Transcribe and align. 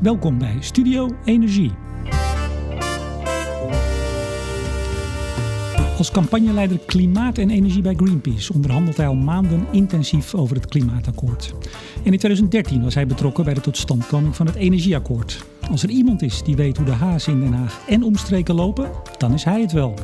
Welkom 0.00 0.38
bij 0.38 0.56
Studio 0.60 1.16
Energie. 1.24 1.70
Als 5.98 6.10
campagneleider 6.10 6.78
Klimaat 6.86 7.38
en 7.38 7.50
Energie 7.50 7.82
bij 7.82 7.94
Greenpeace 7.94 8.52
onderhandelt 8.52 8.96
hij 8.96 9.06
al 9.06 9.14
maanden 9.14 9.66
intensief 9.70 10.34
over 10.34 10.56
het 10.56 10.66
klimaatakkoord. 10.66 11.54
En 12.04 12.12
in 12.12 12.18
2013 12.18 12.82
was 12.82 12.94
hij 12.94 13.06
betrokken 13.06 13.44
bij 13.44 13.54
de 13.54 13.60
totstandkoming 13.60 14.36
van 14.36 14.46
het 14.46 14.54
Energieakkoord. 14.54 15.44
Als 15.70 15.82
er 15.82 15.90
iemand 15.90 16.22
is 16.22 16.42
die 16.42 16.56
weet 16.56 16.76
hoe 16.76 16.86
de 16.86 16.92
hazen 16.92 17.32
in 17.32 17.40
Den 17.40 17.52
Haag 17.52 17.80
en 17.88 18.02
omstreken 18.02 18.54
lopen, 18.54 18.90
dan 19.18 19.32
is 19.32 19.44
hij 19.44 19.60
het 19.60 19.72
wel. 19.72 19.94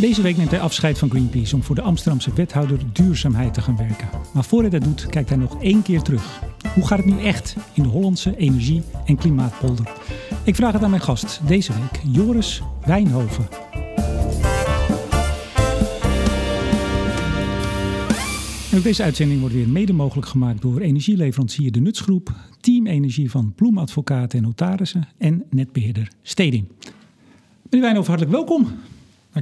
Deze 0.00 0.22
week 0.22 0.36
neemt 0.36 0.50
hij 0.50 0.60
afscheid 0.60 0.98
van 0.98 1.10
Greenpeace 1.10 1.54
om 1.54 1.62
voor 1.62 1.74
de 1.74 1.82
Amsterdamse 1.82 2.32
wethouder 2.32 2.78
duurzaamheid 2.92 3.54
te 3.54 3.60
gaan 3.60 3.76
werken. 3.76 4.08
Maar 4.34 4.44
voor 4.44 4.60
hij 4.60 4.70
dat 4.70 4.84
doet, 4.84 5.06
kijkt 5.06 5.28
hij 5.28 5.38
nog 5.38 5.62
één 5.62 5.82
keer 5.82 6.02
terug. 6.02 6.42
Hoe 6.74 6.86
gaat 6.86 6.98
het 6.98 7.06
nu 7.06 7.22
echt 7.22 7.56
in 7.72 7.82
de 7.82 7.88
Hollandse 7.88 8.36
energie- 8.36 8.82
en 9.04 9.16
klimaatpolder? 9.16 9.92
Ik 10.44 10.54
vraag 10.54 10.72
het 10.72 10.82
aan 10.82 10.90
mijn 10.90 11.02
gast 11.02 11.40
deze 11.46 11.72
week, 11.72 12.14
Joris 12.14 12.62
Wijnhoven. 12.86 13.48
En 18.72 18.82
deze 18.82 19.02
uitzending 19.02 19.40
wordt 19.40 19.54
weer 19.54 19.68
mede 19.68 19.92
mogelijk 19.92 20.26
gemaakt 20.26 20.62
door 20.62 20.80
energieleverancier 20.80 21.72
De 21.72 21.80
Nutsgroep, 21.80 22.32
Team 22.60 22.86
Energie 22.86 23.30
van 23.30 23.52
Bloemadvocaten 23.54 24.38
en 24.38 24.44
Notarissen 24.44 25.08
en 25.18 25.44
netbeheerder 25.50 26.10
Steding. 26.22 26.68
Meneer 27.62 27.80
Wijnhoven, 27.80 28.10
hartelijk 28.10 28.36
welkom. 28.36 28.68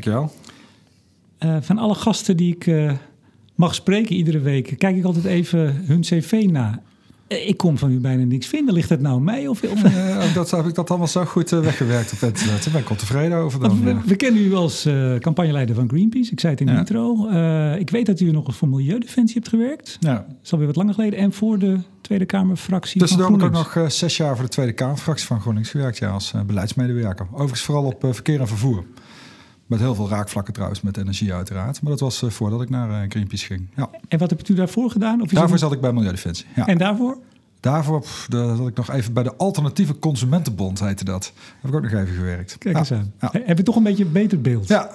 Dankjewel. 0.00 0.32
Uh, 1.44 1.56
van 1.60 1.78
alle 1.78 1.94
gasten 1.94 2.36
die 2.36 2.54
ik 2.54 2.66
uh, 2.66 2.92
mag 3.54 3.74
spreken 3.74 4.16
iedere 4.16 4.38
week, 4.38 4.74
kijk 4.78 4.96
ik 4.96 5.04
altijd 5.04 5.24
even 5.24 5.84
hun 5.86 6.00
cv 6.00 6.46
na. 6.50 6.82
Uh, 7.28 7.48
ik 7.48 7.56
kon 7.56 7.78
van 7.78 7.90
u 7.90 7.98
bijna 7.98 8.24
niks 8.24 8.46
vinden. 8.46 8.74
Ligt 8.74 8.88
het 8.88 9.00
nou 9.00 9.20
mij 9.20 9.46
of... 9.46 9.62
of... 9.62 9.80
dat 10.34 10.50
heb 10.50 10.66
ik 10.66 10.74
dat 10.74 10.88
allemaal 10.88 11.08
zo 11.08 11.24
goed 11.24 11.50
weggewerkt 11.50 12.12
op 12.12 12.18
internet. 12.22 12.64
Daar 12.64 12.72
ben 12.72 12.80
ik 12.80 12.88
al 12.88 12.96
tevreden 12.96 13.38
over. 13.38 13.60
Dan. 13.60 13.84
We, 13.84 13.96
we, 14.06 14.16
kennen 14.16 14.42
u 14.42 14.54
als 14.54 14.88
campagneleider 15.18 15.74
van 15.74 15.88
Greenpeace. 15.88 16.32
Ik 16.32 16.40
zei 16.40 16.52
het 16.52 16.60
in 16.60 16.66
de 16.66 16.72
ja. 16.72 16.78
intro. 16.78 17.28
ik 17.78 17.90
weet 17.90 18.06
dat 18.06 18.20
u 18.20 18.30
nog 18.30 18.56
voor 18.56 18.68
Milieudefensie 18.68 19.34
hebt 19.34 19.48
gewerkt. 19.48 19.96
Ja. 20.00 20.14
Dat 20.14 20.36
is 20.42 20.52
alweer 20.52 20.66
wat 20.66 20.76
langer 20.76 20.94
geleden. 20.94 21.18
En 21.18 21.32
voor 21.32 21.58
de 21.58 21.78
Tweede 22.00 22.26
Kamerfractie 22.26 23.00
Tussendoor 23.00 23.30
heb 23.30 23.40
ik 23.40 23.44
ook 23.44 23.74
nog 23.74 23.92
zes 23.92 24.16
jaar 24.16 24.34
voor 24.34 24.44
de 24.44 24.50
Tweede 24.50 24.72
Kamerfractie 24.72 25.26
van 25.26 25.40
GroenLinks 25.40 25.70
gewerkt. 25.70 25.98
Ja, 25.98 26.10
als 26.10 26.34
beleidsmedewerker. 26.46 27.26
Overigens 27.32 27.62
vooral 27.62 27.84
op 27.84 28.06
verkeer 28.10 28.40
en 28.40 28.48
vervoer. 28.48 28.84
Met 29.66 29.78
heel 29.78 29.94
veel 29.94 30.08
raakvlakken 30.08 30.52
trouwens, 30.52 30.80
met 30.80 30.96
energie 30.96 31.32
uiteraard. 31.32 31.82
Maar 31.82 31.90
dat 31.90 32.00
was 32.00 32.22
uh, 32.22 32.30
voordat 32.30 32.62
ik 32.62 32.70
naar 32.70 32.90
uh, 32.90 32.96
Greenpeace 33.08 33.46
ging. 33.46 33.68
Ja. 33.76 33.90
En 34.08 34.18
wat 34.18 34.30
hebt 34.30 34.48
u 34.48 34.54
daarvoor 34.54 34.90
gedaan? 34.90 35.20
Of 35.20 35.28
daarvoor 35.28 35.58
zat 35.58 35.72
ik 35.72 35.80
bij 35.80 35.92
Milieudefensie. 35.92 36.46
Ja. 36.54 36.66
En 36.66 36.78
daarvoor? 36.78 37.18
Daarvoor 37.60 38.00
pff, 38.00 38.26
zat 38.30 38.68
ik 38.68 38.76
nog 38.76 38.90
even 38.90 39.12
bij 39.12 39.22
de 39.22 39.36
Alternatieve 39.36 39.98
Consumentenbond, 39.98 40.80
heette 40.80 41.04
dat. 41.04 41.32
Heb 41.60 41.70
ik 41.70 41.76
ook 41.76 41.82
nog 41.82 41.92
even 41.92 42.14
gewerkt. 42.14 42.58
Kijk 42.58 42.76
eens 42.76 42.92
aan. 42.92 43.12
Ja. 43.20 43.30
Heb 43.32 43.56
je 43.56 43.62
toch 43.62 43.76
een 43.76 43.82
beetje 43.82 44.04
een 44.04 44.12
beter 44.12 44.40
beeld? 44.40 44.68
Ja. 44.68 44.90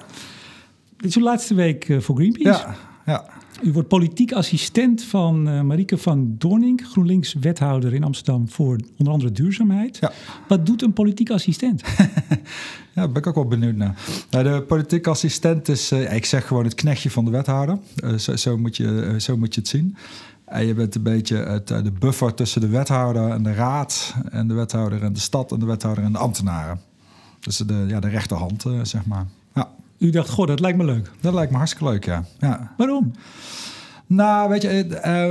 Dit 0.98 1.10
is 1.10 1.16
uw 1.16 1.24
laatste 1.24 1.54
week 1.54 1.90
uh, 1.90 2.00
voor 2.00 2.16
Greenpeace? 2.16 2.60
Ja, 2.60 2.76
ja. 3.06 3.26
U 3.64 3.72
wordt 3.72 3.88
politiek 3.88 4.32
assistent 4.32 5.04
van 5.04 5.48
uh, 5.50 5.62
Marieke 5.62 5.98
van 5.98 6.36
Doorning, 6.38 6.88
GroenLinks 6.92 7.34
wethouder 7.34 7.94
in 7.94 8.04
Amsterdam 8.04 8.50
voor 8.50 8.80
onder 8.98 9.14
andere 9.14 9.32
duurzaamheid. 9.32 9.98
Ja. 9.98 10.12
Wat 10.48 10.66
doet 10.66 10.82
een 10.82 10.94
politiek 10.94 11.30
assistent? 11.30 11.82
ja, 11.98 12.06
daar 12.94 13.12
ben 13.12 13.22
ik 13.22 13.28
ook 13.28 13.36
wel 13.36 13.48
benieuwd 13.48 13.76
naar. 13.76 13.96
Nou, 14.30 14.44
de 14.44 14.62
politiek 14.62 15.08
assistent 15.08 15.68
is, 15.68 15.92
uh, 15.92 16.14
ik 16.14 16.26
zeg 16.26 16.48
gewoon 16.48 16.64
het 16.64 16.76
knechtje 16.76 17.12
van 17.12 17.26
de 17.26 17.32
wethouder. 17.32 17.78
Uh, 18.04 18.14
zo, 18.14 18.36
zo, 18.36 18.58
moet 18.58 18.78
je, 18.78 19.16
zo 19.18 19.38
moet 19.38 19.54
je 19.54 19.60
het 19.60 19.70
zien. 19.70 19.96
En 20.46 20.66
je 20.66 20.74
bent 20.74 20.96
een 20.96 21.04
beetje 21.04 21.36
het, 21.36 21.68
de 21.68 21.92
buffer 22.00 22.34
tussen 22.34 22.62
de 22.62 22.68
wethouder 22.68 23.30
en 23.30 23.44
de 23.44 23.54
raad, 23.54 24.16
en 24.30 24.48
de 24.48 24.54
wethouder 24.54 25.04
en 25.04 25.14
de 25.14 25.20
stad, 25.20 25.52
en 25.52 25.60
de 25.60 25.66
wethouder 25.66 26.04
en 26.04 26.12
de 26.12 26.18
ambtenaren. 26.18 26.80
Dus 27.40 27.58
de, 27.58 27.86
ja, 27.88 28.00
de 28.00 28.10
rechterhand, 28.10 28.66
zeg 28.82 29.06
maar. 29.06 29.26
U 30.02 30.10
dacht, 30.10 30.30
goh, 30.30 30.48
dat 30.48 30.60
lijkt 30.60 30.78
me 30.78 30.86
leuk. 30.86 31.12
Dat 31.20 31.34
lijkt 31.34 31.52
me 31.52 31.58
hartstikke 31.58 31.90
leuk, 31.90 32.06
ja. 32.06 32.26
ja. 32.40 32.74
Waarom? 32.78 33.12
Nou, 34.08 34.50
weet 34.50 34.62
je, 34.62 34.86
uh, 34.86 35.28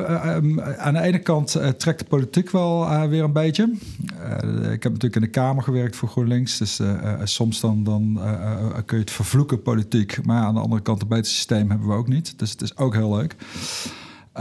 uh, 0.56 0.78
aan 0.78 0.94
de 0.94 1.00
ene 1.00 1.18
kant 1.18 1.56
trekt 1.76 1.98
de 1.98 2.04
politiek 2.04 2.50
wel 2.50 3.08
weer 3.08 3.24
een 3.24 3.32
beetje. 3.32 3.72
ik 4.72 4.82
heb 4.82 4.92
natuurlijk 4.92 5.14
in 5.14 5.20
de 5.20 5.30
Kamer 5.30 5.62
gewerkt 5.62 5.96
voor 5.96 6.08
GroenLinks. 6.08 6.58
Dus 6.58 6.80
soms 7.24 7.60
dan, 7.60 7.84
dan 7.84 8.20
kun 8.86 8.96
je 8.96 9.02
het 9.02 9.12
vervloeken, 9.12 9.62
politiek. 9.62 10.24
Maar 10.24 10.42
aan 10.42 10.54
de 10.54 10.60
andere 10.60 10.82
kant, 10.82 11.02
een 11.02 11.08
beter 11.08 11.30
systeem 11.30 11.70
hebben 11.70 11.88
we 11.88 11.94
ook 11.94 12.08
niet. 12.08 12.38
Dus 12.38 12.50
het 12.50 12.62
is 12.62 12.76
ook 12.76 12.94
heel 12.94 13.16
leuk. 13.16 13.36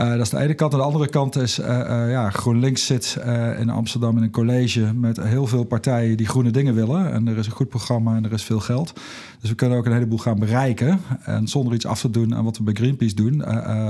Uh, 0.00 0.10
dat 0.10 0.20
is 0.20 0.30
de 0.30 0.38
ene 0.38 0.54
kant. 0.54 0.72
En 0.72 0.78
de 0.78 0.84
andere 0.84 1.08
kant 1.08 1.36
is, 1.36 1.58
uh, 1.58 1.66
uh, 1.66 2.10
ja, 2.10 2.30
GroenLinks 2.30 2.86
zit 2.86 3.18
in 3.58 3.70
Amsterdam 3.70 4.16
in 4.16 4.22
een 4.22 4.30
college 4.30 4.94
met 4.94 5.22
heel 5.22 5.46
veel 5.46 5.64
partijen 5.64 6.16
die 6.16 6.26
groene 6.26 6.50
dingen 6.50 6.74
willen. 6.74 7.12
En 7.12 7.28
er 7.28 7.38
is 7.38 7.46
een 7.46 7.52
goed 7.52 7.68
programma 7.68 8.16
en 8.16 8.24
er 8.24 8.32
is 8.32 8.42
veel 8.42 8.60
geld. 8.60 8.92
Dus 9.40 9.50
we 9.50 9.56
kunnen 9.56 9.78
ook 9.78 9.86
een 9.86 9.92
heleboel 9.92 10.18
gaan 10.18 10.38
bereiken. 10.38 11.00
En 11.24 11.48
zonder 11.48 11.74
iets 11.74 11.86
af 11.86 12.00
te 12.00 12.10
doen 12.10 12.34
aan 12.34 12.44
wat 12.44 12.56
we 12.56 12.62
bij 12.62 12.74
Greenpeace 12.74 13.14
doen. 13.14 13.44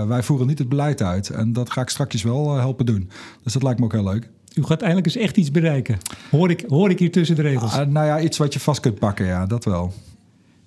wij 0.08 0.22
voeren 0.22 0.46
niet 0.46 0.58
het 0.58 0.68
beleid 0.68 1.02
uit. 1.02 1.30
En 1.30 1.52
dat 1.52 1.70
ga 1.70 1.80
ik 1.80 1.88
straks 1.88 2.22
wel 2.22 2.56
helpen 2.56 2.86
doen. 2.86 3.10
Dus 3.42 3.52
dat 3.52 3.62
lijkt 3.62 3.78
me 3.78 3.84
ook 3.84 3.92
heel 3.92 4.04
leuk. 4.04 4.28
U 4.54 4.64
gaat 4.64 4.80
eindelijk 4.80 5.06
eens 5.06 5.16
echt 5.16 5.36
iets 5.36 5.50
bereiken. 5.50 5.98
Hoor 6.30 6.50
ik, 6.50 6.64
hoor 6.68 6.90
ik 6.90 6.98
hier 6.98 7.12
tussen 7.12 7.36
de 7.36 7.42
regels? 7.42 7.74
nou 7.74 8.06
ja, 8.06 8.20
iets 8.20 8.38
wat 8.38 8.52
je 8.52 8.60
vast 8.60 8.80
kunt 8.80 8.98
pakken, 8.98 9.26
ja, 9.26 9.46
dat 9.46 9.64
wel. 9.64 9.92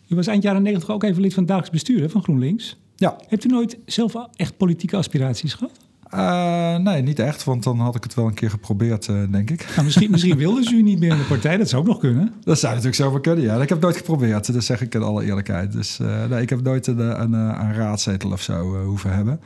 U 0.07 0.15
was 0.15 0.27
eind 0.27 0.43
jaren 0.43 0.61
negentig 0.61 0.89
ook 0.89 1.03
even 1.03 1.21
lid 1.21 1.33
van 1.33 1.43
het 1.43 1.51
dagelijks 1.51 1.83
bestuur 1.83 2.01
hè, 2.01 2.09
van 2.09 2.23
GroenLinks. 2.23 2.77
Ja. 3.03 3.15
Hebt 3.27 3.45
u 3.45 3.47
nooit 3.47 3.77
zelf 3.85 4.15
echt 4.35 4.57
politieke 4.57 4.97
aspiraties 4.97 5.53
gehad? 5.53 5.71
Uh, 6.13 6.77
nee, 6.77 7.01
niet 7.01 7.19
echt, 7.19 7.43
want 7.43 7.63
dan 7.63 7.79
had 7.79 7.95
ik 7.95 8.03
het 8.03 8.13
wel 8.13 8.27
een 8.27 8.33
keer 8.33 8.49
geprobeerd, 8.49 9.07
uh, 9.07 9.23
denk 9.31 9.49
ik. 9.49 9.65
Nou, 9.69 9.83
misschien, 9.83 10.11
misschien 10.11 10.37
wilden 10.37 10.63
ze 10.63 10.75
u 10.75 10.81
niet 10.81 10.99
meer 10.99 11.11
in 11.11 11.17
de 11.17 11.23
partij, 11.23 11.57
dat 11.57 11.69
zou 11.69 11.81
ook 11.81 11.87
nog 11.87 11.99
kunnen. 11.99 12.33
Dat 12.43 12.59
zou 12.59 12.75
natuurlijk 12.75 13.01
zo 13.01 13.19
kunnen, 13.19 13.43
ja. 13.43 13.53
Ik 13.53 13.59
heb 13.59 13.69
het 13.69 13.81
nooit 13.81 13.97
geprobeerd, 13.97 14.53
dat 14.53 14.63
zeg 14.63 14.81
ik 14.81 14.95
in 14.95 15.01
alle 15.01 15.25
eerlijkheid. 15.25 15.71
Dus 15.71 15.99
uh, 15.99 16.25
nee, 16.25 16.41
ik 16.41 16.49
heb 16.49 16.61
nooit 16.61 16.87
een, 16.87 17.21
een, 17.21 17.33
een 17.33 17.73
raadzetel 17.73 18.31
of 18.31 18.41
zo 18.41 18.83
hoeven 18.85 19.15
hebben. 19.15 19.39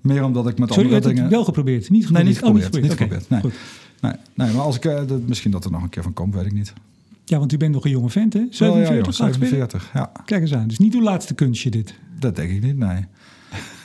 Meer 0.00 0.24
omdat 0.24 0.48
ik 0.48 0.58
met 0.58 0.68
Sorry, 0.68 0.84
andere 0.84 1.08
dingen... 1.08 1.22
het 1.22 1.32
wel 1.32 1.44
geprobeerd? 1.44 1.90
Niet 1.90 2.06
geprobeerd? 2.06 2.24
Nee, 2.24 2.32
niet 2.32 2.38
geprobeerd. 2.38 2.74
Oh, 2.74 2.82
niet 2.82 2.92
geprobeerd, 2.92 3.30
niet 3.30 3.30
geprobeerd 3.30 3.52
nee. 4.00 4.12
nee. 4.34 4.46
nee. 4.46 4.54
maar 4.54 4.64
als 4.64 4.76
ik, 4.76 5.26
misschien 5.26 5.50
dat 5.50 5.64
er 5.64 5.70
nog 5.70 5.82
een 5.82 5.88
keer 5.88 6.02
van 6.02 6.12
komt, 6.12 6.34
weet 6.34 6.46
ik 6.46 6.52
niet. 6.52 6.72
Ja, 7.24 7.38
want 7.38 7.52
u 7.52 7.56
bent 7.56 7.72
nog 7.72 7.84
een 7.84 7.90
jonge 7.90 8.10
vent, 8.10 8.32
hè? 8.32 8.46
47? 8.50 8.98
Oh, 8.98 9.04
ja, 9.04 9.12
47, 9.12 9.90
ja. 9.94 10.12
Kijk 10.24 10.40
eens 10.40 10.54
aan. 10.54 10.68
Dus 10.68 10.78
niet 10.78 10.94
uw 10.94 11.02
laatste 11.02 11.34
kunstje, 11.34 11.70
dit? 11.70 11.94
Dat 12.24 12.36
denk 12.36 12.50
ik 12.50 12.62
niet, 12.62 12.76
nee. 12.76 13.04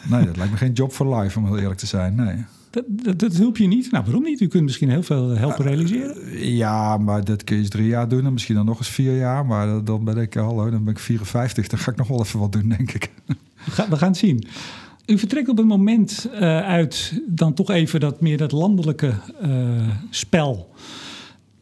Nee, 0.09 0.25
dat 0.25 0.37
lijkt 0.37 0.51
me 0.51 0.57
geen 0.57 0.73
job 0.73 0.91
for 0.91 1.15
life, 1.15 1.39
om 1.39 1.45
heel 1.45 1.57
eerlijk 1.57 1.79
te 1.79 1.85
zijn. 1.85 2.15
Nee. 2.15 2.35
Dat, 2.69 2.83
dat, 2.87 3.19
dat 3.19 3.35
hulp 3.35 3.57
je 3.57 3.67
niet? 3.67 3.91
Nou, 3.91 4.03
waarom 4.03 4.23
niet? 4.23 4.41
U 4.41 4.47
kunt 4.47 4.63
misschien 4.63 4.89
heel 4.89 5.03
veel 5.03 5.29
helpen 5.29 5.65
realiseren. 5.65 6.17
Uh, 6.27 6.57
ja, 6.57 6.97
maar 6.97 7.23
dat 7.23 7.43
kun 7.43 7.55
je 7.55 7.61
eens 7.61 7.71
drie 7.71 7.87
jaar 7.87 8.07
doen 8.07 8.25
en 8.25 8.33
misschien 8.33 8.55
dan 8.55 8.65
nog 8.65 8.77
eens 8.77 8.89
vier 8.89 9.17
jaar. 9.17 9.45
Maar 9.45 9.83
dan 9.83 10.03
ben 10.03 10.17
ik, 10.17 10.33
hallo, 10.33 10.69
dan 10.69 10.83
ben 10.83 10.93
ik 10.93 10.99
54. 10.99 11.67
Dan 11.67 11.79
ga 11.79 11.91
ik 11.91 11.97
nog 11.97 12.07
wel 12.07 12.21
even 12.21 12.39
wat 12.39 12.51
doen, 12.51 12.69
denk 12.69 12.91
ik. 12.91 13.11
We 13.65 13.71
gaan, 13.71 13.89
we 13.89 13.97
gaan 13.97 14.09
het 14.09 14.17
zien. 14.17 14.47
U 15.05 15.17
vertrekt 15.17 15.49
op 15.49 15.59
een 15.59 15.67
moment 15.67 16.29
uh, 16.33 16.39
uit 16.59 17.21
dan 17.27 17.53
toch 17.53 17.69
even 17.69 17.99
dat 17.99 18.21
meer 18.21 18.37
dat 18.37 18.51
landelijke 18.51 19.13
uh, 19.43 19.87
spel 20.09 20.69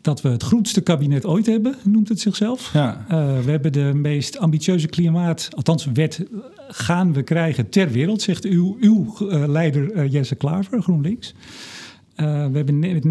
dat 0.07 0.22
we 0.22 0.29
het 0.29 0.44
groenste 0.44 0.81
kabinet 0.81 1.25
ooit 1.25 1.45
hebben, 1.45 1.75
noemt 1.84 2.09
het 2.09 2.19
zichzelf. 2.19 2.73
Ja. 2.73 3.06
Uh, 3.12 3.40
we 3.44 3.51
hebben 3.51 3.72
de 3.72 3.91
meest 3.94 4.38
ambitieuze 4.38 4.88
klimaat, 4.88 5.50
althans 5.56 5.85
wet, 5.94 6.25
gaan 6.68 7.13
we 7.13 7.23
krijgen 7.23 7.69
ter 7.69 7.91
wereld, 7.91 8.22
zegt 8.22 8.46
uw, 8.46 8.78
uw 8.79 9.16
uh, 9.22 9.47
leider 9.47 9.96
uh, 9.96 10.12
Jesse 10.12 10.35
Klaver, 10.35 10.81
GroenLinks. 10.81 11.34
we 12.16 12.23
hebben 12.23 12.79
met 12.79 13.03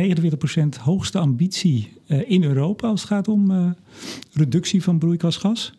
49% 0.76 0.80
hoogste 0.80 1.18
ambitie 1.18 1.92
in 2.06 2.44
Europa 2.44 2.88
als 2.88 3.00
het 3.00 3.10
gaat 3.10 3.28
om 3.28 3.74
reductie 4.32 4.82
van 4.82 4.98
broeikasgas. 4.98 5.72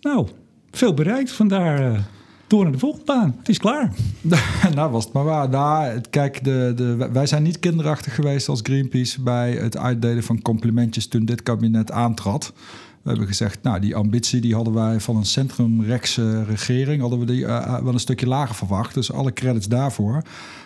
Nou, 0.00 0.28
veel 0.70 0.94
bereikt, 0.94 1.32
vandaar 1.32 2.08
door 2.52 2.62
naar 2.62 2.72
de 2.72 2.78
volgende 2.78 3.04
baan. 3.04 3.34
Het 3.38 3.48
is 3.48 3.58
klaar. 3.58 3.92
nou, 4.74 4.90
was 4.90 5.04
het 5.04 5.12
maar 5.12 5.24
waar. 5.24 5.48
Nou, 5.48 6.00
kijk, 6.10 6.44
de, 6.44 6.72
de, 6.76 7.08
wij 7.12 7.26
zijn 7.26 7.42
niet 7.42 7.58
kinderachtig 7.58 8.14
geweest 8.14 8.48
als 8.48 8.60
Greenpeace 8.62 9.22
bij 9.22 9.52
het 9.52 9.76
uitdelen 9.76 10.22
van 10.22 10.42
complimentjes 10.42 11.06
toen 11.06 11.24
dit 11.24 11.42
kabinet 11.42 11.90
aantrad. 11.90 12.52
We 13.02 13.08
hebben 13.08 13.26
gezegd, 13.26 13.62
nou, 13.62 13.80
die 13.80 13.96
ambitie 13.96 14.40
die 14.40 14.54
hadden 14.54 14.74
wij 14.74 15.00
van 15.00 15.16
een 15.16 15.24
centrumrechtse 15.24 16.44
regering, 16.44 17.00
hadden 17.00 17.18
we 17.18 17.24
die 17.24 17.40
uh, 17.40 17.78
wel 17.78 17.92
een 17.92 18.00
stukje 18.00 18.26
lager 18.26 18.54
verwacht. 18.54 18.94
Dus 18.94 19.12
alle 19.12 19.32
credits 19.32 19.68
daarvoor. 19.68 20.22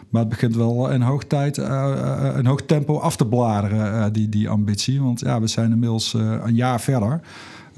Maar 0.09 0.21
het 0.21 0.31
begint 0.31 0.57
wel 0.57 0.91
in 0.91 1.01
hoog 1.01 1.25
tijd, 1.25 1.57
een 1.57 2.47
hoog 2.47 2.63
tempo 2.63 2.99
af 2.99 3.17
te 3.17 3.27
bladeren, 3.27 4.13
die, 4.13 4.29
die 4.29 4.49
ambitie. 4.49 5.03
Want 5.03 5.21
ja, 5.21 5.41
we 5.41 5.47
zijn 5.47 5.73
inmiddels 5.73 6.13
een 6.15 6.55
jaar 6.55 6.81
verder. 6.81 7.21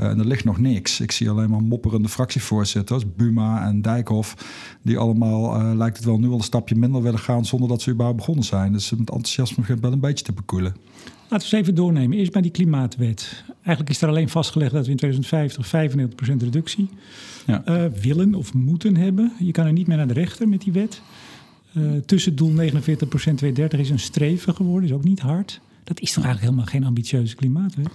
Uh, 0.00 0.06
en 0.06 0.18
er 0.18 0.26
ligt 0.26 0.44
nog 0.44 0.58
niks. 0.58 1.00
Ik 1.00 1.12
zie 1.12 1.30
alleen 1.30 1.50
maar 1.50 1.62
mopperende 1.62 2.08
fractievoorzitters, 2.08 3.14
Buma 3.16 3.66
en 3.66 3.82
Dijkhoff, 3.82 4.34
die 4.82 4.98
allemaal, 4.98 5.60
uh, 5.60 5.76
lijkt 5.76 5.96
het 5.96 6.06
wel, 6.06 6.18
nu 6.18 6.28
al 6.28 6.34
een 6.34 6.40
stapje 6.40 6.74
minder 6.74 7.02
willen 7.02 7.18
gaan 7.18 7.44
zonder 7.44 7.68
dat 7.68 7.82
ze 7.82 7.90
überhaupt 7.90 8.18
begonnen 8.18 8.44
zijn. 8.44 8.72
Dus 8.72 8.90
met 8.90 8.98
enthousiasme 8.98 9.56
begint 9.56 9.80
wel 9.80 9.92
een 9.92 10.00
beetje 10.00 10.24
te 10.24 10.32
bekoelen. 10.32 10.76
Laten 11.28 11.50
we 11.50 11.56
eens 11.56 11.66
even 11.66 11.74
doornemen. 11.74 12.18
Eerst 12.18 12.32
bij 12.32 12.42
die 12.42 12.50
klimaatwet. 12.50 13.44
Eigenlijk 13.62 13.90
is 13.90 14.02
er 14.02 14.08
alleen 14.08 14.28
vastgelegd 14.28 14.72
dat 14.72 14.84
we 14.84 14.90
in 14.90 14.96
2050 14.96 15.66
95% 16.32 16.36
reductie 16.36 16.88
ja. 17.46 17.62
uh, 17.68 17.84
willen 18.02 18.34
of 18.34 18.54
moeten 18.54 18.96
hebben. 18.96 19.32
Je 19.38 19.52
kan 19.52 19.66
er 19.66 19.72
niet 19.72 19.86
meer 19.86 19.96
naar 19.96 20.06
de 20.06 20.14
rechter 20.14 20.48
met 20.48 20.60
die 20.60 20.72
wet. 20.72 21.02
Uh, 21.72 21.96
tussen 22.06 22.36
doel 22.36 22.50
49% 22.50 22.54
2030 22.56 23.80
is 23.80 23.90
een 23.90 23.98
streven 23.98 24.54
geworden, 24.54 24.88
is 24.88 24.94
ook 24.94 25.04
niet 25.04 25.20
hard. 25.20 25.60
Dat 25.84 26.00
is 26.00 26.12
toch 26.12 26.24
eigenlijk 26.24 26.54
helemaal 26.54 26.72
geen 26.72 26.84
ambitieuze 26.84 27.36
klimaatwet? 27.36 27.88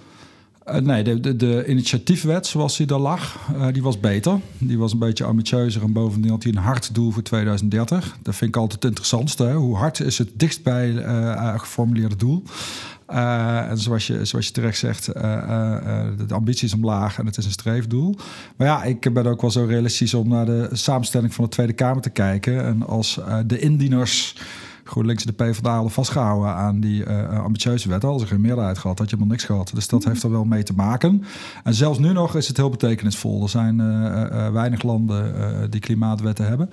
Uh, 0.69 0.75
nee, 0.75 1.19
de, 1.19 1.35
de, 1.35 1.65
initiatiefwet 1.67 2.47
zoals 2.47 2.77
die 2.77 2.85
daar 2.85 2.99
lag, 2.99 3.49
uh, 3.55 3.67
die 3.71 3.83
was 3.83 3.99
beter. 3.99 4.39
Die 4.57 4.77
was 4.77 4.91
een 4.91 4.99
beetje 4.99 5.23
ambitieuzer 5.23 5.81
en 5.83 5.93
bovendien 5.93 6.31
had 6.31 6.43
hij 6.43 6.51
een 6.51 6.57
hard 6.57 6.95
doel 6.95 7.11
voor 7.11 7.23
2030. 7.23 8.17
Dat 8.21 8.35
vind 8.35 8.55
ik 8.55 8.61
altijd 8.61 8.81
het 8.81 8.89
interessantste. 8.89 9.51
Hoe 9.51 9.75
hard 9.75 9.99
is 9.99 10.17
het 10.17 10.29
dichtstbij 10.35 10.89
uh, 10.89 11.59
geformuleerde 11.59 12.15
doel? 12.15 12.43
en 13.07 13.77
zoals 13.77 14.07
je, 14.07 14.25
zoals 14.25 14.45
je 14.45 14.51
terecht 14.51 14.77
zegt, 14.77 15.05
de 15.05 16.33
ambitie 16.33 16.67
is 16.67 16.73
omlaag 16.73 17.19
en 17.19 17.25
het 17.25 17.37
is 17.37 17.45
een 17.45 17.51
streefdoel. 17.51 18.15
Maar 18.55 18.67
ja, 18.67 18.83
ik 18.83 19.13
ben 19.13 19.25
ook 19.25 19.41
wel 19.41 19.51
zo 19.51 19.65
realistisch 19.65 20.13
om 20.13 20.27
naar 20.27 20.45
de 20.45 20.69
samenstelling 20.71 21.33
van 21.33 21.43
de 21.43 21.49
Tweede 21.49 21.73
Kamer 21.73 22.01
te 22.01 22.09
kijken. 22.09 22.63
En 22.63 22.87
als 22.87 23.19
de 23.45 23.59
indieners 23.59 24.35
GroenLinks 24.83 25.25
en 25.25 25.33
de 25.35 25.43
PvdA 25.43 25.73
hadden 25.73 25.91
vastgehouden 25.91 26.53
aan 26.53 26.79
die 26.79 27.05
uh, 27.05 27.43
ambitieuze 27.43 27.89
wet. 27.89 28.01
Hadden 28.01 28.19
ze 28.19 28.27
geen 28.27 28.41
meerderheid 28.41 28.77
gehad, 28.77 28.99
had 28.99 29.09
je 29.09 29.15
helemaal 29.15 29.35
niks 29.35 29.47
gehad. 29.47 29.71
Dus 29.73 29.87
dat 29.87 30.03
mm. 30.03 30.11
heeft 30.11 30.23
er 30.23 30.31
wel 30.31 30.45
mee 30.45 30.63
te 30.63 30.73
maken. 30.73 31.23
En 31.63 31.73
zelfs 31.73 31.99
nu 31.99 32.13
nog 32.13 32.35
is 32.35 32.47
het 32.47 32.57
heel 32.57 32.69
betekenisvol. 32.69 33.43
Er 33.43 33.49
zijn 33.49 33.79
uh, 33.79 34.49
weinig 34.49 34.83
landen 34.83 35.71
die 35.71 35.79
klimaatwetten 35.79 36.47
hebben. 36.47 36.69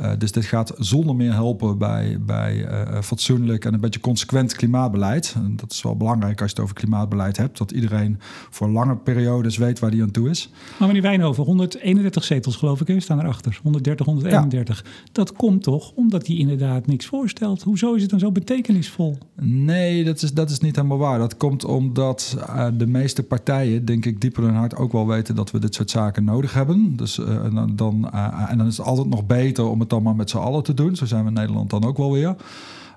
Uh, 0.00 0.10
dus 0.18 0.32
dit 0.32 0.44
gaat 0.44 0.72
zonder 0.78 1.16
meer 1.16 1.32
helpen 1.32 1.78
bij, 1.78 2.18
bij 2.20 2.56
uh, 2.56 3.00
fatsoenlijk 3.00 3.64
en 3.64 3.74
een 3.74 3.80
beetje 3.80 4.00
consequent 4.00 4.54
klimaatbeleid. 4.54 5.32
En 5.36 5.56
dat 5.56 5.72
is 5.72 5.82
wel 5.82 5.96
belangrijk 5.96 6.40
als 6.40 6.50
je 6.50 6.56
het 6.56 6.64
over 6.64 6.74
klimaatbeleid 6.74 7.36
hebt. 7.36 7.58
Dat 7.58 7.70
iedereen 7.70 8.18
voor 8.50 8.68
lange 8.68 8.96
periodes 8.96 9.56
weet 9.56 9.78
waar 9.78 9.90
die 9.90 10.02
aan 10.02 10.10
toe 10.10 10.30
is. 10.30 10.50
Maar 10.78 10.88
meneer 10.88 11.02
Wijnhoven, 11.02 11.44
131 11.44 12.24
zetels 12.24 12.56
geloof 12.56 12.80
ik 12.80 13.00
staan 13.00 13.20
erachter. 13.20 13.58
130, 13.62 14.06
131. 14.06 14.84
Dat 15.12 15.32
komt 15.32 15.62
toch 15.62 15.92
omdat 15.94 16.26
hij 16.26 16.36
inderdaad 16.36 16.86
niks 16.86 17.06
voorstelt. 17.06 17.62
Hoezo 17.62 17.94
is 17.94 18.02
het 18.02 18.10
dan 18.10 18.20
zo 18.20 18.32
betekenisvol? 18.32 19.18
Nee, 19.40 20.04
dat 20.04 20.22
is, 20.22 20.32
dat 20.32 20.50
is 20.50 20.58
niet 20.58 20.76
helemaal 20.76 20.98
waar. 20.98 21.18
Dat 21.18 21.36
komt 21.36 21.64
omdat 21.64 22.36
uh, 22.38 22.66
de 22.74 22.86
meeste 22.86 23.22
partijen, 23.22 23.84
denk 23.84 24.06
ik, 24.06 24.20
dieper 24.20 24.42
in 24.42 24.48
hun 24.48 24.58
hart 24.58 24.76
ook 24.76 24.92
wel 24.92 25.06
weten 25.06 25.34
dat 25.34 25.50
we 25.50 25.58
dit 25.58 25.74
soort 25.74 25.90
zaken 25.90 26.24
nodig 26.24 26.54
hebben. 26.54 26.96
Dus, 26.96 27.14
dan, 27.14 27.72
dan 27.76 28.10
en 28.48 28.58
dan 28.58 28.66
is 28.66 28.76
het 28.76 28.86
altijd 28.86 29.08
nog 29.08 29.26
beter 29.26 29.64
om 29.64 29.80
het 29.80 29.89
dan 29.90 30.02
maar 30.02 30.16
met 30.16 30.30
z'n 30.30 30.38
allen 30.38 30.62
te 30.62 30.74
doen. 30.74 30.96
Zo 30.96 31.06
zijn 31.06 31.22
we 31.22 31.28
in 31.28 31.34
Nederland 31.34 31.70
dan 31.70 31.84
ook 31.84 31.96
wel 31.96 32.12
weer. 32.12 32.36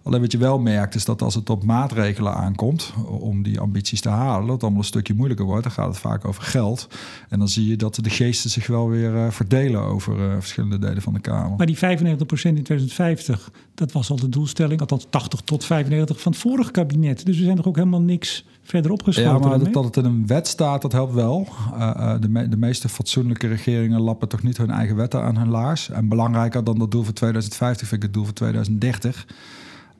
Alleen 0.03 0.21
wat 0.21 0.31
je 0.31 0.37
wel 0.37 0.59
merkt 0.59 0.95
is 0.95 1.05
dat 1.05 1.21
als 1.21 1.35
het 1.35 1.49
op 1.49 1.63
maatregelen 1.63 2.33
aankomt 2.33 2.93
om 3.07 3.43
die 3.43 3.59
ambities 3.59 4.01
te 4.01 4.09
halen, 4.09 4.41
dat 4.45 4.53
het 4.53 4.61
allemaal 4.61 4.79
een 4.79 4.85
stukje 4.85 5.13
moeilijker 5.13 5.45
wordt. 5.45 5.63
Dan 5.63 5.71
gaat 5.71 5.87
het 5.87 5.97
vaak 5.97 6.25
over 6.25 6.43
geld. 6.43 6.87
En 7.29 7.39
dan 7.39 7.47
zie 7.47 7.67
je 7.67 7.75
dat 7.75 7.95
de 7.95 8.09
geesten 8.09 8.49
zich 8.49 8.67
wel 8.67 8.89
weer 8.89 9.13
uh, 9.13 9.29
verdelen 9.29 9.81
over 9.81 10.19
uh, 10.19 10.33
verschillende 10.33 10.79
delen 10.79 11.01
van 11.01 11.13
de 11.13 11.19
Kamer. 11.19 11.57
Maar 11.57 11.65
die 11.65 11.77
95% 11.77 11.79
in 11.79 12.63
2050, 12.63 13.51
dat 13.73 13.91
was 13.91 14.09
al 14.09 14.15
de 14.15 14.29
doelstelling, 14.29 14.79
althans 14.79 15.07
80 15.09 15.41
tot 15.41 15.65
95 15.65 16.21
van 16.21 16.31
het 16.31 16.41
vorige 16.41 16.71
kabinet. 16.71 17.25
Dus 17.25 17.37
we 17.37 17.43
zijn 17.43 17.55
toch 17.55 17.67
ook 17.67 17.75
helemaal 17.75 18.01
niks 18.01 18.45
verder 18.61 18.91
opgeschoten. 18.91 19.31
Ja, 19.31 19.47
maar 19.47 19.59
dat, 19.59 19.73
dat, 19.73 19.83
het 19.83 19.97
in 19.97 20.05
een 20.05 20.27
wet 20.27 20.47
staat, 20.47 20.81
dat 20.81 20.91
helpt 20.91 21.13
wel. 21.13 21.47
Uh, 21.73 22.15
de, 22.19 22.29
me 22.29 22.47
de, 22.47 22.57
meeste 22.57 22.89
fatsoenlijke 22.89 23.47
regeringen 23.47 24.01
lappen 24.01 24.27
toch 24.27 24.43
niet 24.43 24.57
hun 24.57 24.71
eigen 24.71 24.95
wetten 24.95 25.21
aan 25.21 25.37
hun 25.37 25.49
laars. 25.49 25.89
En 25.89 26.07
belangrijker 26.07 26.63
dan 26.63 26.79
dat 26.79 26.91
doel 26.91 27.03
voor 27.03 27.13
2050 27.13 27.87
vind 27.87 28.01
ik 28.01 28.07
het 28.07 28.15
doel 28.15 28.25
voor 28.25 28.33
2030. 28.33 29.25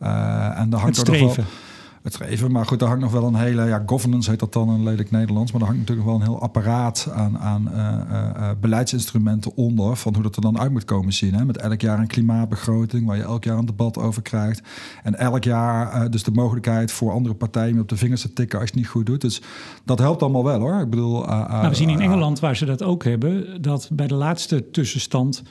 Uh, 0.04 0.60
en 0.60 0.70
daar 0.70 0.80
hangt 0.80 0.98
het 0.98 1.08
streven. 1.08 1.46
het 2.02 2.14
streven, 2.14 2.52
maar 2.52 2.66
goed, 2.66 2.80
daar 2.80 2.88
hangt 2.88 3.04
nog 3.04 3.12
wel 3.12 3.24
een 3.24 3.36
hele, 3.36 3.66
ja, 3.66 3.84
governance 3.86 4.30
heet 4.30 4.40
dat 4.40 4.54
dan 4.54 4.70
in 4.70 4.84
lelijk 4.84 5.12
Nederlands, 5.12 5.52
maar 5.52 5.60
daar 5.60 5.70
hangt 5.70 5.88
natuurlijk 5.88 6.08
wel 6.08 6.20
een 6.20 6.28
heel 6.28 6.42
apparaat 6.42 7.10
aan, 7.14 7.40
aan 7.40 7.70
uh, 7.74 7.80
uh, 7.80 8.50
beleidsinstrumenten 8.62 9.56
onder, 9.56 9.96
van 9.96 10.14
hoe 10.14 10.24
dat 10.24 10.36
er 10.36 10.42
dan 10.42 10.60
uit 10.60 10.72
moet 10.72 10.86
komen 10.86 11.14
zien. 11.14 11.34
Hè? 11.34 11.46
Met 11.46 11.58
elk 11.58 11.82
jaar 11.82 12.00
een 12.00 12.08
klimaatbegroting, 12.08 13.06
waar 13.06 13.18
je 13.18 13.24
elk 13.24 13.44
jaar 13.44 13.58
een 13.58 13.66
debat 13.66 13.98
over 13.98 14.22
krijgt. 14.22 14.62
En 15.04 15.16
elk 15.16 15.44
jaar 15.44 16.12
dus 16.12 16.24
de 16.24 16.32
mogelijkheid 16.32 16.92
voor 16.92 17.12
andere 17.12 17.36
partijen 17.36 17.80
op 17.80 17.90
de 17.90 17.98
vingers 17.98 18.22
te 18.22 18.34
tikken 18.34 18.60
als 18.60 18.68
je 18.68 18.74
het 18.74 18.84
niet 18.84 18.92
goed 18.92 19.06
doet. 19.06 19.22
Dus 19.22 19.42
dat 19.86 20.00
helpt 20.00 20.22
allemaal 20.22 20.44
wel 20.44 20.60
hoor. 20.60 20.82
Ik 20.82 20.90
bedoel, 20.90 21.26
nou, 21.26 21.70
we 21.70 21.76
zien 21.76 21.90
in 21.90 22.02
Engeland, 22.02 22.40
waar 22.40 22.56
ze 22.56 22.66
dat 22.66 22.84
ook 22.84 23.04
hebben, 23.04 23.62
dat 23.62 23.90
bij 23.94 24.08
de 24.08 24.16
laatste 24.16 24.70
tussenstand 24.72 25.44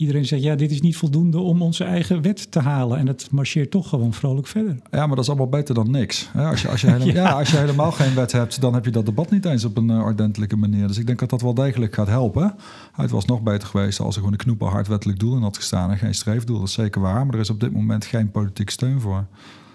iedereen 0.00 0.26
zegt, 0.26 0.42
ja, 0.42 0.54
dit 0.54 0.70
is 0.70 0.80
niet 0.80 0.96
voldoende 0.96 1.38
om 1.38 1.62
onze 1.62 1.84
eigen 1.84 2.22
wet 2.22 2.50
te 2.50 2.58
halen. 2.58 2.98
En 2.98 3.06
het 3.06 3.30
marcheert 3.30 3.70
toch 3.70 3.88
gewoon 3.88 4.12
vrolijk 4.12 4.46
verder. 4.46 4.78
Ja, 4.90 5.06
maar 5.06 5.16
dat 5.16 5.24
is 5.24 5.28
allemaal 5.28 5.48
beter 5.48 5.74
dan 5.74 5.90
niks. 5.90 6.30
Als 6.34 6.62
je, 6.62 6.68
als 6.68 6.80
je, 6.80 6.86
helemaal, 6.90 7.14
ja. 7.14 7.30
als 7.30 7.50
je 7.50 7.56
helemaal 7.56 7.92
geen 7.92 8.14
wet 8.14 8.32
hebt, 8.32 8.60
dan 8.60 8.74
heb 8.74 8.84
je 8.84 8.90
dat 8.90 9.06
debat 9.06 9.30
niet 9.30 9.44
eens 9.44 9.64
op 9.64 9.76
een 9.76 9.90
uh, 9.90 10.02
ordentelijke 10.02 10.56
manier. 10.56 10.86
Dus 10.86 10.98
ik 10.98 11.06
denk 11.06 11.18
dat 11.18 11.30
dat 11.30 11.42
wel 11.42 11.54
degelijk 11.54 11.94
gaat 11.94 12.06
helpen. 12.06 12.54
Het 12.92 13.10
was 13.10 13.24
nog 13.24 13.42
beter 13.42 13.68
geweest 13.68 14.00
als 14.00 14.14
er 14.14 14.20
gewoon 14.20 14.32
een 14.32 14.44
knoepenhard 14.44 14.88
wettelijk 14.88 15.18
doel 15.18 15.36
in 15.36 15.42
had 15.42 15.56
gestaan 15.56 15.90
en 15.90 15.98
geen 15.98 16.14
streefdoel. 16.14 16.58
Dat 16.58 16.68
is 16.68 16.74
zeker 16.74 17.00
waar, 17.00 17.26
maar 17.26 17.34
er 17.34 17.40
is 17.40 17.50
op 17.50 17.60
dit 17.60 17.72
moment 17.72 18.04
geen 18.04 18.30
politieke 18.30 18.72
steun 18.72 19.00
voor. 19.00 19.26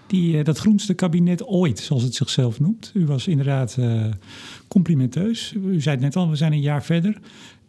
Die, 0.07 0.37
uh, 0.37 0.43
dat 0.43 0.57
groenste 0.57 0.93
kabinet 0.93 1.45
ooit, 1.45 1.79
zoals 1.79 2.03
het 2.03 2.15
zichzelf 2.15 2.59
noemt. 2.59 2.91
U 2.93 3.05
was 3.05 3.27
inderdaad 3.27 3.75
uh, 3.79 4.05
complimenteus. 4.67 5.53
U 5.53 5.81
zei 5.81 5.95
het 5.95 6.03
net 6.03 6.15
al, 6.15 6.29
we 6.29 6.35
zijn 6.35 6.51
een 6.51 6.61
jaar 6.61 6.83
verder. 6.83 7.19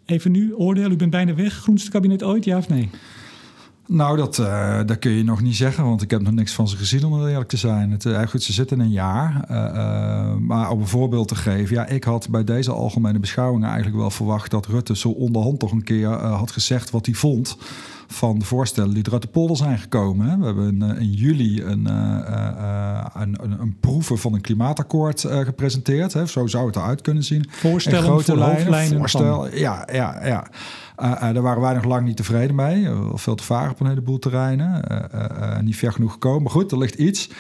Even 0.07 0.33
nu, 0.33 0.55
oordeel, 0.55 0.91
u 0.91 0.97
bent 0.97 1.11
bijna 1.11 1.35
weg. 1.35 1.53
Groenste 1.53 1.91
kabinet 1.91 2.23
ooit, 2.23 2.45
ja 2.45 2.57
of 2.57 2.69
nee? 2.69 2.91
Nou, 3.89 4.17
dat, 4.17 4.39
uh, 4.39 4.81
dat 4.87 4.99
kun 4.99 5.11
je 5.11 5.25
nog 5.25 5.43
niet 5.43 5.57
zeggen, 5.57 5.85
want 5.85 6.03
ik 6.03 6.11
heb 6.11 6.23
nog 6.23 6.33
niks 6.33 6.53
van 6.53 6.69
ze 6.69 6.77
gezien 6.77 7.05
om 7.05 7.27
eerlijk 7.27 7.49
te 7.49 7.57
zijn. 7.57 7.91
Het, 7.91 8.05
uh, 8.05 8.23
goed, 8.23 8.43
ze 8.43 8.53
zitten 8.53 8.81
een 8.81 8.91
jaar. 8.91 9.45
Uh, 9.51 10.35
maar 10.35 10.71
om 10.71 10.81
een 10.81 10.87
voorbeeld 10.87 11.29
te 11.29 11.35
geven, 11.35 11.77
ja, 11.77 11.87
ik 11.87 12.05
had 12.05 12.29
bij 12.31 12.45
deze 12.45 12.73
algemene 12.73 13.19
beschouwingen 13.19 13.69
eigenlijk 13.69 13.97
wel 13.97 14.11
verwacht 14.11 14.51
dat 14.51 14.67
Rutte 14.67 14.97
zo 14.97 15.09
onderhand 15.09 15.59
toch 15.59 15.73
een 15.73 15.85
keer 15.85 16.09
had 16.09 16.51
gezegd 16.51 16.91
wat 16.91 17.07
hij 17.07 17.15
vond 17.15 17.57
van 18.09 18.39
de 18.39 18.45
voorstellen 18.45 18.95
die 18.95 19.03
eruit 19.07 19.23
de 19.23 19.29
polder 19.29 19.57
zijn 19.57 19.79
gekomen. 19.79 20.27
Hè. 20.29 20.39
We 20.39 20.45
hebben 20.45 20.81
in, 20.81 20.99
in 20.99 21.13
juli 21.13 21.63
een, 21.63 21.87
een, 21.87 23.37
een, 23.43 23.61
een, 23.61 23.77
proeven 23.81 24.19
van 24.19 24.35
een 24.35 24.41
klimaatakkoord 24.41 25.21
gepresenteerd. 25.21 26.13
Hè. 26.13 26.27
Zo 26.27 26.47
zou 26.47 26.67
het 26.67 26.77
eruit 26.77 27.01
kunnen 27.01 27.25
zien. 27.25 27.45
Voorstellen 27.51 28.03
grote 28.03 28.25
voor 28.25 28.69
lijnen. 28.71 28.99
Voorstel, 28.99 29.55
ja, 29.55 29.89
ja, 29.93 30.27
ja. 30.27 30.47
Uh, 31.03 31.11
uh, 31.11 31.21
daar 31.21 31.43
waren 31.43 31.63
wij 31.63 31.75
nog 31.75 31.85
lang 31.85 32.07
niet 32.07 32.17
tevreden 32.17 32.57
mee. 32.57 32.83
Uh, 32.83 33.11
veel 33.15 33.35
te 33.35 33.45
vaag 33.45 33.71
op 33.71 33.81
een 33.81 33.87
heleboel 33.87 34.19
terreinen. 34.19 34.85
niet 35.65 35.77
ver 35.77 35.93
genoeg 35.93 36.13
gekomen. 36.13 36.43
Maar 36.43 36.53
goed, 36.53 36.73
er 36.73 36.79
ligt 36.79 36.95
iets. 36.95 37.31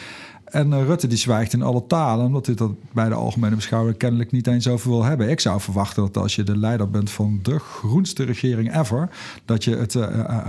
En 0.45 0.85
Rutte 0.85 1.07
die 1.07 1.19
zwijgt 1.19 1.53
in 1.53 1.63
alle 1.63 1.87
talen, 1.87 2.27
omdat 2.27 2.47
hij 2.47 2.55
dat 2.55 2.73
bij 2.93 3.09
de 3.09 3.15
algemene 3.15 3.55
beschouwing 3.55 3.97
kennelijk 3.97 4.33
niet 4.33 4.47
eens 4.47 4.69
over 4.69 4.91
wil 4.91 5.05
hebben. 5.05 5.31
Ik 5.31 5.41
zou 5.41 5.61
verwachten 5.61 6.03
dat 6.03 6.17
als 6.23 6.35
je 6.35 6.43
de 6.43 6.57
leider 6.57 6.91
bent 6.91 7.11
van 7.11 7.39
de 7.43 7.59
groenste 7.59 8.25
regering 8.25 8.77
ever, 8.77 9.09
dat 9.45 9.65
je 9.65 9.77
het 9.77 9.97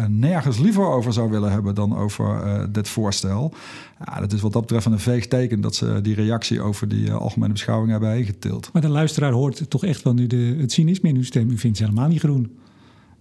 nergens 0.10 0.58
liever 0.58 0.86
over 0.86 1.14
zou 1.14 1.30
willen 1.30 1.52
hebben 1.52 1.76
dan 1.76 1.98
over 1.98 2.42
dit 2.72 2.90
voorstel. 2.90 3.54
Ja, 4.06 4.20
dat 4.20 4.34
is 4.34 4.42
wat 4.42 4.54
dat 4.54 4.62
betreft 4.62 4.86
een 4.86 5.00
veeg 5.00 5.28
teken 5.28 5.62
dat 5.62 5.76
ze 5.76 6.00
die 6.02 6.16
reactie 6.16 6.62
over 6.62 6.88
die 6.88 7.12
algemene 7.12 7.54
beschouwing 7.54 7.92
hebben 7.92 8.18
ingetild. 8.18 8.70
Maar 8.74 8.82
de 8.82 8.90
luisteraar 8.90 9.32
hoort 9.32 9.70
toch 9.70 9.86
echt 9.86 10.04
wel 10.04 10.14
nu 10.14 10.28
de, 10.28 10.56
het 10.60 10.72
cynisme 10.72 11.10
in 11.10 11.16
uw 11.16 11.24
stem. 11.24 11.50
U 11.50 11.58
vindt 11.58 11.78
ze 11.78 11.84
helemaal 11.84 12.08
niet 12.08 12.20
groen. 12.20 12.58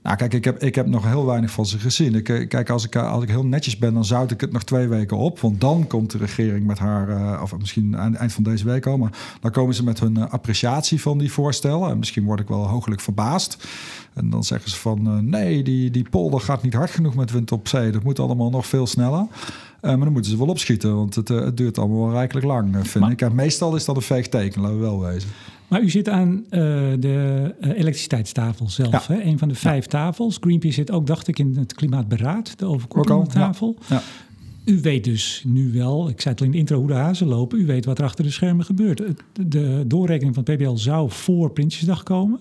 Nou, 0.07 0.19
kijk, 0.19 0.35
ik 0.35 0.45
heb, 0.45 0.63
ik 0.63 0.75
heb 0.75 0.87
nog 0.87 1.05
heel 1.05 1.27
weinig 1.27 1.51
van 1.51 1.67
ze 1.67 1.79
gezien. 1.79 2.15
Ik, 2.15 2.29
eh, 2.29 2.49
kijk, 2.49 2.71
als 2.71 2.85
ik, 2.85 2.97
als 2.97 3.23
ik 3.23 3.29
heel 3.29 3.47
netjes 3.47 3.79
ben, 3.79 3.95
dan 3.95 4.05
zout 4.05 4.31
ik 4.31 4.41
het 4.41 4.53
nog 4.53 4.63
twee 4.63 4.89
weken 4.89 5.17
op. 5.17 5.41
Want 5.41 5.61
dan 5.61 5.87
komt 5.87 6.11
de 6.11 6.19
regering 6.19 6.67
met 6.67 6.79
haar, 6.79 7.09
uh, 7.09 7.41
of 7.43 7.59
misschien 7.59 7.97
aan 7.97 8.11
het 8.11 8.21
eind 8.21 8.33
van 8.33 8.43
deze 8.43 8.65
week 8.65 8.87
al, 8.87 8.99
maar 8.99 9.39
dan 9.41 9.51
komen 9.51 9.75
ze 9.75 9.85
met 9.85 10.01
hun 10.01 10.19
uh, 10.19 10.31
appreciatie 10.31 11.01
van 11.01 11.19
die 11.19 11.33
voorstellen. 11.33 11.91
En 11.91 11.99
misschien 11.99 12.25
word 12.25 12.41
ik 12.41 12.49
wel 12.49 12.69
hooglijk 12.69 13.01
verbaasd. 13.01 13.67
En 14.15 14.31
dan 14.31 14.45
zeggen 14.45 14.71
ze 14.71 14.77
van 14.77 15.29
nee, 15.31 15.63
die, 15.63 15.91
die 15.91 16.09
polder 16.11 16.41
gaat 16.41 16.63
niet 16.63 16.75
hard 16.75 16.91
genoeg 16.91 17.15
met 17.15 17.31
wind 17.31 17.53
op 17.53 17.69
zee. 17.69 17.91
Dat 17.91 18.03
moet 18.03 18.19
allemaal 18.19 18.51
nog 18.51 18.67
veel 18.67 18.87
sneller. 18.87 19.27
maar 19.81 19.99
dan 19.99 20.13
moeten 20.13 20.31
ze 20.31 20.39
wel 20.39 20.47
opschieten, 20.47 20.97
want 20.97 21.15
het, 21.15 21.29
het 21.29 21.57
duurt 21.57 21.79
allemaal 21.79 22.07
wel 22.07 22.13
rijkelijk 22.13 22.47
lang, 22.47 22.89
vind 22.89 23.11
ik. 23.11 23.23
En 23.23 23.35
meestal 23.35 23.77
is 23.77 23.85
dat 23.85 23.97
een 23.97 24.03
veeg 24.03 24.29
teken, 24.29 24.61
laten 24.61 24.77
we 24.77 24.83
wel 24.83 25.01
wezen. 25.01 25.31
Maar 25.69 25.83
u 25.83 25.91
zit 25.91 26.09
aan 26.09 26.31
uh, 26.31 26.43
de 26.99 27.55
uh, 27.61 27.71
elektriciteitstafel 27.79 28.71
zelf, 28.71 29.09
ja. 29.09 29.15
hè? 29.15 29.23
een 29.23 29.39
van 29.39 29.49
de 29.49 29.55
vijf 29.55 29.85
ja. 29.85 29.91
tafels. 29.91 30.37
Greenpeace 30.41 30.75
zit 30.75 30.91
ook, 30.91 31.07
dacht 31.07 31.29
ik, 31.29 31.39
in 31.39 31.57
het 31.57 31.75
Klimaatberaad, 31.75 32.59
de 32.59 32.67
overkoepelende 32.67 33.31
tafel. 33.31 33.77
Ja. 33.89 34.03
U 34.65 34.81
weet 34.81 35.05
dus 35.05 35.43
nu 35.47 35.73
wel, 35.73 36.09
ik 36.09 36.21
zei 36.21 36.35
het 36.35 36.41
al 36.41 36.47
in 36.47 36.53
de 36.53 36.59
intro, 36.59 36.79
hoe 36.79 36.87
de 36.87 36.95
hazen 36.95 37.27
lopen. 37.27 37.61
U 37.61 37.67
weet 37.67 37.85
wat 37.85 37.99
er 37.99 38.05
achter 38.05 38.25
de 38.25 38.31
schermen 38.31 38.65
gebeurt. 38.65 39.03
De 39.33 39.85
doorrekening 39.87 40.35
van 40.35 40.45
het 40.47 40.57
PBL 40.57 40.77
zou 40.77 41.11
voor 41.11 41.51
Prinsjesdag 41.51 42.03
komen. 42.03 42.41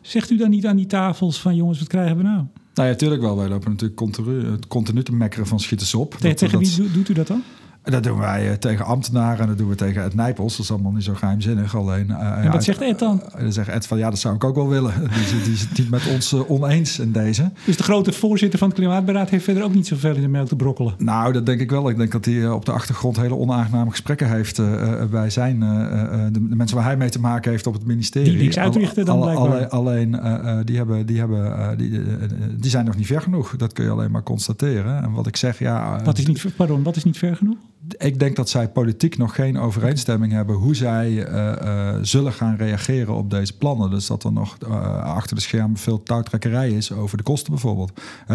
Zegt 0.00 0.30
u 0.30 0.36
dan 0.36 0.50
niet 0.50 0.66
aan 0.66 0.76
die 0.76 0.86
tafels 0.86 1.40
van 1.40 1.56
jongens, 1.56 1.78
wat 1.78 1.88
krijgen 1.88 2.16
we 2.16 2.22
nou? 2.22 2.36
Nou 2.74 2.88
ja, 2.88 2.94
natuurlijk 2.94 3.20
wel. 3.20 3.36
Wij 3.36 3.48
lopen 3.48 3.70
natuurlijk 3.70 3.98
continu, 3.98 4.58
continu 4.68 5.02
te 5.02 5.12
mekkeren 5.12 5.46
van 5.46 5.60
schieters 5.60 5.94
op. 5.94 6.14
Tegen, 6.14 6.36
tegen 6.36 6.58
wie 6.58 6.90
doet 6.92 7.08
u 7.08 7.12
dat 7.12 7.26
dan? 7.26 7.42
Dat 7.90 8.02
doen 8.02 8.18
wij 8.18 8.50
eh, 8.50 8.54
tegen 8.54 8.84
ambtenaren 8.84 9.40
en 9.40 9.46
dat 9.46 9.58
doen 9.58 9.68
we 9.68 9.74
tegen 9.74 10.02
Ed 10.02 10.14
Nijpels. 10.14 10.56
Dat 10.56 10.64
is 10.64 10.72
allemaal 10.72 10.92
niet 10.92 11.04
zo 11.04 11.14
geheimzinnig. 11.14 11.76
Alleen, 11.76 12.06
uh, 12.08 12.44
en 12.44 12.52
wat 12.52 12.64
zegt 12.64 12.80
Ed 12.80 12.98
dan? 12.98 13.22
Uh, 13.34 13.40
dan 13.40 13.52
zegt 13.52 13.68
Ed 13.68 13.86
van 13.86 13.98
ja, 13.98 14.10
dat 14.10 14.18
zou 14.18 14.34
ik 14.34 14.44
ook 14.44 14.54
wel 14.54 14.68
willen. 14.68 14.92
Die, 15.14 15.22
is, 15.22 15.44
die 15.44 15.52
is 15.52 15.60
het 15.60 15.78
niet 15.78 15.90
met 15.90 16.06
ons 16.06 16.34
oneens 16.34 16.98
in 16.98 17.12
deze. 17.12 17.50
Dus 17.64 17.76
de 17.76 17.82
grote 17.82 18.12
voorzitter 18.12 18.58
van 18.58 18.68
het 18.68 18.76
Klimaatberaad 18.76 19.30
heeft 19.30 19.44
verder 19.44 19.62
ook 19.62 19.74
niet 19.74 19.86
zoveel 19.86 20.14
in 20.14 20.20
de 20.20 20.28
melk 20.28 20.48
te 20.48 20.56
brokkelen? 20.56 20.94
Nou, 20.98 21.32
dat 21.32 21.46
denk 21.46 21.60
ik 21.60 21.70
wel. 21.70 21.88
Ik 21.88 21.96
denk 21.96 22.12
dat 22.12 22.24
hij 22.24 22.50
op 22.50 22.64
de 22.64 22.72
achtergrond 22.72 23.16
hele 23.16 23.34
onaangename 23.34 23.90
gesprekken 23.90 24.30
heeft 24.30 24.60
bij 25.10 25.30
zijn... 25.30 25.60
De, 25.60 26.28
de, 26.32 26.40
mensen 26.40 26.76
waar 26.76 26.86
hij 26.86 26.96
mee 26.96 27.08
te 27.08 27.20
maken 27.20 27.50
heeft 27.50 27.66
op 27.66 27.72
het 27.72 27.86
ministerie. 27.86 28.32
Die 28.32 28.42
niks 28.42 28.58
uitrichten 28.58 29.04
dan 29.04 29.20
blijkbaar? 29.20 29.68
Alleen, 29.68 30.10
alleen 30.20 30.64
die, 30.64 30.76
hebben, 30.76 31.06
die, 31.06 31.18
hebben, 31.18 31.78
die, 31.78 32.00
die 32.56 32.70
zijn 32.70 32.84
nog 32.84 32.96
niet 32.96 33.06
ver 33.06 33.20
genoeg. 33.20 33.56
Dat 33.56 33.72
kun 33.72 33.84
je 33.84 33.90
alleen 33.90 34.10
maar 34.10 34.22
constateren. 34.22 35.02
En 35.02 35.12
wat 35.12 35.26
ik 35.26 35.36
zeg, 35.36 35.58
ja... 35.58 36.00
Wat 36.04 36.18
is 36.18 36.26
niet, 36.26 36.46
pardon, 36.56 36.82
wat 36.82 36.96
is 36.96 37.04
niet 37.04 37.18
ver 37.18 37.36
genoeg? 37.36 37.56
Ik 37.98 38.18
denk 38.18 38.36
dat 38.36 38.48
zij 38.48 38.68
politiek 38.68 39.18
nog 39.18 39.34
geen 39.34 39.58
overeenstemming 39.58 40.32
hebben 40.32 40.56
hoe 40.56 40.74
zij 40.74 41.10
uh, 41.10 41.52
uh, 41.62 41.96
zullen 42.02 42.32
gaan 42.32 42.56
reageren 42.56 43.14
op 43.14 43.30
deze 43.30 43.56
plannen. 43.56 43.90
Dus 43.90 44.06
dat 44.06 44.24
er 44.24 44.32
nog 44.32 44.56
uh, 44.62 45.02
achter 45.02 45.36
de 45.36 45.42
schermen 45.42 45.76
veel 45.76 46.02
touwtrekkerij 46.02 46.70
is 46.70 46.92
over 46.92 47.16
de 47.16 47.22
kosten 47.22 47.52
bijvoorbeeld. 47.52 47.92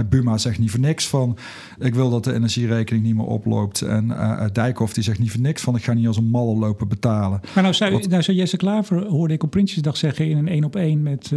Buma 0.09 0.37
zegt 0.37 0.59
niet 0.59 0.71
voor 0.71 0.79
niks 0.79 1.07
van 1.07 1.37
ik 1.79 1.95
wil 1.95 2.09
dat 2.09 2.23
de 2.23 2.33
energierekening 2.33 3.05
niet 3.05 3.15
meer 3.15 3.25
oploopt. 3.25 3.81
En 3.81 4.07
Dijkhoff 4.53 4.93
die 4.93 5.03
zegt 5.03 5.19
niet 5.19 5.31
voor 5.31 5.41
niks 5.41 5.61
van 5.61 5.75
ik 5.75 5.83
ga 5.83 5.93
niet 5.93 6.07
als 6.07 6.17
een 6.17 6.29
malle 6.29 6.55
lopen 6.55 6.87
betalen. 6.87 7.39
Maar 7.53 7.63
nou 7.63 7.75
zou, 7.75 8.07
nou 8.07 8.23
zou 8.23 8.37
Jesse 8.37 8.57
Klaver, 8.57 9.05
hoorde 9.05 9.33
ik 9.33 9.43
op 9.43 9.49
Prinsjesdag 9.51 9.97
zeggen 9.97 10.29
in 10.29 10.37
een 10.37 10.47
één 10.47 10.63
op 10.63 10.75
één 10.75 11.03
met, 11.03 11.31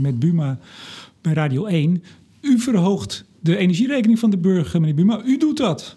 met 0.00 0.18
Buma 0.18 0.58
bij 1.20 1.32
Radio 1.32 1.66
1. 1.66 2.02
U 2.40 2.58
verhoogt 2.58 3.24
de 3.40 3.56
energierekening 3.56 4.18
van 4.18 4.30
de 4.30 4.38
burger, 4.38 4.80
meneer 4.80 4.96
Buma. 4.96 5.22
U 5.24 5.38
doet 5.38 5.56
dat. 5.56 5.96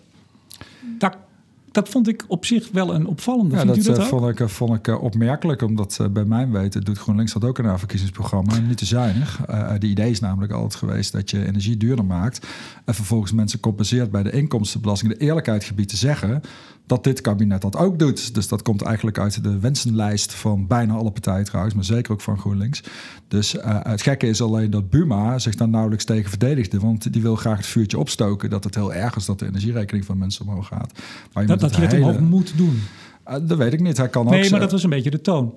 Dat 1.75 1.89
vond 1.89 2.07
ik 2.07 2.25
op 2.27 2.45
zich 2.45 2.69
wel 2.71 2.93
een 2.93 3.07
opvallende. 3.07 3.55
Ja, 3.55 3.65
dat, 3.65 3.83
dat 3.83 3.97
uh, 3.97 4.05
vond 4.05 4.39
ik, 4.39 4.49
vond 4.49 4.75
ik 4.75 4.87
uh, 4.87 5.03
opmerkelijk, 5.03 5.61
omdat 5.61 5.99
bij 6.11 6.25
mijn 6.25 6.51
weten 6.51 6.83
doet 6.83 6.97
GroenLinks 6.97 7.33
dat 7.33 7.43
ook 7.43 7.59
in 7.59 7.65
haar 7.65 7.79
verkiezingsprogramma. 7.79 8.59
Niet 8.59 8.77
te 8.77 8.85
zuinig. 8.85 9.41
de 9.79 9.87
idee 9.87 10.09
is 10.09 10.19
namelijk 10.19 10.53
altijd 10.53 10.75
geweest 10.75 11.11
dat 11.11 11.29
je 11.29 11.45
energie 11.45 11.77
duurder 11.77 12.05
maakt. 12.05 12.47
En 12.85 12.93
vervolgens 12.93 13.31
mensen 13.31 13.59
compenseert 13.59 14.11
bij 14.11 14.23
de 14.23 14.31
inkomstenbelasting. 14.31 15.11
De 15.11 15.19
eerlijkheid 15.19 15.63
gebied 15.63 15.89
te 15.89 15.97
zeggen 15.97 16.41
dat 16.85 17.03
dit 17.03 17.21
kabinet 17.21 17.61
dat 17.61 17.75
ook 17.75 17.99
doet. 17.99 18.33
Dus 18.33 18.47
dat 18.47 18.61
komt 18.61 18.81
eigenlijk 18.81 19.19
uit 19.19 19.43
de 19.43 19.59
wensenlijst 19.59 20.33
van 20.33 20.67
bijna 20.67 20.93
alle 20.93 21.11
partijen 21.11 21.45
trouwens, 21.45 21.75
maar 21.75 21.83
zeker 21.83 22.11
ook 22.11 22.21
van 22.21 22.37
GroenLinks. 22.37 22.83
Dus 23.27 23.55
uh, 23.55 23.79
het 23.81 24.01
gekke 24.01 24.27
is 24.27 24.41
alleen 24.41 24.69
dat 24.69 24.89
Buma 24.89 25.39
zich 25.39 25.55
daar 25.55 25.69
nauwelijks 25.69 26.05
tegen 26.05 26.29
verdedigde, 26.29 26.79
want 26.79 27.13
die 27.13 27.21
wil 27.21 27.35
graag 27.35 27.57
het 27.57 27.65
vuurtje 27.65 27.97
opstoken 27.97 28.49
dat 28.49 28.63
het 28.63 28.75
heel 28.75 28.93
erg 28.93 29.15
is 29.15 29.25
dat 29.25 29.39
de 29.39 29.45
energierekening 29.45 30.05
van 30.05 30.17
mensen 30.17 30.47
omhoog 30.47 30.67
gaat. 30.67 30.99
Maar 31.33 31.45
dat, 31.45 31.59
dat 31.59 31.75
je 31.75 31.81
het 31.81 31.93
omhoog 31.93 32.19
moet 32.19 32.53
doen. 32.57 32.81
Uh, 33.27 33.35
dat 33.41 33.57
weet 33.57 33.73
ik 33.73 33.79
niet. 33.79 33.97
Hij 33.97 34.09
kan 34.09 34.25
nee, 34.25 34.43
ook 34.43 34.49
maar 34.49 34.59
dat 34.59 34.71
was 34.71 34.83
een 34.83 34.89
beetje 34.89 35.11
de 35.11 35.21
toon. 35.21 35.53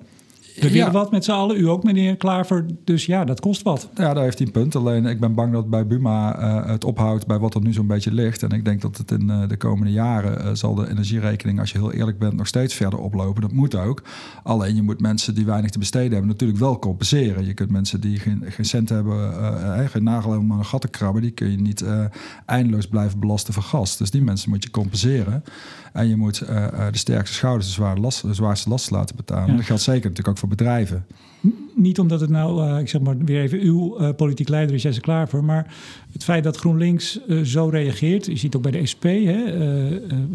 We 0.61 0.71
willen 0.71 0.91
wat 0.91 1.11
met 1.11 1.23
z'n 1.23 1.31
allen, 1.31 1.59
u 1.59 1.67
ook 1.67 1.83
meneer 1.83 2.17
Klaver. 2.17 2.65
Dus 2.83 3.05
ja, 3.05 3.25
dat 3.25 3.39
kost 3.39 3.61
wat. 3.61 3.89
Ja, 3.95 4.13
daar 4.13 4.23
heeft 4.23 4.37
hij 4.37 4.47
een 4.47 4.53
punt. 4.53 4.75
Alleen 4.75 5.05
ik 5.05 5.19
ben 5.19 5.33
bang 5.33 5.53
dat 5.53 5.69
bij 5.69 5.87
Buma 5.87 6.39
uh, 6.39 6.65
het 6.65 6.83
ophoudt 6.83 7.27
bij 7.27 7.39
wat 7.39 7.53
er 7.53 7.61
nu 7.61 7.73
zo'n 7.73 7.87
beetje 7.87 8.13
ligt. 8.13 8.43
En 8.43 8.49
ik 8.49 8.65
denk 8.65 8.81
dat 8.81 8.97
het 8.97 9.11
in 9.11 9.27
uh, 9.29 9.47
de 9.47 9.57
komende 9.57 9.91
jaren 9.91 10.45
uh, 10.45 10.53
zal 10.53 10.75
de 10.75 10.89
energierekening, 10.89 11.59
als 11.59 11.71
je 11.71 11.77
heel 11.77 11.91
eerlijk 11.91 12.19
bent, 12.19 12.33
nog 12.33 12.47
steeds 12.47 12.73
verder 12.73 12.99
oplopen. 12.99 13.41
Dat 13.41 13.51
moet 13.51 13.75
ook. 13.75 14.03
Alleen 14.43 14.75
je 14.75 14.81
moet 14.81 15.01
mensen 15.01 15.35
die 15.35 15.45
weinig 15.45 15.71
te 15.71 15.79
besteden 15.79 16.11
hebben 16.11 16.29
natuurlijk 16.29 16.59
wel 16.59 16.79
compenseren. 16.79 17.45
Je 17.45 17.53
kunt 17.53 17.71
mensen 17.71 18.01
die 18.01 18.19
geen, 18.19 18.43
geen 18.47 18.65
cent 18.65 18.89
hebben, 18.89 19.33
geen 19.89 20.03
nagel 20.03 20.29
hebben 20.29 20.47
om 20.47 20.53
aan 20.53 20.59
een 20.59 20.65
gat 20.65 20.81
te 20.81 20.87
krabben, 20.87 21.21
die 21.21 21.31
kun 21.31 21.51
je 21.51 21.57
niet 21.57 21.85
eindeloos 22.45 22.87
blijven 22.87 23.19
belasten 23.19 23.53
voor 23.53 23.63
gas. 23.63 23.97
Dus 23.97 24.11
die 24.11 24.21
mensen 24.21 24.49
moet 24.49 24.63
je 24.63 24.71
compenseren. 24.71 25.43
En 25.93 26.07
je 26.07 26.15
moet 26.15 26.37
de 26.37 26.89
sterkste 26.91 27.35
schouders 27.35 27.65
de, 27.65 27.73
zware 27.73 27.99
last, 27.99 28.21
de 28.21 28.33
zwaarste 28.33 28.69
last 28.69 28.91
laten 28.91 29.15
betalen. 29.15 29.55
Dat 29.55 29.65
geldt 29.65 29.81
zeker 29.81 30.01
natuurlijk 30.01 30.27
ook 30.27 30.37
voor 30.37 30.48
bedrijven. 30.49 31.05
Niet 31.75 31.99
omdat 31.99 32.21
het 32.21 32.29
nou, 32.29 32.69
uh, 32.69 32.79
ik 32.79 32.89
zeg 32.89 33.01
maar 33.01 33.17
weer 33.17 33.41
even 33.41 33.59
uw 33.59 33.99
uh, 33.99 34.09
politiek 34.15 34.49
leider 34.49 34.75
is, 34.75 34.81
Jesse 34.81 35.01
Klaver, 35.01 35.43
maar 35.43 35.75
het 36.11 36.23
feit 36.23 36.43
dat 36.43 36.57
GroenLinks 36.57 37.19
uh, 37.27 37.41
zo 37.41 37.67
reageert, 37.67 38.25
je 38.25 38.37
ziet 38.37 38.55
ook 38.55 38.61
bij 38.61 38.71
de 38.71 38.85
SP, 38.91 39.03
hè, 39.03 39.43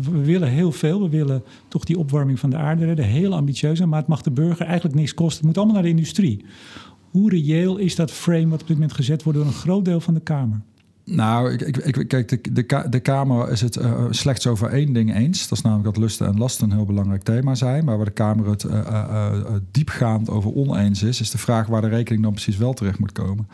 we 0.01 0.23
willen 0.23 0.49
heel 0.49 0.73
veel, 0.73 1.03
we 1.03 1.09
willen 1.09 1.43
toch 1.69 1.85
die 1.85 1.99
opwarming 1.99 2.39
van 2.39 2.51
de 2.51 2.57
aarde 2.57 2.85
redden, 2.85 3.05
heel 3.05 3.35
ambitieus, 3.35 3.85
maar 3.85 3.99
het 3.99 4.09
mag 4.09 4.23
de 4.23 4.31
burger 4.31 4.67
eigenlijk 4.67 4.97
niks 4.97 5.15
kosten, 5.15 5.37
het 5.37 5.47
moet 5.47 5.57
allemaal 5.57 5.75
naar 5.75 5.85
de 5.85 5.99
industrie. 5.99 6.45
Hoe 7.11 7.31
reëel 7.31 7.77
is 7.77 7.95
dat 7.95 8.11
frame 8.11 8.49
wat 8.49 8.61
op 8.61 8.67
dit 8.67 8.77
moment 8.77 8.93
gezet 8.97 9.23
wordt 9.23 9.39
door 9.39 9.49
een 9.49 9.55
groot 9.55 9.85
deel 9.85 10.01
van 10.01 10.15
de 10.15 10.21
Kamer? 10.21 10.61
Nou, 11.05 11.53
ik, 11.53 11.77
ik, 11.77 12.09
kijk, 12.09 12.29
de, 12.29 12.53
de, 12.53 12.87
de 12.91 13.01
Kamer 13.01 13.51
is 13.51 13.61
het 13.61 13.77
uh, 13.77 14.05
slechts 14.11 14.47
over 14.47 14.69
één 14.69 14.93
ding 14.93 15.15
eens. 15.15 15.49
Dat 15.49 15.59
is 15.59 15.65
namelijk 15.65 15.95
dat 15.95 16.03
lusten 16.03 16.27
en 16.27 16.39
lasten 16.39 16.71
een 16.71 16.77
heel 16.77 16.87
belangrijk 16.87 17.23
thema 17.23 17.55
zijn. 17.55 17.85
Maar 17.85 17.97
waar 17.97 18.05
de 18.05 18.11
Kamer 18.11 18.51
het 18.51 18.65
uh, 18.65 18.73
uh, 18.73 19.33
diepgaand 19.71 20.31
over 20.31 20.55
oneens 20.55 21.03
is, 21.03 21.21
is 21.21 21.31
de 21.31 21.39
vraag 21.39 21.67
waar 21.67 21.81
de 21.81 21.89
rekening 21.89 22.23
dan 22.23 22.33
precies 22.33 22.57
wel 22.57 22.73
terecht 22.73 22.99
moet 22.99 23.13
komen. 23.13 23.49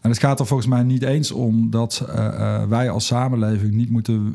En 0.00 0.10
het 0.10 0.18
gaat 0.18 0.40
er 0.40 0.46
volgens 0.46 0.68
mij 0.68 0.82
niet 0.82 1.02
eens 1.02 1.30
om 1.30 1.70
dat 1.70 2.06
wij 2.68 2.90
als 2.90 3.06
samenleving 3.06 3.74
niet 3.74 3.90
moeten, 3.90 4.34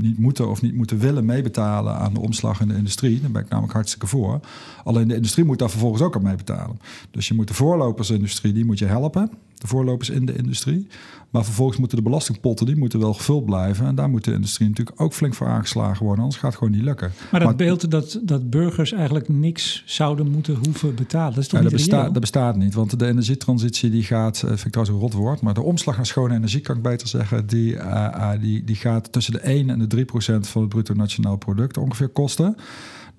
niet 0.00 0.18
moeten 0.18 0.48
of 0.48 0.62
niet 0.62 0.74
moeten 0.74 0.98
willen 0.98 1.24
meebetalen 1.24 1.94
aan 1.94 2.14
de 2.14 2.20
omslag 2.20 2.60
in 2.60 2.68
de 2.68 2.74
industrie. 2.74 3.20
Daar 3.20 3.30
ben 3.30 3.42
ik 3.42 3.48
namelijk 3.48 3.72
hartstikke 3.72 4.06
voor. 4.06 4.40
Alleen 4.84 5.08
de 5.08 5.14
industrie 5.14 5.44
moet 5.44 5.58
daar 5.58 5.70
vervolgens 5.70 6.02
ook 6.02 6.16
aan 6.16 6.22
meebetalen. 6.22 6.80
Dus 7.10 7.28
je 7.28 7.34
moet 7.34 7.48
de 7.48 7.54
voorlopersindustrie, 7.54 8.52
die 8.52 8.64
moet 8.64 8.78
je 8.78 8.86
helpen 8.86 9.30
de 9.62 9.68
voorlopers 9.68 10.10
in 10.10 10.26
de 10.26 10.36
industrie. 10.36 10.86
Maar 11.30 11.44
vervolgens 11.44 11.78
moeten 11.78 11.96
de 11.96 12.02
belastingpotten 12.02 12.66
die 12.66 12.76
moeten 12.76 12.98
wel 12.98 13.14
gevuld 13.14 13.44
blijven. 13.44 13.86
En 13.86 13.94
daar 13.94 14.10
moet 14.10 14.24
de 14.24 14.32
industrie 14.32 14.68
natuurlijk 14.68 15.00
ook 15.00 15.12
flink 15.12 15.34
voor 15.34 15.46
aangeslagen 15.46 16.04
worden. 16.04 16.22
Anders 16.22 16.40
gaat 16.40 16.50
het 16.50 16.58
gewoon 16.58 16.74
niet 16.74 16.82
lukken. 16.82 17.12
Maar 17.30 17.40
dat 17.40 17.56
beeld 17.56 17.90
dat, 17.90 18.20
dat 18.22 18.50
burgers 18.50 18.92
eigenlijk 18.92 19.28
niks 19.28 19.82
zouden 19.86 20.30
moeten 20.30 20.54
hoeven 20.64 20.94
betalen. 20.94 21.34
Dat 21.34 21.42
is 21.42 21.48
toch 21.48 21.58
ja, 21.58 21.64
niet 21.64 21.74
dat, 21.74 21.80
bestaat, 21.80 22.12
dat 22.12 22.20
bestaat 22.20 22.56
niet. 22.56 22.74
Want 22.74 22.98
de 22.98 23.06
energietransitie 23.06 23.90
die 23.90 24.02
gaat, 24.02 24.36
eh, 24.36 24.48
vind 24.48 24.64
ik 24.64 24.70
trouwens 24.70 24.96
een 24.96 25.02
rot 25.02 25.12
woord. 25.12 25.40
Maar 25.40 25.54
de 25.54 25.62
omslag 25.62 25.96
naar 25.96 26.06
schone 26.06 26.34
energie 26.34 26.60
kan 26.60 26.76
ik 26.76 26.82
beter 26.82 27.08
zeggen. 27.08 27.46
Die, 27.46 27.74
uh, 27.74 28.30
die, 28.40 28.64
die 28.64 28.76
gaat 28.76 29.12
tussen 29.12 29.32
de 29.32 29.40
1 29.40 29.70
en 29.70 29.78
de 29.78 29.86
3 29.86 30.04
procent 30.04 30.48
van 30.48 30.60
het 30.60 30.70
bruto 30.70 30.94
nationaal 30.94 31.36
product 31.36 31.76
ongeveer 31.76 32.08
kosten. 32.08 32.56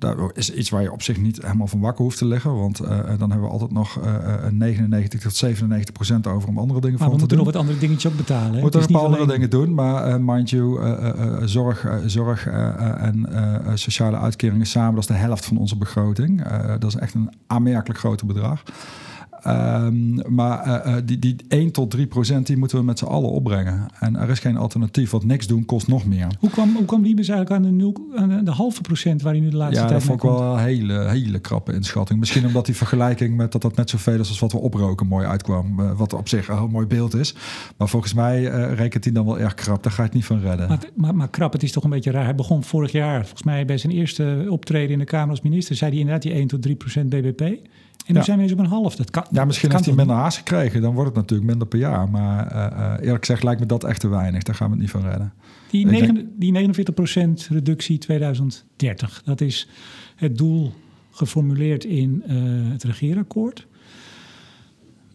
Dat 0.03 0.31
is 0.33 0.53
iets 0.53 0.69
waar 0.69 0.81
je 0.81 0.91
op 0.91 1.01
zich 1.01 1.17
niet 1.17 1.41
helemaal 1.41 1.67
van 1.67 1.79
wakker 1.79 2.03
hoeft 2.03 2.17
te 2.17 2.25
liggen. 2.25 2.55
Want 2.55 2.81
uh, 2.81 2.87
dan 3.17 3.29
hebben 3.29 3.41
we 3.41 3.47
altijd 3.47 3.71
nog 3.71 3.99
uh, 4.03 4.47
99 4.49 5.19
tot 5.19 5.35
97 5.35 5.93
procent 5.93 6.27
over 6.27 6.49
om 6.49 6.57
andere 6.57 6.81
dingen 6.81 6.99
maar 6.99 7.09
te 7.09 7.27
doen. 7.27 7.37
nog 7.37 7.45
wat 7.45 7.55
andere 7.55 7.77
dingetjes 7.77 8.11
ook 8.11 8.17
betalen. 8.17 8.55
We 8.55 8.61
moeten 8.61 8.79
nog 8.79 8.89
een 8.89 8.95
paar 8.95 9.05
andere 9.05 9.27
dingen 9.27 9.49
doen. 9.49 9.73
Maar 9.73 10.09
uh, 10.09 10.15
mind 10.19 10.49
you, 10.49 10.79
zorg, 11.47 11.87
zorg 12.05 12.47
en 12.47 13.27
sociale 13.73 14.17
uitkeringen 14.17 14.65
samen, 14.65 14.93
dat 14.93 15.03
is 15.03 15.09
de 15.09 15.13
helft 15.13 15.45
van 15.45 15.57
onze 15.57 15.77
begroting. 15.77 16.43
dat 16.79 16.83
is 16.83 16.95
echt 16.95 17.13
een 17.13 17.29
aanmerkelijk 17.47 17.99
groter 17.99 18.27
bedrag. 18.27 18.63
Um, 19.47 20.33
maar 20.33 20.87
uh, 20.87 20.95
die, 21.05 21.19
die 21.19 21.35
1 21.47 21.71
tot 21.71 21.91
3 21.91 22.07
procent 22.07 22.47
die 22.47 22.57
moeten 22.57 22.77
we 22.77 22.83
met 22.83 22.99
z'n 22.99 23.05
allen 23.05 23.29
opbrengen. 23.29 23.85
En 23.99 24.15
er 24.15 24.29
is 24.29 24.39
geen 24.39 24.57
alternatief, 24.57 25.11
want 25.11 25.23
niks 25.23 25.47
doen 25.47 25.65
kost 25.65 25.87
nog 25.87 26.05
meer. 26.05 26.27
Hoe 26.39 26.49
kwam, 26.49 26.75
hoe 26.75 26.85
kwam 26.85 27.01
Wiebes 27.01 27.27
eigenlijk 27.27 27.59
aan 27.59 27.71
de, 27.71 27.83
nul, 27.83 27.95
aan 28.15 28.45
de, 28.45 28.51
halve 28.51 28.81
procent 28.81 29.21
waar 29.21 29.33
hij 29.33 29.41
nu 29.41 29.49
de 29.49 29.57
laatste 29.57 29.81
ja, 29.81 29.87
tijd 29.87 30.01
Ja, 30.01 30.07
dat 30.07 30.19
vond 30.19 30.33
ik 30.33 30.39
wel 30.39 30.53
een 30.53 30.63
hele, 30.63 31.09
hele 31.09 31.39
krappe 31.39 31.73
inschatting. 31.73 32.19
Misschien 32.19 32.45
omdat 32.45 32.65
die 32.65 32.75
vergelijking 32.75 33.37
met 33.37 33.51
dat 33.51 33.61
dat 33.61 33.75
net 33.75 33.89
zoveel 33.89 34.19
is 34.19 34.29
als 34.29 34.39
wat 34.39 34.51
we 34.51 34.57
oproken 34.57 35.07
mooi 35.07 35.25
uitkwam. 35.25 35.79
Uh, 35.79 35.91
wat 35.97 36.13
op 36.13 36.27
zich 36.29 36.47
een 36.47 36.57
heel 36.57 36.67
mooi 36.67 36.85
beeld 36.85 37.15
is. 37.15 37.35
Maar 37.77 37.89
volgens 37.89 38.13
mij 38.13 38.41
uh, 38.41 38.73
rekent 38.73 39.03
hij 39.03 39.13
dan 39.13 39.25
wel 39.25 39.39
erg 39.39 39.53
krap. 39.53 39.83
Daar 39.83 39.91
ga 39.91 40.01
je 40.01 40.07
het 40.07 40.17
niet 40.17 40.25
van 40.25 40.39
redden. 40.39 40.67
Maar, 40.67 40.79
maar, 40.93 41.15
maar, 41.15 41.29
krap, 41.29 41.53
het 41.53 41.63
is 41.63 41.71
toch 41.71 41.83
een 41.83 41.89
beetje 41.89 42.11
raar. 42.11 42.23
Hij 42.23 42.35
begon 42.35 42.63
vorig 42.63 42.91
jaar, 42.91 43.19
volgens 43.19 43.43
mij 43.43 43.65
bij 43.65 43.77
zijn 43.77 43.93
eerste 43.93 44.45
optreden 44.49 44.91
in 44.91 44.99
de 44.99 45.05
Kamer 45.05 45.29
als 45.29 45.41
minister, 45.41 45.75
zei 45.75 45.91
hij 45.91 45.99
inderdaad 45.99 46.23
die 46.23 46.33
1 46.33 46.47
tot 46.47 46.61
3 46.61 46.75
procent 46.75 47.09
BBP. 47.09 47.71
En 48.05 48.13
nu 48.13 48.19
ja. 48.19 48.25
zijn 48.25 48.37
we 48.37 48.43
eens 48.43 48.51
op 48.51 48.59
een 48.59 48.65
half. 48.65 48.95
Dat 48.95 49.09
kan, 49.09 49.25
ja, 49.31 49.45
misschien 49.45 49.69
kan 49.69 49.77
heeft 49.77 49.89
hij 49.89 50.05
minder 50.05 50.15
haast 50.15 50.37
gekregen. 50.37 50.81
Dan 50.81 50.93
wordt 50.93 51.09
het 51.09 51.15
natuurlijk 51.17 51.49
minder 51.49 51.67
per 51.67 51.79
jaar. 51.79 52.09
Maar 52.09 52.51
uh, 52.51 52.77
uh, 52.79 53.05
eerlijk 53.05 53.25
gezegd 53.25 53.43
lijkt 53.43 53.59
me 53.59 53.65
dat 53.65 53.83
echt 53.83 53.99
te 53.99 54.07
weinig. 54.07 54.43
Daar 54.43 54.55
gaan 54.55 54.67
we 54.67 54.73
het 54.73 54.81
niet 54.81 54.91
van 54.91 55.01
redden. 55.01 55.33
Die, 55.69 55.85
negen, 55.85 56.31
die 56.39 56.73
49% 57.47 57.47
reductie 57.49 57.97
2030, 57.97 59.21
dat 59.25 59.41
is 59.41 59.69
het 60.15 60.37
doel 60.37 60.73
geformuleerd 61.11 61.83
in 61.83 62.23
uh, 62.27 62.71
het 62.71 62.83
regeerakkoord. 62.83 63.67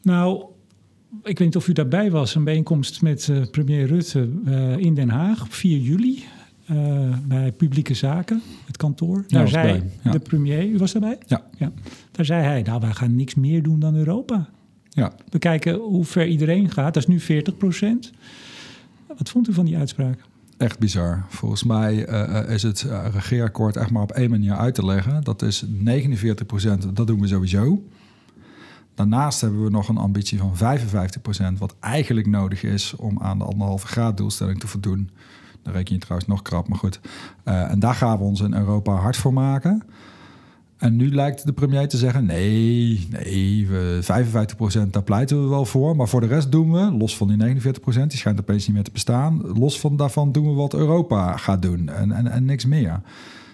Nou, 0.03 0.45
ik 1.23 1.39
weet 1.39 1.47
niet 1.49 1.57
of 1.57 1.69
u 1.69 1.73
daarbij 1.73 2.11
was, 2.11 2.35
een 2.35 2.45
bijeenkomst 2.45 3.03
met 3.03 3.33
premier 3.51 3.87
Rutte 3.87 4.31
in 4.79 4.95
Den 4.95 5.09
Haag 5.09 5.43
op 5.43 5.53
4 5.53 5.79
juli. 5.79 6.25
Uh, 6.73 7.17
bij 7.25 7.53
Publieke 7.53 7.95
Zaken, 7.95 8.43
het 8.67 8.77
kantoor. 8.77 9.25
Daar 9.29 9.43
ja, 9.43 9.49
zei 9.49 9.83
ja. 10.03 10.11
de 10.11 10.19
premier, 10.19 10.67
u 10.67 10.79
was 10.79 10.93
daarbij? 10.93 11.19
Ja. 11.27 11.43
ja. 11.57 11.73
Daar 12.11 12.25
zei 12.25 12.43
hij, 12.43 12.63
nou 12.63 12.81
wij 12.81 12.93
gaan 12.93 13.17
niks 13.17 13.35
meer 13.35 13.63
doen 13.63 13.81
dan 13.81 13.95
Europa. 13.95 14.49
Ja. 14.89 15.13
We 15.31 15.39
kijken 15.39 15.75
hoe 15.75 16.05
ver 16.05 16.27
iedereen 16.27 16.71
gaat, 16.71 16.95
dat 16.95 17.03
is 17.03 17.09
nu 17.09 17.21
40 17.21 17.57
procent. 17.57 18.13
Wat 19.17 19.29
vond 19.29 19.49
u 19.49 19.53
van 19.53 19.65
die 19.65 19.77
uitspraak? 19.77 20.21
Echt 20.57 20.79
bizar. 20.79 21.25
Volgens 21.29 21.63
mij 21.63 22.09
uh, 22.09 22.55
is 22.55 22.63
het 22.63 22.87
regeerakkoord 23.13 23.77
echt 23.77 23.91
maar 23.91 24.03
op 24.03 24.13
één 24.13 24.31
manier 24.31 24.53
uit 24.53 24.75
te 24.75 24.85
leggen. 24.85 25.25
Dat 25.25 25.43
is 25.43 25.65
49 25.69 26.47
procent, 26.47 26.97
dat 26.97 27.07
doen 27.07 27.21
we 27.21 27.27
sowieso. 27.27 27.83
Daarnaast 28.95 29.41
hebben 29.41 29.65
we 29.65 29.71
nog 29.71 29.89
een 29.89 29.97
ambitie 29.97 30.39
van 30.39 30.57
55 30.57 31.23
procent, 31.23 31.59
wat 31.59 31.75
eigenlijk 31.81 32.27
nodig 32.27 32.63
is 32.63 32.95
om 32.97 33.19
aan 33.21 33.39
de 33.39 33.45
anderhalve 33.45 33.87
graad 33.87 34.17
doelstelling 34.17 34.61
te 34.61 34.67
voldoen. 34.67 35.11
Dan 35.63 35.73
reken 35.73 35.95
je 35.95 36.01
trouwens 36.01 36.29
nog 36.29 36.43
krap, 36.43 36.69
maar 36.69 36.79
goed. 36.79 37.01
Uh, 37.45 37.71
en 37.71 37.79
daar 37.79 37.95
gaan 37.95 38.19
we 38.19 38.25
ons 38.25 38.41
in 38.41 38.55
Europa 38.55 38.93
hard 38.93 39.17
voor 39.17 39.33
maken. 39.33 39.83
En 40.79 40.97
nu 40.97 41.15
lijkt 41.15 41.47
de 41.47 41.53
premier 41.53 41.89
te 41.89 41.97
zeggen: 41.97 42.27
nee, 42.27 43.09
nee, 43.11 43.67
we, 43.69 44.01
55% 44.87 44.91
daar 44.91 45.03
pleiten 45.03 45.43
we 45.43 45.49
wel 45.49 45.65
voor. 45.65 45.97
Maar 45.97 46.09
voor 46.09 46.21
de 46.21 46.27
rest 46.27 46.53
doen 46.53 46.73
we, 46.73 46.97
los 46.99 47.17
van 47.17 47.29
die 47.29 47.61
49%, 47.61 48.07
die 48.07 48.19
schijnt 48.19 48.41
opeens 48.41 48.67
niet 48.67 48.75
meer 48.75 48.85
te 48.85 48.91
bestaan. 48.91 49.59
Los 49.59 49.81
van 49.81 49.97
daarvan 49.97 50.33
doen 50.33 50.49
we 50.49 50.55
wat 50.55 50.75
Europa 50.75 51.37
gaat 51.37 51.63
doen 51.63 51.89
en, 51.89 52.13
en, 52.13 52.27
en 52.27 52.45
niks 52.45 52.65
meer. 52.65 53.01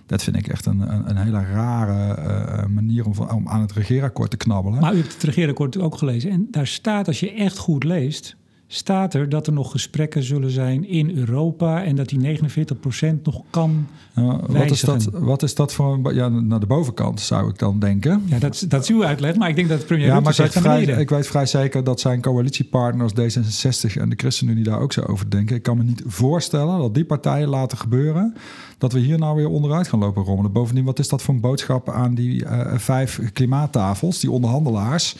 Dat 0.06 0.22
vind 0.22 0.36
ik 0.36 0.46
echt 0.46 0.66
een, 0.66 1.08
een, 1.08 1.16
hele 1.16 1.44
rare 1.44 2.16
uh, 2.18 2.66
manier 2.66 3.06
om, 3.06 3.12
om 3.18 3.48
aan 3.48 3.60
het 3.60 3.72
regeerakkoord 3.72 4.30
te 4.30 4.36
knabbelen. 4.36 4.80
Maar 4.80 4.94
u 4.94 4.96
hebt 4.96 5.12
het 5.12 5.22
regeerakkoord 5.22 5.78
ook 5.78 5.98
gelezen. 5.98 6.30
En 6.30 6.48
daar 6.50 6.66
staat, 6.66 7.06
als 7.06 7.20
je 7.20 7.32
echt 7.32 7.58
goed 7.58 7.84
leest, 7.84 8.36
staat 8.74 9.14
er 9.14 9.28
dat 9.28 9.46
er 9.46 9.52
nog 9.52 9.70
gesprekken 9.70 10.22
zullen 10.22 10.50
zijn 10.50 10.88
in 10.88 11.16
Europa 11.16 11.84
en 11.84 11.96
dat 11.96 12.08
die 12.08 12.38
49% 12.38 13.22
nog 13.22 13.42
kan 13.50 13.86
ja, 14.14 14.40
wat 14.46 14.70
is 14.70 14.80
dat? 14.80 15.08
Wat 15.12 15.42
is 15.42 15.54
dat 15.54 15.72
voor 15.72 16.14
ja, 16.14 16.28
naar 16.28 16.60
de 16.60 16.66
bovenkant 16.66 17.20
zou 17.20 17.48
ik 17.50 17.58
dan 17.58 17.78
denken? 17.78 18.22
Ja, 18.26 18.38
dat, 18.38 18.64
dat 18.68 18.82
is 18.82 18.88
uw 18.88 19.04
uitleg, 19.04 19.36
maar 19.36 19.48
ik 19.48 19.56
denk 19.56 19.68
dat 19.68 19.78
het 19.78 19.86
premier 19.86 20.06
ja, 20.06 20.20
maar 20.20 20.34
zegt 20.34 20.58
vrij, 20.58 20.82
Ik 20.82 21.10
weet 21.10 21.26
vrij 21.26 21.46
zeker 21.46 21.84
dat 21.84 22.00
zijn 22.00 22.20
coalitiepartners 22.20 23.12
D66 23.12 24.00
en 24.00 24.08
de 24.08 24.16
ChristenUnie 24.16 24.64
daar 24.64 24.80
ook 24.80 24.92
zo 24.92 25.00
over 25.00 25.30
denken. 25.30 25.56
Ik 25.56 25.62
kan 25.62 25.76
me 25.76 25.82
niet 25.82 26.02
voorstellen 26.06 26.78
dat 26.78 26.94
die 26.94 27.04
partijen 27.04 27.48
laten 27.48 27.78
gebeuren 27.78 28.34
dat 28.78 28.92
we 28.92 28.98
hier 28.98 29.18
nou 29.18 29.36
weer 29.36 29.48
onderuit 29.48 29.88
gaan 29.88 29.98
lopen 29.98 30.22
rommelen. 30.22 30.52
Bovendien, 30.52 30.84
wat 30.84 30.98
is 30.98 31.08
dat 31.08 31.22
voor 31.22 31.34
een 31.34 31.40
boodschap 31.40 31.90
aan 31.90 32.14
die 32.14 32.44
uh, 32.44 32.74
vijf 32.76 33.20
klimaattafels, 33.32 34.20
die 34.20 34.30
onderhandelaars? 34.30 35.16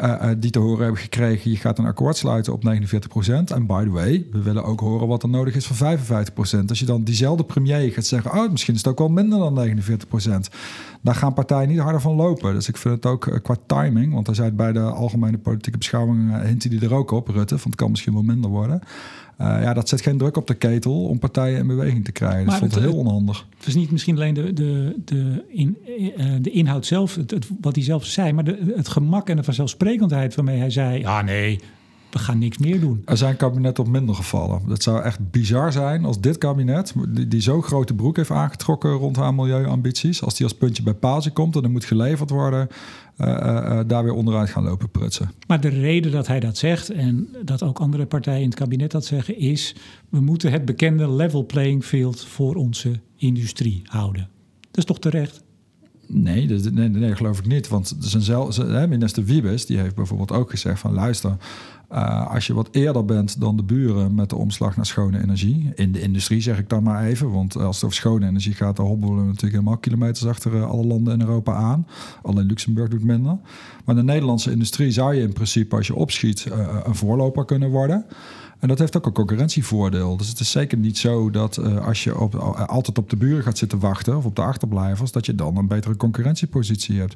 Uh, 0.00 0.28
die 0.38 0.50
te 0.50 0.58
horen 0.58 0.82
hebben 0.82 1.00
gekregen... 1.00 1.50
je 1.50 1.56
gaat 1.56 1.78
een 1.78 1.86
akkoord 1.86 2.16
sluiten 2.16 2.52
op 2.52 2.64
49%. 2.64 2.68
En 3.54 3.66
by 3.66 3.84
the 3.84 3.90
way, 3.90 4.26
we 4.30 4.42
willen 4.42 4.64
ook 4.64 4.80
horen 4.80 5.08
wat 5.08 5.22
er 5.22 5.28
nodig 5.28 5.54
is 5.54 5.66
voor 5.66 5.98
55%. 5.98 6.64
Als 6.68 6.78
je 6.78 6.84
dan 6.84 7.04
diezelfde 7.04 7.44
premier 7.44 7.92
gaat 7.92 8.06
zeggen... 8.06 8.32
oh, 8.32 8.50
misschien 8.50 8.74
is 8.74 8.80
het 8.80 8.90
ook 8.90 8.98
wel 8.98 9.08
minder 9.08 9.38
dan 9.38 9.76
49%. 9.76 10.30
Daar 11.02 11.14
gaan 11.14 11.34
partijen 11.34 11.68
niet 11.68 11.78
harder 11.78 12.00
van 12.00 12.14
lopen. 12.14 12.54
Dus 12.54 12.68
ik 12.68 12.76
vind 12.76 12.94
het 12.94 13.06
ook 13.06 13.26
uh, 13.26 13.36
qua 13.42 13.56
timing... 13.66 14.12
want 14.12 14.26
hij 14.26 14.34
zei 14.34 14.50
bij 14.50 14.72
de 14.72 14.80
algemene 14.80 15.38
politieke 15.38 15.78
beschouwing... 15.78 16.42
hint 16.42 16.62
hij 16.62 16.78
er 16.80 16.94
ook 16.94 17.10
op, 17.10 17.28
Rutte, 17.28 17.58
van 17.58 17.70
het 17.70 17.80
kan 17.80 17.90
misschien 17.90 18.12
wel 18.12 18.22
minder 18.22 18.50
worden... 18.50 18.82
Uh, 19.42 19.62
ja, 19.62 19.74
dat 19.74 19.88
zet 19.88 20.00
geen 20.00 20.18
druk 20.18 20.36
op 20.36 20.46
de 20.46 20.54
ketel 20.54 21.04
om 21.04 21.18
partijen 21.18 21.58
in 21.58 21.66
beweging 21.66 22.04
te 22.04 22.12
krijgen. 22.12 22.46
Dat 22.46 22.54
vond 22.54 22.76
ik 22.76 22.82
heel 22.82 22.96
onhandig. 22.96 23.46
Het 23.56 23.66
is 23.66 23.74
niet 23.74 23.90
misschien 23.90 24.14
alleen 24.14 24.34
de, 24.34 24.52
de, 24.52 24.96
de, 25.04 25.44
in, 25.48 25.76
uh, 26.16 26.26
de 26.40 26.50
inhoud 26.50 26.86
zelf, 26.86 27.14
het, 27.14 27.30
het, 27.30 27.48
wat 27.60 27.74
hij 27.74 27.84
zelf 27.84 28.04
zei, 28.04 28.32
maar 28.32 28.44
de, 28.44 28.72
het 28.76 28.88
gemak 28.88 29.28
en 29.28 29.36
de 29.36 29.42
vanzelfsprekendheid 29.42 30.34
waarmee 30.34 30.58
hij 30.58 30.70
zei: 30.70 30.98
ja, 30.98 31.22
nee, 31.22 31.60
we 32.10 32.18
gaan 32.18 32.38
niks 32.38 32.58
meer 32.58 32.80
doen. 32.80 33.02
Er 33.04 33.16
zijn 33.16 33.36
kabinetten 33.36 33.84
op 33.84 33.90
minder 33.90 34.14
gevallen. 34.14 34.62
Dat 34.66 34.82
zou 34.82 35.02
echt 35.02 35.30
bizar 35.30 35.72
zijn 35.72 36.04
als 36.04 36.20
dit 36.20 36.38
kabinet, 36.38 36.94
die, 37.08 37.28
die 37.28 37.40
zo 37.40 37.62
grote 37.62 37.94
broek 37.94 38.16
heeft 38.16 38.30
aangetrokken 38.30 38.92
rond 38.92 39.16
haar 39.16 39.34
milieuambities, 39.34 40.22
als 40.22 40.34
die 40.34 40.46
als 40.46 40.54
puntje 40.54 40.82
bij 40.82 40.94
paaltje 40.94 41.30
komt 41.30 41.56
en 41.56 41.62
er 41.62 41.70
moet 41.70 41.84
geleverd 41.84 42.30
worden, 42.30 42.68
daar 43.86 44.04
weer 44.04 44.12
onderuit 44.12 44.50
gaan 44.50 44.64
lopen 44.64 44.90
prutsen. 44.90 45.30
Maar 45.46 45.60
de 45.60 45.68
reden 45.68 46.12
dat 46.12 46.26
hij 46.26 46.40
dat 46.40 46.56
zegt 46.56 46.90
en 46.90 47.28
dat 47.44 47.62
ook 47.62 47.78
andere 47.78 48.06
partijen 48.06 48.40
in 48.42 48.48
het 48.48 48.58
kabinet 48.58 48.90
dat 48.90 49.04
zeggen, 49.04 49.38
is 49.38 49.74
we 50.08 50.20
moeten 50.20 50.52
het 50.52 50.64
bekende 50.64 51.10
level 51.10 51.46
playing 51.46 51.84
field 51.84 52.24
voor 52.24 52.54
onze 52.54 53.00
industrie 53.16 53.82
houden. 53.84 54.28
Dat 54.60 54.78
is 54.78 54.84
toch 54.84 54.98
terecht? 54.98 55.42
Nee, 56.06 56.46
dat, 56.46 56.72
nee, 56.72 56.88
nee, 56.88 57.16
geloof 57.16 57.38
ik 57.38 57.46
niet. 57.46 57.68
Want 57.68 57.96
zijn 57.98 58.22
zelf, 58.22 58.58
minister 58.88 59.24
Wiebes 59.24 59.66
die 59.66 59.78
heeft 59.78 59.94
bijvoorbeeld 59.94 60.32
ook 60.32 60.50
gezegd 60.50 60.80
van 60.80 60.92
luister, 60.92 61.36
uh, 61.92 62.32
als 62.32 62.46
je 62.46 62.54
wat 62.54 62.68
eerder 62.70 63.04
bent 63.04 63.40
dan 63.40 63.56
de 63.56 63.62
buren 63.62 64.14
met 64.14 64.30
de 64.30 64.36
omslag 64.36 64.76
naar 64.76 64.86
schone 64.86 65.22
energie. 65.22 65.72
In 65.74 65.92
de 65.92 66.00
industrie 66.00 66.40
zeg 66.40 66.58
ik 66.58 66.68
dan 66.68 66.82
maar 66.82 67.04
even. 67.04 67.30
Want 67.30 67.56
als 67.56 67.76
het 67.76 67.84
over 67.84 67.96
schone 67.96 68.26
energie 68.26 68.54
gaat, 68.54 68.76
dan 68.76 68.86
hobbelen 68.86 69.16
we 69.16 69.22
natuurlijk 69.22 69.52
helemaal 69.52 69.76
kilometers 69.76 70.26
achter 70.26 70.54
uh, 70.54 70.70
alle 70.70 70.84
landen 70.84 71.14
in 71.14 71.20
Europa 71.20 71.54
aan. 71.54 71.86
Alleen 72.22 72.46
Luxemburg 72.46 72.88
doet 72.88 73.04
minder. 73.04 73.38
Maar 73.84 73.94
de 73.94 74.02
Nederlandse 74.02 74.50
industrie 74.50 74.90
zou 74.90 75.14
je 75.14 75.22
in 75.22 75.32
principe, 75.32 75.76
als 75.76 75.86
je 75.86 75.94
opschiet, 75.94 76.46
uh, 76.48 76.76
een 76.84 76.94
voorloper 76.94 77.44
kunnen 77.44 77.70
worden. 77.70 78.06
En 78.62 78.68
dat 78.68 78.78
heeft 78.78 78.96
ook 78.96 79.06
een 79.06 79.12
concurrentievoordeel. 79.12 80.16
Dus 80.16 80.28
het 80.28 80.40
is 80.40 80.50
zeker 80.50 80.78
niet 80.78 80.98
zo 80.98 81.30
dat 81.30 81.56
uh, 81.56 81.86
als 81.86 82.04
je 82.04 82.18
op, 82.18 82.34
altijd 82.66 82.98
op 82.98 83.10
de 83.10 83.16
buren 83.16 83.42
gaat 83.42 83.58
zitten 83.58 83.78
wachten 83.78 84.16
of 84.16 84.24
op 84.24 84.36
de 84.36 84.42
achterblijvers, 84.42 85.12
dat 85.12 85.26
je 85.26 85.34
dan 85.34 85.56
een 85.56 85.66
betere 85.66 85.96
concurrentiepositie 85.96 86.98
hebt. 86.98 87.14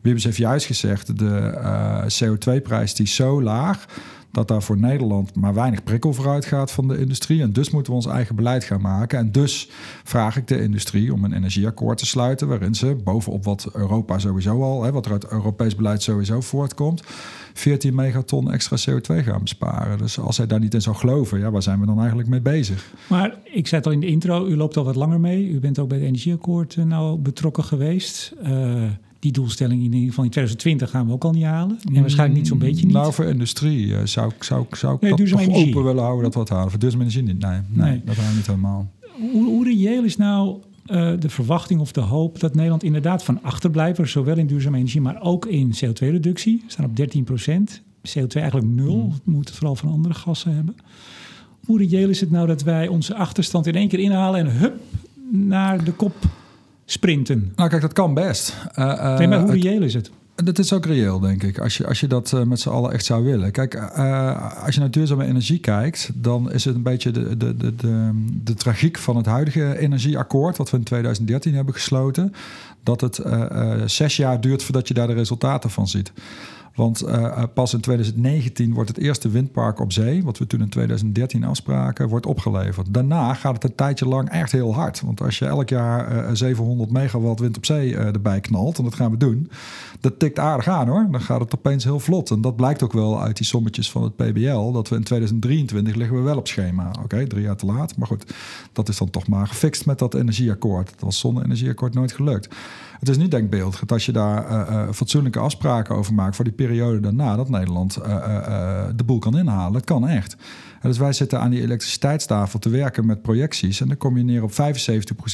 Wiebes 0.00 0.24
heeft 0.24 0.36
juist 0.36 0.66
gezegd, 0.66 1.18
de 1.18 1.52
uh, 1.54 2.02
CO2-prijs 2.02 2.94
die 2.94 3.06
is 3.06 3.14
zo 3.14 3.42
laag 3.42 3.86
dat 4.30 4.48
daar 4.48 4.62
voor 4.62 4.78
Nederland 4.78 5.34
maar 5.34 5.54
weinig 5.54 5.82
prikkel 5.82 6.12
vooruit 6.12 6.44
gaat 6.44 6.70
van 6.70 6.88
de 6.88 6.98
industrie. 6.98 7.42
En 7.42 7.52
dus 7.52 7.70
moeten 7.70 7.92
we 7.92 7.98
ons 7.98 8.08
eigen 8.08 8.36
beleid 8.36 8.64
gaan 8.64 8.80
maken. 8.80 9.18
En 9.18 9.32
dus 9.32 9.70
vraag 10.04 10.36
ik 10.36 10.46
de 10.46 10.62
industrie 10.62 11.12
om 11.12 11.24
een 11.24 11.32
energieakkoord 11.32 11.98
te 11.98 12.06
sluiten, 12.06 12.48
waarin 12.48 12.74
ze 12.74 12.96
bovenop 13.04 13.44
wat 13.44 13.68
Europa 13.72 14.18
sowieso 14.18 14.62
al, 14.62 14.82
hè, 14.82 14.92
wat 14.92 15.06
er 15.06 15.12
uit 15.12 15.30
Europees 15.30 15.76
beleid 15.76 16.02
sowieso 16.02 16.40
voortkomt, 16.40 17.02
14 17.58 17.94
megaton 17.94 18.52
extra 18.52 18.76
CO2 18.76 19.24
gaan 19.24 19.40
besparen. 19.40 19.98
Dus 19.98 20.18
als 20.18 20.36
hij 20.36 20.46
daar 20.46 20.60
niet 20.60 20.74
in 20.74 20.82
zou 20.82 20.96
geloven, 20.96 21.38
ja, 21.38 21.50
waar 21.50 21.62
zijn 21.62 21.80
we 21.80 21.86
dan 21.86 21.98
eigenlijk 21.98 22.28
mee 22.28 22.40
bezig? 22.40 22.92
Maar 23.08 23.38
ik 23.44 23.66
zei 23.66 23.80
het 23.80 23.86
al 23.86 23.92
in 23.92 24.00
de 24.00 24.06
intro, 24.06 24.46
u 24.46 24.56
loopt 24.56 24.76
al 24.76 24.84
wat 24.84 24.96
langer 24.96 25.20
mee. 25.20 25.48
U 25.48 25.60
bent 25.60 25.78
ook 25.78 25.88
bij 25.88 25.98
het 25.98 26.06
energieakkoord 26.06 26.76
uh, 26.76 26.84
nou 26.84 27.18
betrokken 27.18 27.64
geweest. 27.64 28.32
Uh, 28.42 28.82
die 29.18 29.32
doelstelling 29.32 29.82
in 29.82 29.92
ieder 29.92 30.08
geval 30.08 30.24
in 30.24 30.30
2020 30.30 30.90
gaan 30.90 31.06
we 31.06 31.12
ook 31.12 31.24
al 31.24 31.32
niet 31.32 31.44
halen. 31.44 31.78
En 31.94 32.00
waarschijnlijk 32.00 32.38
niet 32.38 32.48
zo'n 32.48 32.58
beetje 32.58 32.84
niet. 32.84 32.94
Nou, 32.94 33.12
voor 33.12 33.24
industrie 33.24 33.86
uh, 33.86 33.98
zou, 34.04 34.32
zou, 34.40 34.66
zou 34.70 34.94
ik 34.94 35.00
nee, 35.00 35.10
dat 35.10 35.26
toch 35.28 35.40
energie. 35.40 35.68
open 35.68 35.84
willen 35.84 36.02
houden 36.02 36.22
dat 36.22 36.32
we 36.32 36.38
wat 36.38 36.48
halen. 36.48 36.70
Voor 36.70 36.78
duurzame 36.78 37.02
energie 37.02 37.22
niet. 37.22 37.38
Nee, 37.38 37.50
nee, 37.50 37.90
nee. 37.90 38.02
dat 38.04 38.14
gaan 38.14 38.30
we 38.30 38.36
niet 38.36 38.46
helemaal. 38.46 38.90
Hoe, 39.32 39.44
hoe 39.44 39.64
reëel 39.64 40.04
is 40.04 40.16
nou 40.16 40.60
uh, 40.90 41.12
de 41.18 41.28
verwachting 41.28 41.80
of 41.80 41.92
de 41.92 42.00
hoop 42.00 42.40
dat 42.40 42.54
Nederland 42.54 42.82
inderdaad 42.82 43.24
van 43.24 43.42
achterblijven, 43.42 44.08
zowel 44.08 44.36
in 44.36 44.46
duurzame 44.46 44.76
energie, 44.76 45.00
maar 45.00 45.22
ook 45.22 45.46
in 45.46 45.74
CO2-reductie. 45.74 46.62
We 46.64 46.70
staan 46.72 46.84
op 46.84 46.96
13 46.96 47.24
procent. 47.24 47.82
CO2 48.08 48.40
eigenlijk 48.40 48.66
nul. 48.66 48.96
Mm. 48.96 49.10
We 49.10 49.30
moeten 49.30 49.50
het 49.50 49.58
vooral 49.58 49.76
van 49.76 49.90
andere 49.90 50.14
gassen 50.14 50.54
hebben. 50.54 50.76
Hoe 51.64 51.78
reëel 51.78 52.08
is 52.08 52.20
het 52.20 52.30
nou 52.30 52.46
dat 52.46 52.62
wij 52.62 52.88
onze 52.88 53.14
achterstand 53.14 53.66
in 53.66 53.74
één 53.74 53.88
keer 53.88 53.98
inhalen 53.98 54.40
en 54.40 54.56
hup 54.56 54.80
naar 55.30 55.84
de 55.84 55.92
kop 55.92 56.14
sprinten? 56.84 57.52
Nou, 57.56 57.68
kijk, 57.68 57.82
dat 57.82 57.92
kan 57.92 58.14
best. 58.14 58.56
Uh, 58.78 59.18
nee, 59.18 59.28
maar 59.28 59.40
hoe 59.40 59.52
reëel 59.52 59.82
is 59.82 59.94
het? 59.94 60.10
Dat 60.44 60.58
is 60.58 60.72
ook 60.72 60.86
reëel, 60.86 61.20
denk 61.20 61.42
ik, 61.42 61.58
als 61.58 61.76
je, 61.76 61.86
als 61.86 62.00
je 62.00 62.06
dat 62.06 62.32
uh, 62.32 62.42
met 62.42 62.60
z'n 62.60 62.68
allen 62.68 62.92
echt 62.92 63.04
zou 63.04 63.24
willen. 63.24 63.50
Kijk, 63.50 63.74
uh, 63.74 64.64
als 64.64 64.74
je 64.74 64.80
naar 64.80 64.90
duurzame 64.90 65.24
energie 65.24 65.58
kijkt, 65.58 66.10
dan 66.14 66.52
is 66.52 66.64
het 66.64 66.74
een 66.74 66.82
beetje 66.82 67.10
de, 67.10 67.36
de, 67.36 67.56
de, 67.56 68.10
de, 68.42 68.54
tragiek 68.54 68.98
van 68.98 69.16
het 69.16 69.26
huidige 69.26 69.78
energieakkoord, 69.78 70.56
wat 70.56 70.70
we 70.70 70.76
in 70.76 70.82
2013 70.82 71.54
hebben 71.54 71.74
gesloten, 71.74 72.34
dat 72.82 73.00
het 73.00 73.20
zes 73.84 74.16
jaar 74.16 74.40
duurt 74.40 74.62
voordat 74.62 74.88
je 74.88 74.94
daar 74.94 75.06
de 75.06 75.12
resultaten 75.12 75.70
van 75.70 75.88
ziet. 75.88 76.12
Want 76.78 77.06
uh, 77.06 77.42
pas 77.54 77.74
in 77.74 77.80
2019 77.80 78.74
wordt 78.74 78.88
het 78.88 78.98
eerste 78.98 79.28
windpark 79.28 79.80
op 79.80 79.92
zee, 79.92 80.24
wat 80.24 80.38
we 80.38 80.46
toen 80.46 80.60
in 80.60 80.68
2013 80.68 81.44
afspraken, 81.44 82.08
wordt 82.08 82.26
opgeleverd. 82.26 82.94
Daarna 82.94 83.34
gaat 83.34 83.54
het 83.54 83.64
een 83.64 83.74
tijdje 83.74 84.08
lang 84.08 84.28
echt 84.28 84.52
heel 84.52 84.74
hard. 84.74 85.00
Want 85.00 85.20
als 85.20 85.38
je 85.38 85.44
elk 85.44 85.68
jaar 85.68 86.16
uh, 86.16 86.30
700 86.32 86.90
megawatt 86.90 87.40
wind 87.40 87.56
op 87.56 87.66
zee 87.66 87.96
erbij 87.96 88.40
knalt, 88.40 88.78
en 88.78 88.84
dat 88.84 88.94
gaan 88.94 89.10
we 89.10 89.16
doen, 89.16 89.50
dat 90.00 90.18
tikt 90.18 90.38
aardig 90.38 90.68
aan 90.68 90.88
hoor. 90.88 91.06
Dan 91.10 91.20
gaat 91.20 91.40
het 91.40 91.54
opeens 91.54 91.84
heel 91.84 92.00
vlot. 92.00 92.30
En 92.30 92.40
dat 92.40 92.56
blijkt 92.56 92.82
ook 92.82 92.92
wel 92.92 93.22
uit 93.22 93.36
die 93.36 93.46
sommetjes 93.46 93.90
van 93.90 94.02
het 94.02 94.16
PBL, 94.16 94.72
dat 94.72 94.88
we 94.88 94.96
in 94.96 95.04
2023 95.04 95.94
liggen 95.94 96.16
we 96.16 96.22
wel 96.22 96.36
op 96.36 96.48
schema. 96.48 96.90
Oké, 97.02 97.26
drie 97.26 97.42
jaar 97.42 97.56
te 97.56 97.66
laat. 97.66 97.96
Maar 97.96 98.06
goed, 98.06 98.34
dat 98.72 98.88
is 98.88 98.98
dan 98.98 99.10
toch 99.10 99.28
maar 99.28 99.46
gefixt 99.46 99.86
met 99.86 99.98
dat 99.98 100.14
energieakkoord. 100.14 100.90
Dat 100.90 101.00
was 101.00 101.18
zonder 101.18 101.44
energieakkoord 101.44 101.94
nooit 101.94 102.12
gelukt. 102.12 102.48
Het 102.98 103.08
is 103.08 103.16
niet 103.16 103.30
denkbeeldig 103.30 103.78
dat 103.78 103.92
als 103.92 104.06
je 104.06 104.12
daar 104.12 104.50
uh, 104.50 104.88
fatsoenlijke 104.92 105.38
afspraken 105.38 105.96
over 105.96 106.14
maakt 106.14 106.36
voor 106.36 106.44
die 106.44 106.54
periode 106.54 107.00
daarna, 107.00 107.36
dat 107.36 107.48
Nederland 107.48 107.98
uh, 107.98 108.84
de 108.96 109.04
boel 109.04 109.18
kan 109.18 109.38
inhalen. 109.38 109.74
Het 109.74 109.84
kan 109.84 110.08
echt. 110.08 110.36
Dus 110.82 110.98
wij 110.98 111.12
zitten 111.12 111.40
aan 111.40 111.50
die 111.50 111.62
elektriciteitstafel 111.62 112.58
te 112.58 112.68
werken 112.68 113.06
met 113.06 113.22
projecties. 113.22 113.80
En 113.80 113.88
dan 113.88 113.96
kom 113.96 114.16
je 114.16 114.24
neer 114.24 114.42
op 114.42 114.50
75% 114.52 114.54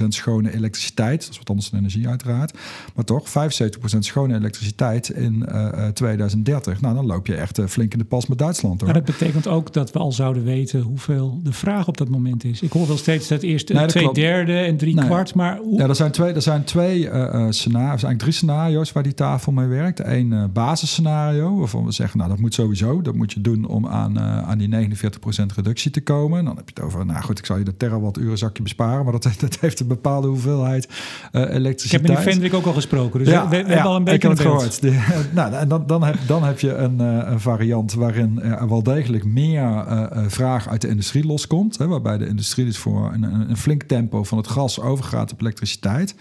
schone 0.08 0.54
elektriciteit. 0.54 1.20
Dat 1.20 1.30
is 1.30 1.38
wat 1.38 1.50
anders 1.50 1.70
dan 1.70 1.78
energie 1.78 2.08
uiteraard. 2.08 2.58
Maar 2.94 3.04
toch, 3.04 3.28
75% 3.28 3.98
schone 3.98 4.34
elektriciteit 4.34 5.08
in 5.08 5.46
uh, 5.48 5.86
2030. 5.86 6.80
Nou, 6.80 6.94
dan 6.94 7.06
loop 7.06 7.26
je 7.26 7.34
echt 7.34 7.60
flink 7.66 7.92
in 7.92 7.98
de 7.98 8.04
pas 8.04 8.26
met 8.26 8.38
Duitsland. 8.38 8.80
Hoor. 8.80 8.92
Maar 8.92 9.02
dat 9.04 9.18
betekent 9.18 9.48
ook 9.48 9.72
dat 9.72 9.92
we 9.92 9.98
al 9.98 10.12
zouden 10.12 10.44
weten 10.44 10.80
hoeveel 10.80 11.40
de 11.42 11.52
vraag 11.52 11.88
op 11.88 11.96
dat 11.96 12.08
moment 12.08 12.44
is. 12.44 12.60
Ik 12.60 12.72
hoor 12.72 12.86
wel 12.86 12.96
steeds 12.96 13.28
dat 13.28 13.42
eerst 13.42 13.68
nee, 13.68 13.80
dat 13.80 13.88
twee 13.88 14.02
klopt. 14.02 14.18
derde 14.18 14.58
en 14.58 14.76
drie 14.76 14.94
nee. 14.94 15.04
kwart. 15.04 15.34
Maar 15.34 15.56
hoe... 15.56 15.78
Ja, 15.78 15.88
er 15.88 15.94
zijn 15.94 16.10
twee, 16.10 16.32
er 16.32 16.42
zijn 16.42 16.64
twee 16.64 17.04
uh, 17.04 17.46
scenario's, 17.50 17.88
eigenlijk 17.88 18.18
drie 18.18 18.32
scenario's 18.32 18.92
waar 18.92 19.02
die 19.02 19.14
tafel 19.14 19.52
mee 19.52 19.66
werkt. 19.66 20.00
Eén 20.04 20.50
basisscenario 20.52 20.92
scenario 21.04 21.58
waarvan 21.58 21.84
we 21.84 21.92
zeggen, 21.92 22.18
nou 22.18 22.30
dat 22.30 22.38
moet 22.38 22.54
sowieso, 22.54 23.02
dat 23.02 23.14
moet 23.14 23.32
je 23.32 23.40
doen 23.40 23.66
om 23.66 23.86
aan, 23.86 24.20
aan 24.20 24.58
die 24.58 24.68
49% 24.68 25.33
reductie 25.54 25.90
te 25.90 26.00
komen. 26.00 26.38
En 26.38 26.44
dan 26.44 26.56
heb 26.56 26.68
je 26.68 26.74
het 26.74 26.84
over, 26.84 27.06
nou 27.06 27.22
goed, 27.22 27.38
ik 27.38 27.46
zal 27.46 27.56
je 27.56 27.64
de 27.64 27.76
terawattuur 27.76 28.38
zakje 28.38 28.62
besparen, 28.62 29.04
maar 29.04 29.12
dat, 29.12 29.28
dat 29.40 29.58
heeft 29.60 29.80
een 29.80 29.86
bepaalde 29.86 30.28
hoeveelheid 30.28 30.88
uh, 31.32 31.40
elektriciteit. 31.40 31.84
Ik 31.84 31.90
heb 31.90 32.02
met 32.02 32.10
die 32.10 32.32
Vendrik 32.32 32.54
ook 32.54 32.66
al 32.66 32.72
gesproken, 32.72 33.18
dus 33.18 33.28
ja, 33.28 33.48
we, 33.48 33.56
we 33.56 33.56
ja, 33.56 33.66
hebben 33.66 33.90
al 33.90 33.96
een 33.96 34.04
beetje 34.04 34.16
ik 34.16 34.22
heb 34.22 34.30
het 34.30 34.40
gehoord. 34.40 34.82
Nou, 35.34 35.52
en 35.54 35.68
dan, 35.68 35.86
dan, 35.86 36.02
heb, 36.02 36.16
dan 36.26 36.42
heb 36.42 36.60
je 36.60 36.74
een, 36.74 37.00
uh, 37.00 37.20
een 37.24 37.40
variant 37.40 37.94
waarin 37.94 38.42
er 38.42 38.68
wel 38.68 38.82
degelijk 38.82 39.24
meer 39.24 39.84
vraag 40.26 40.68
uit 40.68 40.80
de 40.80 40.88
industrie 40.88 41.26
loskomt, 41.26 41.78
hè, 41.78 41.86
waarbij 41.86 42.18
de 42.18 42.26
industrie 42.26 42.64
dus 42.64 42.78
voor 42.78 43.12
een, 43.12 43.22
een, 43.22 43.50
een 43.50 43.56
flink 43.56 43.82
tempo 43.82 44.24
van 44.24 44.38
het 44.38 44.48
gas 44.48 44.80
overgaat 44.80 45.32
op 45.32 45.40
elektriciteit. 45.40 46.14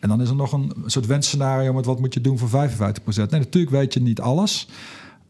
En 0.00 0.08
dan 0.08 0.20
is 0.20 0.28
er 0.28 0.34
nog 0.34 0.52
een 0.52 0.72
soort 0.86 1.06
wensscenario 1.06 1.72
met 1.72 1.86
wat 1.86 2.00
moet 2.00 2.14
je 2.14 2.20
doen 2.20 2.38
voor 2.38 2.68
55% 2.68 2.70
Nee, 3.04 3.40
natuurlijk 3.40 3.70
weet 3.70 3.94
je 3.94 4.00
niet 4.00 4.20
alles. 4.20 4.68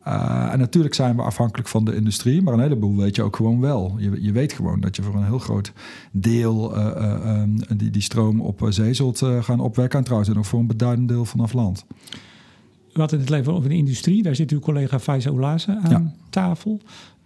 Uh, 0.09 0.53
en 0.53 0.59
natuurlijk 0.59 0.95
zijn 0.95 1.17
we 1.17 1.23
afhankelijk 1.23 1.69
van 1.69 1.85
de 1.85 1.95
industrie, 1.95 2.43
maar 2.43 2.55
een 2.55 2.61
heleboel 2.61 2.97
weet 2.97 3.17
je 3.17 3.23
ook 3.23 3.37
gewoon 3.37 3.61
wel. 3.61 3.95
Je, 3.99 4.23
je 4.23 4.33
weet 4.33 4.53
gewoon 4.53 4.81
dat 4.81 4.97
je 4.97 5.03
voor 5.03 5.15
een 5.15 5.25
heel 5.25 5.39
groot 5.39 5.73
deel 6.13 6.77
uh, 6.77 6.85
uh, 6.85 7.41
um, 7.41 7.59
die, 7.77 7.91
die 7.91 8.03
stroom 8.03 8.41
op 8.41 8.67
zee 8.69 8.95
zult 8.95 9.23
gaan 9.41 9.61
opwekken. 9.61 9.99
En 9.99 10.05
trouwens 10.05 10.37
ook 10.37 10.45
voor 10.45 10.61
een 10.61 10.67
beduidend 10.67 11.09
deel 11.09 11.25
vanaf 11.25 11.53
land. 11.53 11.85
We 12.93 13.01
hadden 13.01 13.21
het 13.21 13.31
even 13.31 13.55
over 13.55 13.69
de 13.69 13.75
industrie. 13.75 14.23
Daar 14.23 14.35
zit 14.35 14.51
uw 14.51 14.59
collega 14.59 15.01
Faisa 15.01 15.31
Oulaze 15.31 15.79
aan 15.83 15.91
ja. 15.91 16.13
tafel. 16.31 16.81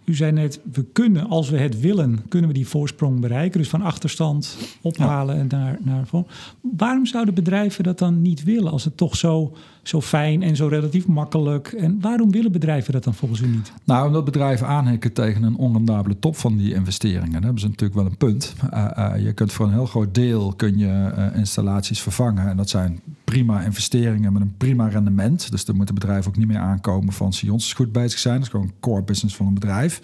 U 0.05 0.15
zei 0.15 0.31
net, 0.31 0.59
we 0.73 0.85
kunnen, 0.93 1.29
als 1.29 1.49
we 1.49 1.57
het 1.57 1.79
willen, 1.79 2.19
kunnen 2.27 2.49
we 2.49 2.55
die 2.55 2.67
voorsprong 2.67 3.19
bereiken. 3.19 3.59
Dus 3.59 3.69
van 3.69 3.81
achterstand 3.81 4.57
ophalen 4.81 5.35
en 5.35 5.47
naar, 5.49 5.77
naar 5.81 6.07
voor. 6.07 6.25
Waarom 6.61 7.05
zouden 7.05 7.33
bedrijven 7.33 7.83
dat 7.83 7.99
dan 7.99 8.21
niet 8.21 8.43
willen 8.43 8.71
als 8.71 8.83
het 8.83 8.97
toch 8.97 9.15
zo, 9.15 9.55
zo 9.83 10.01
fijn 10.01 10.43
en 10.43 10.55
zo 10.55 10.67
relatief 10.67 11.07
makkelijk? 11.07 11.67
En 11.67 12.01
waarom 12.01 12.31
willen 12.31 12.51
bedrijven 12.51 12.93
dat 12.93 13.03
dan 13.03 13.13
volgens 13.13 13.41
u 13.41 13.47
niet? 13.47 13.73
Nou, 13.83 14.07
omdat 14.07 14.25
bedrijven 14.25 14.67
aanhikken 14.67 15.13
tegen 15.13 15.43
een 15.43 15.55
onrendabele 15.55 16.19
top 16.19 16.35
van 16.35 16.57
die 16.57 16.73
investeringen. 16.73 17.31
Dan 17.31 17.43
hebben 17.43 17.61
ze 17.61 17.67
natuurlijk 17.67 17.99
wel 17.99 18.05
een 18.05 18.17
punt. 18.17 18.53
Uh, 18.73 18.89
uh, 18.97 19.25
je 19.25 19.33
kunt 19.33 19.51
voor 19.51 19.65
een 19.65 19.71
heel 19.71 19.85
groot 19.85 20.15
deel 20.15 20.53
kun 20.53 20.77
je 20.77 21.11
uh, 21.17 21.37
installaties 21.37 22.01
vervangen. 22.01 22.49
En 22.49 22.57
dat 22.57 22.69
zijn 22.69 22.99
prima 23.33 23.61
investeringen 23.61 24.33
met 24.33 24.41
een 24.41 24.57
prima 24.57 24.87
rendement. 24.87 25.51
Dus 25.51 25.65
daar 25.65 25.75
moeten 25.75 25.95
bedrijven 25.95 26.31
ook 26.31 26.37
niet 26.37 26.47
meer 26.47 26.57
aankomen 26.57 27.13
van 27.13 27.33
zie 27.33 27.51
ons 27.51 27.73
goed 27.73 27.91
bezig 27.91 28.19
zijn. 28.19 28.35
Dat 28.35 28.43
is 28.43 28.49
gewoon 28.49 28.65
een 28.65 28.73
core 28.79 29.03
business 29.03 29.35
van 29.35 29.47
een 29.47 29.53
bedrijf. 29.53 29.99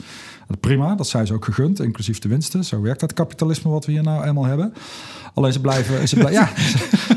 Prima, 0.59 0.95
dat 0.95 1.07
zijn 1.07 1.27
ze 1.27 1.33
ook 1.33 1.45
gegund, 1.45 1.79
inclusief 1.79 2.19
de 2.19 2.27
winsten. 2.27 2.65
Zo 2.65 2.81
werkt 2.81 2.99
dat 2.99 3.13
kapitalisme 3.13 3.71
wat 3.71 3.85
we 3.85 3.91
hier 3.91 4.03
nou 4.03 4.23
eenmaal 4.23 4.45
hebben. 4.45 4.73
Alleen 5.33 5.53
ze 5.53 5.61
blijven, 5.61 6.07
ze 6.07 6.15
blijven, 6.15 6.41
ja, 6.41 6.49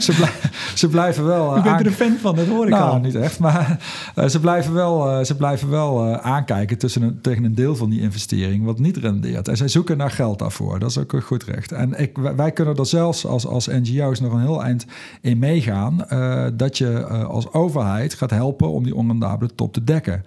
ze, 0.06 0.12
blijven, 0.12 0.50
ze 0.74 0.88
blijven 0.88 1.24
wel. 1.24 1.56
Uh, 1.56 1.62
bent 1.62 1.80
er 1.80 1.86
een 1.86 1.92
fan 1.92 2.16
van, 2.20 2.36
dat 2.36 2.46
hoor 2.46 2.64
ik 2.64 2.70
nou, 2.70 2.90
al. 2.90 2.98
niet 2.98 3.14
echt, 3.14 3.38
maar 3.38 3.78
uh, 4.16 4.28
ze 4.28 4.40
blijven 4.40 4.72
wel, 4.72 5.18
uh, 5.18 5.24
ze 5.24 5.36
blijven 5.36 5.70
wel 5.70 6.16
aankijken 6.20 6.78
tussen 6.78 7.02
een, 7.02 7.20
tegen 7.20 7.44
een 7.44 7.54
deel 7.54 7.76
van 7.76 7.90
die 7.90 8.00
investering 8.00 8.64
wat 8.64 8.78
niet 8.78 8.96
rendeert. 8.96 9.48
En 9.48 9.56
zij 9.56 9.68
zoeken 9.68 9.96
naar 9.96 10.10
geld 10.10 10.38
daarvoor. 10.38 10.78
Dat 10.78 10.90
is 10.90 10.98
ook 10.98 11.12
een 11.12 11.22
goed 11.22 11.44
recht. 11.44 11.72
En 11.72 12.00
ik, 12.00 12.18
wij 12.36 12.52
kunnen 12.52 12.76
er 12.76 12.86
zelfs 12.86 13.26
als, 13.26 13.46
als 13.46 13.66
NGO's 13.66 14.20
nog 14.20 14.32
een 14.32 14.40
heel 14.40 14.62
eind 14.62 14.86
in 15.20 15.38
meegaan. 15.38 16.01
Dat 16.56 16.78
je 16.78 17.06
als 17.06 17.52
overheid 17.52 18.14
gaat 18.14 18.30
helpen 18.30 18.70
om 18.70 18.84
die 18.84 18.94
onrendabele 18.94 19.54
top 19.54 19.72
te 19.72 19.84
dekken. 19.84 20.22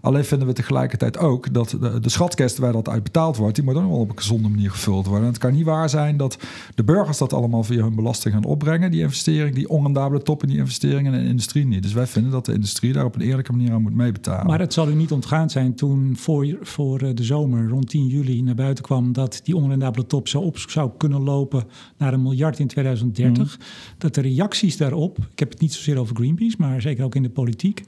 Alleen 0.00 0.24
vinden 0.24 0.46
we 0.46 0.54
tegelijkertijd 0.54 1.18
ook 1.18 1.54
dat 1.54 1.76
de, 1.80 2.00
de 2.00 2.08
schatkist 2.08 2.58
waar 2.58 2.72
dat 2.72 2.88
uit 2.88 3.02
betaald 3.02 3.36
wordt, 3.36 3.54
die 3.54 3.64
moet 3.64 3.74
ook 3.74 3.88
wel 3.88 3.98
op 3.98 4.10
een 4.10 4.16
gezonde 4.16 4.48
manier 4.48 4.70
gevuld 4.70 5.06
worden. 5.06 5.24
En 5.24 5.32
het 5.32 5.40
kan 5.40 5.52
niet 5.52 5.64
waar 5.64 5.88
zijn 5.88 6.16
dat 6.16 6.38
de 6.74 6.84
burgers 6.84 7.18
dat 7.18 7.32
allemaal 7.32 7.62
via 7.62 7.82
hun 7.82 7.94
belasting 7.94 8.34
gaan 8.34 8.44
opbrengen, 8.44 8.90
die 8.90 9.00
investering, 9.00 9.54
die 9.54 9.68
onrendabele 9.68 10.22
top 10.22 10.42
in 10.42 10.48
die 10.48 10.58
investeringen 10.58 11.14
en 11.14 11.22
de 11.22 11.28
industrie 11.28 11.66
niet. 11.66 11.82
Dus 11.82 11.92
wij 11.92 12.06
vinden 12.06 12.32
dat 12.32 12.46
de 12.46 12.52
industrie 12.52 12.92
daar 12.92 13.04
op 13.04 13.14
een 13.14 13.20
eerlijke 13.20 13.52
manier 13.52 13.72
aan 13.72 13.82
moet 13.82 13.94
meebetalen. 13.94 14.46
Maar 14.46 14.58
het 14.58 14.72
zal 14.72 14.88
u 14.88 14.94
niet 14.94 15.12
ontgaan 15.12 15.50
zijn 15.50 15.74
toen 15.74 16.16
voor, 16.16 16.58
voor 16.62 17.14
de 17.14 17.24
zomer, 17.24 17.68
rond 17.68 17.88
10 17.88 18.06
juli, 18.06 18.42
naar 18.42 18.54
buiten 18.54 18.84
kwam 18.84 19.12
dat 19.12 19.40
die 19.44 19.56
onrendabele 19.56 20.06
top 20.06 20.28
zo 20.28 20.40
op 20.40 20.58
zou 20.58 20.90
kunnen 20.96 21.22
lopen 21.22 21.64
naar 21.96 22.12
een 22.12 22.22
miljard 22.22 22.58
in 22.58 22.66
2030. 22.66 23.58
Mm. 23.58 23.64
Dat 23.98 24.14
de 24.14 24.20
reacties 24.20 24.76
daarop, 24.76 25.18
ik 25.32 25.38
heb 25.38 25.50
het 25.50 25.60
niet 25.60 25.72
zozeer 25.72 25.98
over 25.98 26.16
Greenpeace, 26.16 26.56
maar 26.58 26.80
zeker 26.80 27.04
ook 27.04 27.14
in 27.14 27.22
de 27.22 27.30
politiek, 27.30 27.84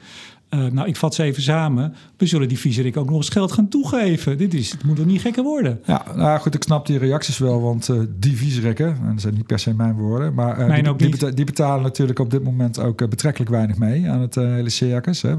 uh, 0.55 0.67
nou, 0.71 0.89
ik 0.89 0.97
vat 0.97 1.15
ze 1.15 1.23
even 1.23 1.43
samen. 1.43 1.95
We 2.17 2.27
zullen 2.27 2.49
die 2.49 2.59
viezerik 2.59 2.97
ook 2.97 3.07
nog 3.09 3.17
eens 3.17 3.29
geld 3.29 3.53
gaan 3.53 3.69
toegeven. 3.69 4.39
Dit 4.39 4.55
is, 4.55 4.71
het 4.71 4.85
moet 4.85 4.99
er 4.99 5.07
niet 5.07 5.21
gekker 5.21 5.43
worden. 5.43 5.81
Ja, 5.87 6.05
nou 6.15 6.41
goed, 6.41 6.55
ik 6.55 6.63
snap 6.63 6.87
die 6.87 6.99
reacties 6.99 7.39
wel. 7.39 7.61
Want 7.61 7.89
uh, 7.89 8.01
die 8.19 8.37
viezerikken, 8.37 8.87
en 8.87 9.13
dat 9.13 9.21
zijn 9.21 9.35
niet 9.35 9.47
per 9.47 9.59
se 9.59 9.75
mijn 9.75 9.95
woorden... 9.95 10.35
maar 10.35 10.61
uh, 10.61 10.67
mijn 10.67 10.97
die, 10.97 11.09
beta 11.09 11.31
die, 11.31 11.45
betalen 11.45 11.83
natuurlijk 11.83 12.19
op 12.19 12.31
dit 12.31 12.43
moment 12.43 12.79
ook 12.79 13.09
betrekkelijk 13.09 13.51
weinig 13.51 13.77
mee... 13.79 14.11
aan 14.11 14.21
het 14.21 14.35
hele 14.35 14.71
circus. 14.71 15.23
Hè. 15.23 15.35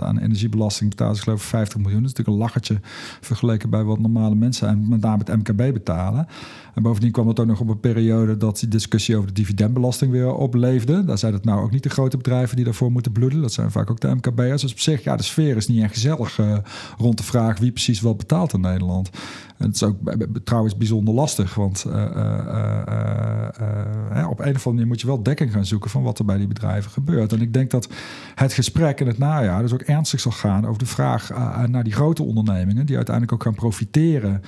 Aan 0.00 0.18
energiebelasting 0.18 0.90
betalen 0.90 1.16
ze 1.16 1.22
geloof 1.22 1.42
ik 1.42 1.48
50 1.48 1.78
miljoen. 1.78 2.02
Dat 2.02 2.10
is 2.10 2.16
natuurlijk 2.16 2.36
een 2.36 2.44
lachertje 2.44 2.80
vergeleken 3.20 3.70
bij 3.70 3.82
wat 3.82 3.98
normale 3.98 4.34
mensen... 4.34 4.68
en 4.68 4.88
met 4.88 5.00
name 5.00 5.22
het 5.24 5.36
MKB 5.36 5.72
betalen. 5.72 6.26
En 6.78 6.84
bovendien 6.84 7.12
kwam 7.12 7.28
het 7.28 7.40
ook 7.40 7.46
nog 7.46 7.60
op 7.60 7.68
een 7.68 7.80
periode... 7.80 8.36
dat 8.36 8.58
die 8.58 8.68
discussie 8.68 9.16
over 9.16 9.28
de 9.28 9.34
dividendbelasting 9.34 10.10
weer 10.10 10.34
opleefde. 10.34 11.04
Daar 11.04 11.18
zijn 11.18 11.32
het 11.32 11.44
nou 11.44 11.62
ook 11.62 11.70
niet 11.70 11.82
de 11.82 11.88
grote 11.88 12.16
bedrijven 12.16 12.56
die 12.56 12.64
daarvoor 12.64 12.92
moeten 12.92 13.12
bloeden. 13.12 13.40
Dat 13.40 13.52
zijn 13.52 13.70
vaak 13.70 13.90
ook 13.90 14.00
de 14.00 14.14
MKB'ers. 14.14 14.62
Dus 14.62 14.72
op 14.72 14.78
zich, 14.78 15.04
ja, 15.04 15.16
de 15.16 15.22
sfeer 15.22 15.56
is 15.56 15.68
niet 15.68 15.82
echt 15.82 15.92
gezellig 15.92 16.38
uh, 16.38 16.56
rond 16.98 17.18
de 17.18 17.24
vraag 17.24 17.58
wie 17.58 17.72
precies 17.72 18.00
wat 18.00 18.16
betaalt 18.16 18.52
in 18.52 18.60
Nederland. 18.60 19.10
En 19.56 19.66
het 19.66 19.74
is 19.74 19.82
ook 19.82 19.96
trouwens 20.44 20.76
bijzonder 20.76 21.14
lastig, 21.14 21.54
want 21.54 21.84
op 24.28 24.40
een 24.40 24.54
of 24.54 24.66
andere 24.66 24.70
manier 24.70 24.86
moet 24.86 25.00
je 25.00 25.06
wel 25.06 25.22
dekking 25.22 25.52
gaan 25.52 25.66
zoeken 25.66 25.90
van 25.90 26.02
wat 26.02 26.18
er 26.18 26.24
bij 26.24 26.38
die 26.38 26.46
bedrijven 26.46 26.90
gebeurt. 26.90 27.32
En 27.32 27.40
ik 27.40 27.52
denk 27.52 27.70
dat 27.70 27.88
het 28.34 28.52
gesprek 28.52 29.00
in 29.00 29.06
het 29.06 29.18
najaar 29.18 29.62
dus 29.62 29.72
ook 29.72 29.80
ernstig 29.80 30.20
zal 30.20 30.32
gaan 30.32 30.66
over 30.66 30.78
de 30.78 30.86
vraag 30.86 31.30
naar 31.66 31.84
die 31.84 31.92
grote 31.92 32.22
ondernemingen, 32.22 32.86
die 32.86 32.96
uiteindelijk 32.96 33.34
ook 33.34 33.42
gaan 33.42 33.54
profiteren 33.54 34.42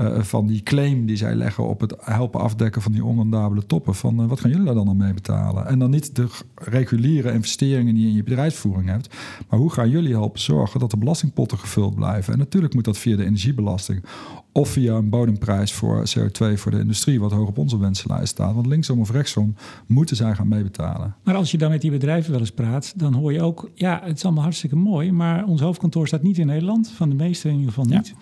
uh, 0.00 0.22
van 0.22 0.46
die 0.46 0.62
claim 0.62 1.06
die 1.06 1.16
zij 1.16 1.34
leggen 1.34 1.68
op 1.68 1.80
het 1.80 1.94
helpen 2.00 2.40
afdekken 2.40 2.82
van 2.82 2.92
die 2.92 3.04
onrendabele 3.04 3.66
toppen. 3.66 3.94
Van 3.94 4.20
uh, 4.20 4.28
wat 4.28 4.40
gaan 4.40 4.50
jullie 4.50 4.66
daar 4.66 4.74
dan 4.74 4.88
aan 4.88 4.96
mee 4.96 5.14
betalen? 5.14 5.66
En 5.66 5.78
dan 5.78 5.90
niet 5.90 6.16
de 6.16 6.26
reguliere 6.54 7.32
investeringen 7.32 7.94
die 7.94 8.02
je 8.02 8.08
in 8.08 8.14
je 8.14 8.22
bedrijfsvoering 8.22 8.88
hebt. 8.88 9.14
Maar 9.48 9.58
hoe 9.58 9.72
gaan 9.72 9.90
jullie 9.90 10.12
helpen 10.12 10.40
zorgen 10.40 10.80
dat 10.80 10.90
de 10.90 10.96
belastingpotten 10.96 11.58
gevuld 11.58 11.94
blijven? 11.94 12.32
En 12.32 12.38
natuurlijk 12.38 12.74
moet 12.74 12.84
dat 12.84 12.98
via 12.98 13.16
de 13.16 13.24
energiebelasting. 13.24 14.04
Of 14.52 14.68
via 14.68 14.94
een 14.94 15.08
bodemprijs 15.08 15.72
voor 15.72 16.08
CO2 16.16 16.54
voor 16.54 16.70
de 16.70 16.78
industrie, 16.78 17.20
wat 17.20 17.32
hoog 17.32 17.48
op 17.48 17.58
onze 17.58 17.78
wensenlijst 17.78 18.28
staat. 18.28 18.54
Want 18.54 18.66
linksom 18.66 19.00
of 19.00 19.10
rechtsom 19.10 19.54
moeten 19.86 20.16
zij 20.16 20.34
gaan 20.34 20.48
meebetalen. 20.48 21.14
Maar 21.22 21.34
als 21.34 21.50
je 21.50 21.58
dan 21.58 21.70
met 21.70 21.80
die 21.80 21.90
bedrijven 21.90 22.30
wel 22.30 22.40
eens 22.40 22.52
praat, 22.52 22.92
dan 22.96 23.14
hoor 23.14 23.32
je 23.32 23.42
ook, 23.42 23.70
ja, 23.74 24.00
het 24.04 24.16
is 24.16 24.24
allemaal 24.24 24.42
hartstikke 24.42 24.76
mooi, 24.76 25.12
maar 25.12 25.44
ons 25.44 25.60
hoofdkantoor 25.60 26.06
staat 26.06 26.22
niet 26.22 26.38
in 26.38 26.46
Nederland, 26.46 26.90
van 26.90 27.08
de 27.08 27.14
meeste 27.14 27.48
in 27.48 27.54
ieder 27.54 27.72
geval 27.72 27.96
niet. 27.96 28.08
Ja. 28.08 28.14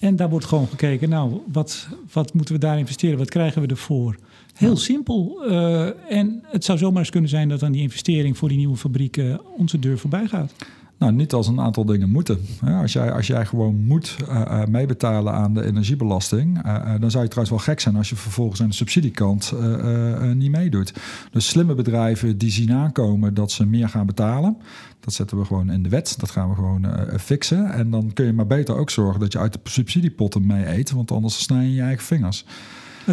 En 0.00 0.16
daar 0.16 0.30
wordt 0.30 0.46
gewoon 0.46 0.66
gekeken, 0.66 1.08
nou, 1.08 1.40
wat, 1.52 1.88
wat 2.12 2.34
moeten 2.34 2.54
we 2.54 2.60
daar 2.60 2.78
investeren? 2.78 3.18
Wat 3.18 3.28
krijgen 3.28 3.62
we 3.62 3.68
ervoor? 3.68 4.16
Heel 4.54 4.70
ja. 4.70 4.76
simpel. 4.76 5.42
Uh, 5.48 6.12
en 6.12 6.42
het 6.46 6.64
zou 6.64 6.78
zomaar 6.78 6.98
eens 6.98 7.10
kunnen 7.10 7.30
zijn 7.30 7.48
dat 7.48 7.60
dan 7.60 7.72
die 7.72 7.82
investering 7.82 8.38
voor 8.38 8.48
die 8.48 8.58
nieuwe 8.58 8.76
fabrieken 8.76 9.40
onze 9.56 9.78
deur 9.78 9.98
voorbij 9.98 10.26
gaat. 10.26 10.52
Nou, 11.00 11.12
niet 11.12 11.32
als 11.32 11.48
een 11.48 11.60
aantal 11.60 11.84
dingen 11.84 12.10
moeten. 12.10 12.40
Als 12.80 12.92
jij, 12.92 13.12
als 13.12 13.26
jij 13.26 13.46
gewoon 13.46 13.84
moet 13.84 14.16
uh, 14.28 14.40
uh, 14.40 14.64
meebetalen 14.64 15.32
aan 15.32 15.54
de 15.54 15.64
energiebelasting, 15.64 16.66
uh, 16.66 16.94
dan 17.00 17.10
zou 17.10 17.22
je 17.22 17.28
trouwens 17.28 17.50
wel 17.50 17.58
gek 17.58 17.80
zijn 17.80 17.96
als 17.96 18.08
je 18.08 18.16
vervolgens 18.16 18.62
aan 18.62 18.68
de 18.68 18.74
subsidiekant 18.74 19.52
niet 20.34 20.50
meedoet. 20.50 20.94
Dus 21.30 21.48
slimme 21.48 21.74
bedrijven 21.74 22.38
die 22.38 22.50
zien 22.50 22.72
aankomen 22.72 23.34
dat 23.34 23.50
ze 23.50 23.66
meer 23.66 23.88
gaan 23.88 24.06
betalen, 24.06 24.56
dat 25.00 25.14
zetten 25.14 25.38
we 25.38 25.44
gewoon 25.44 25.70
in 25.70 25.82
de 25.82 25.88
wet. 25.88 26.14
Dat 26.18 26.30
gaan 26.30 26.48
we 26.48 26.54
gewoon 26.54 26.86
fixen. 27.18 27.72
En 27.72 27.90
dan 27.90 28.12
kun 28.12 28.26
je 28.26 28.32
maar 28.32 28.46
beter 28.46 28.76
ook 28.76 28.90
zorgen 28.90 29.20
dat 29.20 29.32
je 29.32 29.38
uit 29.38 29.52
de 29.52 29.60
subsidiepotten 29.64 30.46
mee 30.46 30.66
eet, 30.66 30.90
want 30.90 31.10
anders 31.10 31.42
snij 31.42 31.64
je 31.64 31.74
je 31.74 31.82
eigen 31.82 32.04
vingers. 32.04 32.44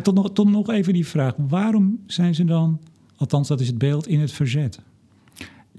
Tot 0.03 0.15
nog, 0.15 0.31
tot 0.33 0.49
nog 0.49 0.69
even 0.69 0.93
die 0.93 1.07
vraag: 1.07 1.33
waarom 1.37 1.99
zijn 2.05 2.35
ze 2.35 2.45
dan, 2.45 2.79
althans 3.15 3.47
dat 3.47 3.59
is 3.59 3.67
het 3.67 3.77
beeld, 3.77 4.07
in 4.07 4.19
het 4.19 4.31
verzet? 4.31 4.79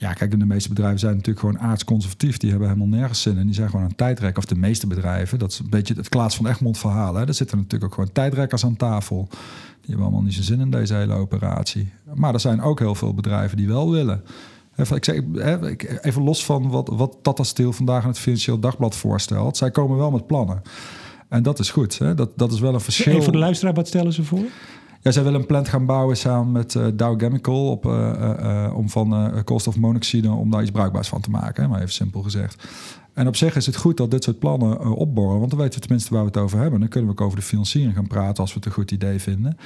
Ja, 0.00 0.12
kijk, 0.12 0.38
de 0.38 0.46
meeste 0.46 0.68
bedrijven 0.68 0.98
zijn 0.98 1.12
natuurlijk 1.16 1.40
gewoon 1.40 1.58
aardsconservatief. 1.58 2.36
Die 2.36 2.50
hebben 2.50 2.68
helemaal 2.68 2.98
nergens 2.98 3.22
zin 3.22 3.38
en 3.38 3.46
die 3.46 3.54
zijn 3.54 3.70
gewoon 3.70 3.84
aan 3.84 3.94
tijdrekken. 3.94 4.42
Of 4.42 4.48
de 4.48 4.54
meeste 4.54 4.86
bedrijven, 4.86 5.38
dat 5.38 5.50
is 5.50 5.58
een 5.58 5.70
beetje 5.70 5.94
het 5.94 6.08
Klaas 6.08 6.36
van 6.36 6.46
Egmond 6.46 6.78
verhaal. 6.78 7.14
Hè. 7.14 7.26
Er 7.26 7.34
zitten 7.34 7.56
natuurlijk 7.56 7.84
ook 7.84 7.94
gewoon 7.94 8.12
tijdrekkers 8.12 8.64
aan 8.64 8.76
tafel. 8.76 9.26
Die 9.80 9.96
hebben 9.96 10.02
allemaal 10.02 10.22
niet 10.22 10.34
zo 10.34 10.42
zin 10.42 10.60
in 10.60 10.70
deze 10.70 10.94
hele 10.94 11.14
operatie. 11.14 11.92
Maar 12.14 12.34
er 12.34 12.40
zijn 12.40 12.60
ook 12.60 12.78
heel 12.78 12.94
veel 12.94 13.14
bedrijven 13.14 13.56
die 13.56 13.68
wel 13.68 13.90
willen. 13.90 14.22
Ik 14.94 15.04
zeg, 15.04 15.22
even 16.00 16.22
los 16.22 16.44
van 16.44 16.68
wat, 16.68 16.88
wat 16.88 17.16
Tata 17.22 17.42
Steel 17.42 17.72
vandaag 17.72 18.02
in 18.02 18.08
het 18.08 18.18
Financieel 18.18 18.58
Dagblad 18.58 18.96
voorstelt. 18.96 19.56
Zij 19.56 19.70
komen 19.70 19.96
wel 19.96 20.10
met 20.10 20.26
plannen. 20.26 20.62
En 21.28 21.42
dat 21.42 21.58
is 21.58 21.70
goed. 21.70 21.98
Hè? 21.98 22.14
Dat, 22.14 22.30
dat 22.36 22.52
is 22.52 22.60
wel 22.60 22.74
een 22.74 22.80
verschil. 22.80 23.12
Even 23.12 23.24
voor 23.24 23.32
de 23.32 23.38
luisteraar, 23.38 23.74
wat 23.74 23.88
stellen 23.88 24.12
ze 24.12 24.24
voor? 24.24 24.44
Ja, 25.00 25.10
zij 25.10 25.22
willen 25.22 25.40
een 25.40 25.46
plant 25.46 25.68
gaan 25.68 25.86
bouwen 25.86 26.16
samen 26.16 26.52
met 26.52 26.74
uh, 26.74 26.86
Dow 26.94 27.20
Chemical 27.20 27.80
uh, 27.86 27.92
uh, 27.92 28.72
om 28.76 28.88
van 28.88 29.32
koolstofmonoxide 29.44 30.30
om 30.30 30.50
daar 30.50 30.62
iets 30.62 30.70
bruikbaars 30.70 31.08
van 31.08 31.20
te 31.20 31.30
maken, 31.30 31.68
maar 31.68 31.80
even 31.80 31.92
simpel 31.92 32.22
gezegd. 32.22 32.68
En 33.12 33.26
op 33.26 33.36
zich 33.36 33.56
is 33.56 33.66
het 33.66 33.76
goed 33.76 33.96
dat 33.96 34.10
dit 34.10 34.24
soort 34.24 34.38
plannen 34.38 34.94
opborren, 34.94 35.38
want 35.38 35.50
dan 35.50 35.58
weten 35.58 35.74
we 35.74 35.80
tenminste 35.80 36.14
waar 36.14 36.22
we 36.22 36.28
het 36.28 36.36
over 36.36 36.58
hebben. 36.58 36.80
Dan 36.80 36.88
kunnen 36.88 37.10
we 37.10 37.20
ook 37.20 37.26
over 37.26 37.38
de 37.38 37.44
financiering 37.44 37.94
gaan 37.94 38.06
praten 38.06 38.36
als 38.36 38.50
we 38.50 38.56
het 38.56 38.66
een 38.66 38.72
goed 38.72 38.90
idee 38.90 39.20
vinden. 39.20 39.56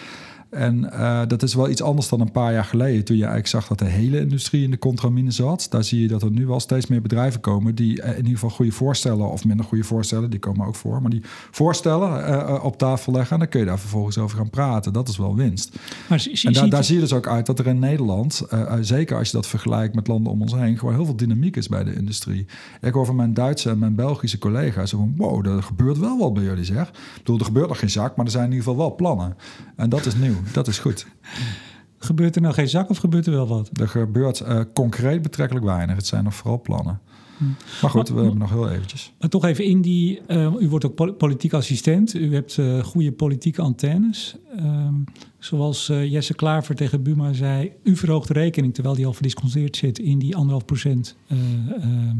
En 0.52 0.90
uh, 0.92 1.20
dat 1.28 1.42
is 1.42 1.54
wel 1.54 1.68
iets 1.68 1.82
anders 1.82 2.08
dan 2.08 2.20
een 2.20 2.30
paar 2.30 2.52
jaar 2.52 2.64
geleden, 2.64 3.04
toen 3.04 3.16
je 3.16 3.22
eigenlijk 3.22 3.52
zag 3.52 3.68
dat 3.68 3.78
de 3.78 3.84
hele 3.84 4.20
industrie 4.20 4.64
in 4.64 4.70
de 4.70 4.78
contramine 4.78 5.30
zat. 5.30 5.66
Daar 5.70 5.84
zie 5.84 6.00
je 6.00 6.08
dat 6.08 6.22
er 6.22 6.30
nu 6.30 6.46
wel 6.46 6.60
steeds 6.60 6.86
meer 6.86 7.02
bedrijven 7.02 7.40
komen 7.40 7.74
die 7.74 8.00
uh, 8.00 8.08
in 8.08 8.16
ieder 8.16 8.32
geval 8.32 8.50
goede 8.50 8.72
voorstellen, 8.72 9.30
of 9.30 9.44
minder 9.44 9.66
goede 9.66 9.84
voorstellen, 9.84 10.30
die 10.30 10.38
komen 10.38 10.66
ook 10.66 10.74
voor, 10.74 11.02
maar 11.02 11.10
die 11.10 11.22
voorstellen 11.50 12.30
uh, 12.30 12.64
op 12.64 12.78
tafel 12.78 13.12
leggen. 13.12 13.32
En 13.32 13.38
dan 13.38 13.48
kun 13.48 13.60
je 13.60 13.66
daar 13.66 13.78
vervolgens 13.78 14.18
over 14.18 14.36
gaan 14.36 14.50
praten. 14.50 14.92
Dat 14.92 15.08
is 15.08 15.16
wel 15.16 15.34
winst. 15.34 15.76
Maar 16.08 16.20
zie, 16.20 16.60
en 16.60 16.70
daar, 16.70 16.84
zie 16.84 16.94
je 16.94 17.00
dus 17.00 17.12
ook 17.12 17.26
uit 17.26 17.46
dat 17.46 17.58
er 17.58 17.66
in 17.66 17.78
Nederland, 17.78 18.42
zeker 18.80 19.16
als 19.16 19.26
je 19.26 19.36
dat 19.36 19.46
vergelijkt 19.46 19.94
met 19.94 20.06
landen 20.06 20.32
om 20.32 20.42
ons 20.42 20.54
heen, 20.54 20.78
gewoon 20.78 20.94
heel 20.94 21.04
veel 21.04 21.16
dynamiek 21.16 21.56
is 21.56 21.68
bij 21.68 21.84
de 21.84 21.94
industrie. 21.94 22.46
Ik 22.80 22.92
hoor 22.92 23.06
van 23.06 23.16
mijn 23.16 23.34
Duitse 23.34 23.70
en 23.70 23.78
mijn 23.78 23.94
Belgische 23.94 24.38
collega's 24.38 24.90
van, 24.90 25.14
wow, 25.16 25.46
er 25.46 25.62
gebeurt 25.62 25.98
wel 25.98 26.18
wat 26.18 26.34
bij 26.34 26.42
jullie 26.42 26.64
zeg. 26.64 26.88
Ik 26.88 26.94
bedoel, 27.16 27.38
er 27.38 27.44
gebeurt 27.44 27.68
nog 27.68 27.78
geen 27.78 27.90
zak, 27.90 28.16
maar 28.16 28.24
er 28.24 28.32
zijn 28.32 28.44
in 28.44 28.50
ieder 28.50 28.64
geval 28.64 28.80
wel 28.80 28.94
plannen. 28.94 29.36
En 29.76 29.88
dat 29.88 30.06
is 30.06 30.14
nieuw. 30.14 30.40
Dat 30.52 30.68
is 30.68 30.78
goed. 30.78 31.06
Gebeurt 31.98 32.36
er 32.36 32.42
nou 32.42 32.54
geen 32.54 32.68
zak 32.68 32.90
of 32.90 32.98
gebeurt 32.98 33.26
er 33.26 33.32
wel 33.32 33.46
wat? 33.46 33.70
Er 33.72 33.88
gebeurt 33.88 34.40
uh, 34.40 34.60
concreet 34.74 35.22
betrekkelijk 35.22 35.66
weinig. 35.66 35.96
Het 35.96 36.06
zijn 36.06 36.24
nog 36.24 36.34
vooral 36.34 36.60
plannen. 36.60 37.00
Hm. 37.38 37.44
Maar 37.80 37.90
goed, 37.90 38.08
we 38.08 38.20
hebben 38.20 38.38
nog 38.38 38.50
heel 38.50 38.70
eventjes. 38.70 39.12
Maar 39.20 39.28
toch 39.28 39.44
even 39.44 39.64
in 39.64 39.80
die... 39.80 40.20
Uh, 40.28 40.54
u 40.60 40.68
wordt 40.68 40.84
ook 40.84 41.18
politiek 41.18 41.52
assistent. 41.52 42.14
U 42.14 42.34
hebt 42.34 42.56
uh, 42.56 42.84
goede 42.84 43.12
politieke 43.12 43.62
antennes. 43.62 44.36
Ehm, 44.56 44.94
zoals 45.38 45.86
Jesse 45.86 46.34
Klaver 46.34 46.74
tegen 46.74 47.02
Buma 47.02 47.32
zei... 47.32 47.72
u 47.82 47.96
verhoogt 47.96 48.28
de 48.28 48.34
rekening 48.34 48.74
terwijl 48.74 48.94
die 48.94 49.06
al 49.06 49.12
verdisconteerd 49.12 49.76
zit... 49.76 49.98
in 49.98 50.18
die 50.18 50.36
anderhalf 50.36 50.64
procent 50.64 51.16
ehm, 51.26 52.16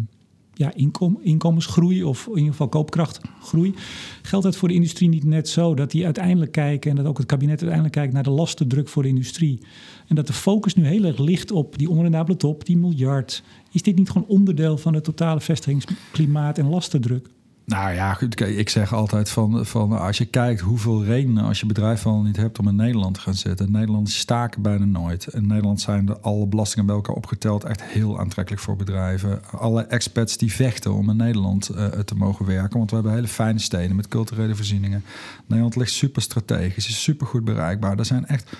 ja, 0.63 0.75
inkom, 0.75 1.19
inkomensgroei 1.23 2.05
of 2.05 2.27
in 2.27 2.37
ieder 2.37 2.51
geval 2.51 2.69
koopkrachtgroei. 2.69 3.75
Geldt 4.23 4.45
het 4.45 4.57
voor 4.57 4.69
de 4.69 4.75
industrie 4.75 5.09
niet 5.09 5.25
net 5.25 5.49
zo 5.49 5.75
dat 5.75 5.91
die 5.91 6.05
uiteindelijk 6.05 6.53
kijken 6.53 6.91
en 6.91 6.97
dat 6.97 7.07
ook 7.07 7.19
het 7.19 7.27
kabinet 7.27 7.61
uiteindelijk 7.61 7.95
kijkt 7.95 8.13
naar 8.13 8.23
de 8.23 8.31
lastendruk 8.31 8.89
voor 8.89 9.03
de 9.03 9.09
industrie? 9.09 9.59
En 10.07 10.15
dat 10.15 10.27
de 10.27 10.33
focus 10.33 10.75
nu 10.75 10.87
heel 10.87 11.05
erg 11.05 11.19
ligt 11.19 11.51
op 11.51 11.79
die 11.79 11.91
onrendabele 11.91 12.37
top, 12.37 12.67
die 12.67 12.77
miljard. 12.77 13.43
Is 13.73 13.83
dit 13.83 13.97
niet 13.97 14.11
gewoon 14.11 14.29
onderdeel 14.29 14.79
van 14.79 14.95
het 14.95 15.05
totale 15.05 15.41
vestigingsklimaat 15.41 16.59
en 16.59 16.69
lastendruk? 16.69 17.29
Nou 17.65 17.93
ja, 17.93 18.15
goed, 18.15 18.41
ik 18.41 18.69
zeg 18.69 18.95
altijd 18.95 19.31
van, 19.31 19.67
van 19.67 19.99
als 19.99 20.19
je 20.19 20.25
kijkt 20.25 20.61
hoeveel 20.61 21.05
redenen 21.05 21.45
als 21.45 21.61
je 21.61 21.67
bedrijf 21.67 22.07
al 22.07 22.23
niet 22.23 22.37
hebt 22.37 22.59
om 22.59 22.69
in 22.69 22.77
Nederland 22.77 23.15
te 23.15 23.21
gaan 23.21 23.35
zitten. 23.35 23.73
Nederland 23.73 24.11
staken 24.11 24.63
bijna 24.63 24.85
nooit. 24.85 25.27
In 25.27 25.47
Nederland 25.47 25.81
zijn 25.81 26.21
alle 26.23 26.47
belastingen 26.47 26.87
bij 26.87 26.95
elkaar 26.95 27.15
opgeteld 27.15 27.65
echt 27.65 27.83
heel 27.83 28.19
aantrekkelijk 28.19 28.63
voor 28.63 28.77
bedrijven. 28.77 29.41
Alle 29.51 29.83
expats 29.83 30.37
die 30.37 30.53
vechten 30.53 30.95
om 30.95 31.11
in 31.11 31.17
Nederland 31.17 31.71
uh, 31.75 31.87
te 31.87 32.15
mogen 32.15 32.47
werken. 32.47 32.79
Want 32.79 32.91
we 32.91 32.97
hebben 32.97 33.15
hele 33.15 33.29
fijne 33.29 33.59
steden 33.59 33.97
met 33.97 34.09
culturele 34.09 34.55
voorzieningen. 34.55 35.05
Nederland 35.47 35.77
ligt 35.77 35.93
super 35.93 36.23
strategisch, 36.23 36.89
is 36.89 37.03
super 37.03 37.27
goed 37.27 37.45
bereikbaar. 37.45 37.99
Er 37.99 38.05
zijn 38.05 38.27
echt 38.27 38.51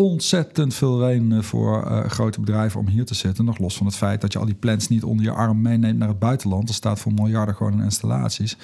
ontzettend 0.00 0.74
veel 0.74 1.06
redenen 1.06 1.44
voor 1.44 1.84
uh, 1.84 2.04
grote 2.04 2.40
bedrijven 2.40 2.80
om 2.80 2.88
hier 2.88 3.04
te 3.04 3.14
zitten. 3.14 3.44
Nog 3.44 3.58
los 3.58 3.76
van 3.76 3.86
het 3.86 3.96
feit 3.96 4.20
dat 4.20 4.32
je 4.32 4.38
al 4.38 4.44
die 4.44 4.54
plans 4.54 4.88
niet 4.88 5.04
onder 5.04 5.24
je 5.24 5.30
arm 5.30 5.62
meeneemt 5.62 5.98
naar 5.98 6.08
het 6.08 6.18
buitenland. 6.18 6.68
Er 6.68 6.74
staat 6.74 6.98
voor 6.98 7.12
miljarden 7.12 7.54
gewoon 7.54 7.72
in 7.72 7.84
installaties. 7.84 8.56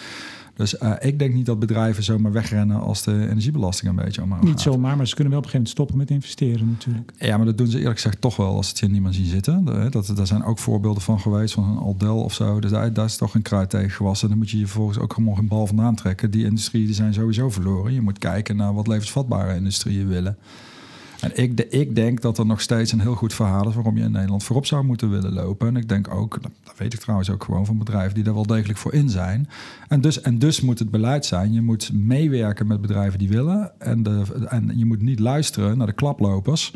Dus 0.54 0.74
uh, 0.74 0.92
ik 1.00 1.18
denk 1.18 1.34
niet 1.34 1.46
dat 1.46 1.58
bedrijven 1.58 2.02
zomaar 2.02 2.32
wegrennen 2.32 2.80
als 2.80 3.02
de 3.02 3.28
energiebelasting 3.28 3.90
een 3.90 4.04
beetje 4.04 4.22
omhoog 4.22 4.42
Niet 4.42 4.60
zomaar, 4.60 4.96
maar 4.96 5.06
ze 5.06 5.14
kunnen 5.14 5.32
wel 5.32 5.42
op 5.42 5.46
een 5.46 5.50
gegeven 5.50 5.52
moment 5.52 5.68
stoppen 5.68 5.96
met 5.96 6.10
investeren 6.10 6.68
natuurlijk. 6.70 7.12
Ja, 7.18 7.36
maar 7.36 7.46
dat 7.46 7.58
doen 7.58 7.66
ze 7.66 7.78
eerlijk 7.78 8.00
gezegd 8.00 8.20
toch 8.20 8.36
wel 8.36 8.56
als 8.56 8.68
het 8.68 8.80
hier 8.80 8.90
niemand 8.90 9.14
zien 9.14 9.26
zitten. 9.26 9.64
Dat, 9.90 10.12
daar 10.16 10.26
zijn 10.26 10.44
ook 10.44 10.58
voorbeelden 10.58 11.02
van 11.02 11.20
geweest, 11.20 11.54
van 11.54 11.64
een 11.64 11.78
Aldel 11.78 12.22
of 12.22 12.34
zo. 12.34 12.60
Dus 12.60 12.70
daar, 12.70 12.92
daar 12.92 13.04
is 13.04 13.16
toch 13.16 13.34
een 13.34 13.42
kruid 13.42 13.70
tegen 13.70 13.90
gewassen. 13.90 14.28
Dan 14.28 14.38
moet 14.38 14.50
je 14.50 14.58
je 14.58 14.66
vervolgens 14.66 14.98
ook 14.98 15.12
gewoon 15.12 15.38
een 15.38 15.48
bal 15.48 15.66
vandaan 15.66 15.94
trekken. 15.94 16.30
Die 16.30 16.44
industrie 16.44 16.84
die 16.84 16.94
zijn 16.94 17.14
sowieso 17.14 17.50
verloren. 17.50 17.92
Je 17.92 18.00
moet 18.00 18.18
kijken 18.18 18.56
naar 18.56 18.74
wat 18.74 18.86
levensvatbare 18.86 19.54
industrieën 19.54 20.08
willen. 20.08 20.36
En 21.20 21.30
ik, 21.34 21.60
ik 21.60 21.94
denk 21.94 22.20
dat 22.20 22.38
er 22.38 22.46
nog 22.46 22.60
steeds 22.60 22.92
een 22.92 23.00
heel 23.00 23.14
goed 23.14 23.34
verhaal 23.34 23.68
is 23.68 23.74
waarom 23.74 23.96
je 23.96 24.02
in 24.02 24.10
Nederland 24.10 24.44
voorop 24.44 24.66
zou 24.66 24.84
moeten 24.84 25.10
willen 25.10 25.32
lopen. 25.32 25.68
En 25.68 25.76
ik 25.76 25.88
denk 25.88 26.14
ook, 26.14 26.38
dat 26.42 26.76
weet 26.76 26.92
ik 26.92 27.00
trouwens 27.00 27.30
ook 27.30 27.44
gewoon 27.44 27.66
van 27.66 27.78
bedrijven 27.78 28.14
die 28.14 28.24
daar 28.24 28.34
wel 28.34 28.46
degelijk 28.46 28.78
voor 28.78 28.92
in 28.92 29.08
zijn. 29.08 29.48
En 29.88 30.00
dus, 30.00 30.20
en 30.20 30.38
dus 30.38 30.60
moet 30.60 30.78
het 30.78 30.90
beleid 30.90 31.26
zijn. 31.26 31.52
Je 31.52 31.62
moet 31.62 31.92
meewerken 31.92 32.66
met 32.66 32.80
bedrijven 32.80 33.18
die 33.18 33.28
willen. 33.28 33.80
En, 33.80 34.02
de, 34.02 34.22
en 34.48 34.72
je 34.74 34.84
moet 34.84 35.02
niet 35.02 35.20
luisteren 35.20 35.78
naar 35.78 35.86
de 35.86 35.92
klaplopers 35.92 36.72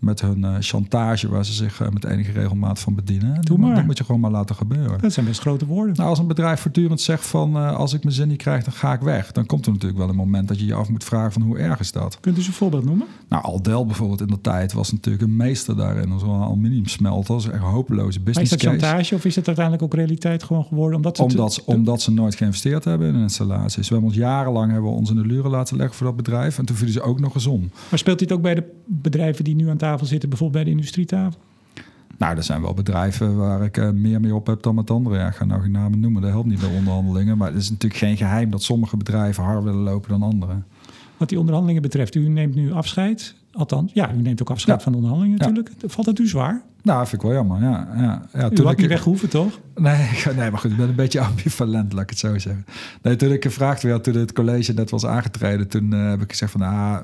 met 0.00 0.20
hun 0.20 0.38
uh, 0.38 0.54
chantage 0.60 1.28
waar 1.28 1.44
ze 1.44 1.52
zich 1.52 1.80
uh, 1.80 1.88
met 1.88 2.04
enige 2.04 2.32
regelmaat 2.32 2.78
van 2.78 2.94
bedienen. 2.94 3.40
Doe 3.40 3.58
maar. 3.58 3.74
Dat 3.74 3.84
moet 3.84 3.98
je 3.98 4.04
gewoon 4.04 4.20
maar 4.20 4.30
laten 4.30 4.54
gebeuren. 4.54 5.00
Dat 5.00 5.12
zijn 5.12 5.26
best 5.26 5.40
grote 5.40 5.66
woorden. 5.66 5.94
Nou, 5.96 6.08
als 6.08 6.18
een 6.18 6.26
bedrijf 6.26 6.60
voortdurend 6.60 7.00
zegt 7.00 7.26
van 7.26 7.56
uh, 7.56 7.76
als 7.76 7.92
ik 7.92 8.02
mijn 8.02 8.14
zin 8.14 8.28
niet 8.28 8.38
krijg, 8.38 8.64
dan 8.64 8.72
ga 8.72 8.92
ik 8.92 9.00
weg. 9.00 9.32
Dan 9.32 9.46
komt 9.46 9.66
er 9.66 9.72
natuurlijk 9.72 10.00
wel 10.00 10.08
een 10.08 10.16
moment 10.16 10.48
dat 10.48 10.60
je 10.60 10.66
je 10.66 10.74
af 10.74 10.88
moet 10.88 11.04
vragen 11.04 11.32
van 11.32 11.42
hoe 11.42 11.58
erg 11.58 11.80
is 11.80 11.92
dat. 11.92 12.18
Kunt 12.20 12.34
u 12.34 12.38
eens 12.38 12.46
een 12.46 12.52
voorbeeld 12.52 12.84
noemen? 12.84 13.06
Nou, 13.28 13.42
Aldel 13.42 13.86
bijvoorbeeld 13.86 14.20
in 14.20 14.26
de 14.26 14.40
tijd 14.40 14.72
was 14.72 14.92
natuurlijk 14.92 15.24
een 15.24 15.36
meester 15.36 15.76
daarin. 15.76 16.18
Zo'n 16.18 16.42
aluminiumsmelter. 16.42 17.34
Dat 17.34 17.44
is 17.44 17.50
echt 17.50 17.62
een 17.62 17.68
hopeloze 17.68 18.20
business 18.20 18.50
maar 18.50 18.58
is 18.58 18.78
dat 18.78 18.90
chantage 18.90 19.14
of 19.14 19.24
is 19.24 19.36
het 19.36 19.46
uiteindelijk 19.46 19.84
ook 19.84 19.94
realiteit 19.94 20.42
gewoon 20.42 20.64
geworden? 20.64 20.96
Omdat 20.96 21.16
ze, 21.16 21.22
omdat, 21.22 21.54
te, 21.54 21.62
omdat 21.64 22.02
ze 22.02 22.12
nooit 22.12 22.34
geïnvesteerd 22.34 22.84
hebben 22.84 23.14
in 23.14 23.20
installaties. 23.20 23.88
We 23.88 23.94
hebben 23.94 24.10
ons 24.10 24.18
jarenlang 24.18 24.72
hebben 24.72 24.90
we 24.90 24.96
ons 24.96 25.10
in 25.10 25.16
de 25.16 25.26
luren 25.26 25.50
laten 25.50 25.76
leggen 25.76 25.96
voor 25.96 26.06
dat 26.06 26.16
bedrijf. 26.16 26.58
En 26.58 26.64
toen 26.64 26.76
vielen 26.76 26.94
ze 26.94 27.02
ook 27.02 27.20
nog 27.20 27.34
eens 27.34 27.46
om. 27.46 27.70
Maar 27.88 27.98
speelt 27.98 28.18
dit 28.18 28.32
ook 28.32 28.42
bij 28.42 28.54
de 28.54 28.64
bedrijven 28.86 29.44
die 29.44 29.54
nu 29.54 29.68
aan 29.68 29.76
tafel 29.76 29.89
zitten, 29.98 30.28
bijvoorbeeld 30.28 30.64
bij 30.64 30.72
de 30.72 30.78
industrietafel? 30.78 31.40
Nou, 32.18 32.36
er 32.36 32.42
zijn 32.42 32.62
wel 32.62 32.74
bedrijven 32.74 33.36
waar 33.36 33.62
ik 33.64 33.76
uh, 33.76 33.90
meer 33.90 34.20
mee 34.20 34.34
op 34.34 34.46
heb 34.46 34.62
dan 34.62 34.74
met 34.74 34.90
andere. 34.90 35.16
Ja, 35.16 35.26
ik 35.26 35.34
ga 35.34 35.44
nou 35.44 35.60
geen 35.60 35.70
namen 35.70 36.00
noemen, 36.00 36.22
dat 36.22 36.30
helpt 36.30 36.48
niet 36.48 36.60
bij 36.60 36.76
onderhandelingen. 36.76 37.38
Maar 37.38 37.48
het 37.48 37.56
is 37.56 37.70
natuurlijk 37.70 38.00
geen 38.00 38.16
geheim 38.16 38.50
dat 38.50 38.62
sommige 38.62 38.96
bedrijven 38.96 39.42
harder 39.42 39.64
willen 39.64 39.80
lopen 39.80 40.10
dan 40.10 40.22
anderen. 40.22 40.66
Wat 41.16 41.28
die 41.28 41.38
onderhandelingen 41.38 41.82
betreft, 41.82 42.14
u 42.14 42.28
neemt 42.28 42.54
nu 42.54 42.72
afscheid. 42.72 43.34
Althans, 43.52 43.92
ja, 43.94 44.12
u 44.12 44.20
neemt 44.20 44.40
ook 44.40 44.50
afscheid 44.50 44.76
ja. 44.78 44.82
van 44.82 44.92
de 44.92 44.98
onderhandelingen 44.98 45.38
natuurlijk. 45.38 45.70
Valt 45.86 46.06
het 46.06 46.18
u 46.18 46.26
zwaar? 46.26 46.62
Nou, 46.82 47.06
vind 47.06 47.22
ik 47.22 47.28
wel 47.28 47.36
jammer, 47.36 47.62
ja. 47.62 47.88
ja, 47.96 48.22
ja 48.32 48.48
toen 48.48 48.60
u 48.60 48.62
had 48.62 48.72
ik, 48.72 48.78
niet 48.78 48.88
weg 48.88 49.04
hoeven, 49.04 49.28
toch? 49.28 49.60
Nee, 49.74 50.08
nee, 50.36 50.50
maar 50.50 50.58
goed, 50.58 50.70
ik 50.70 50.76
ben 50.76 50.88
een 50.88 50.94
beetje 50.94 51.20
ambivalent, 51.30 51.92
laat 51.92 52.02
ik 52.02 52.10
het 52.10 52.18
zo 52.18 52.38
zeggen. 52.38 52.64
Nee, 53.02 53.16
toen 53.16 53.32
ik 53.32 53.42
gevraagd 53.42 53.82
werd, 53.82 54.04
toen 54.04 54.14
het 54.14 54.32
college 54.32 54.72
net 54.72 54.90
was 54.90 55.06
aangetreden... 55.06 55.68
toen 55.68 55.94
uh, 55.94 56.08
heb 56.08 56.22
ik 56.22 56.30
gezegd 56.30 56.52
van, 56.52 56.60
ah, 56.60 56.98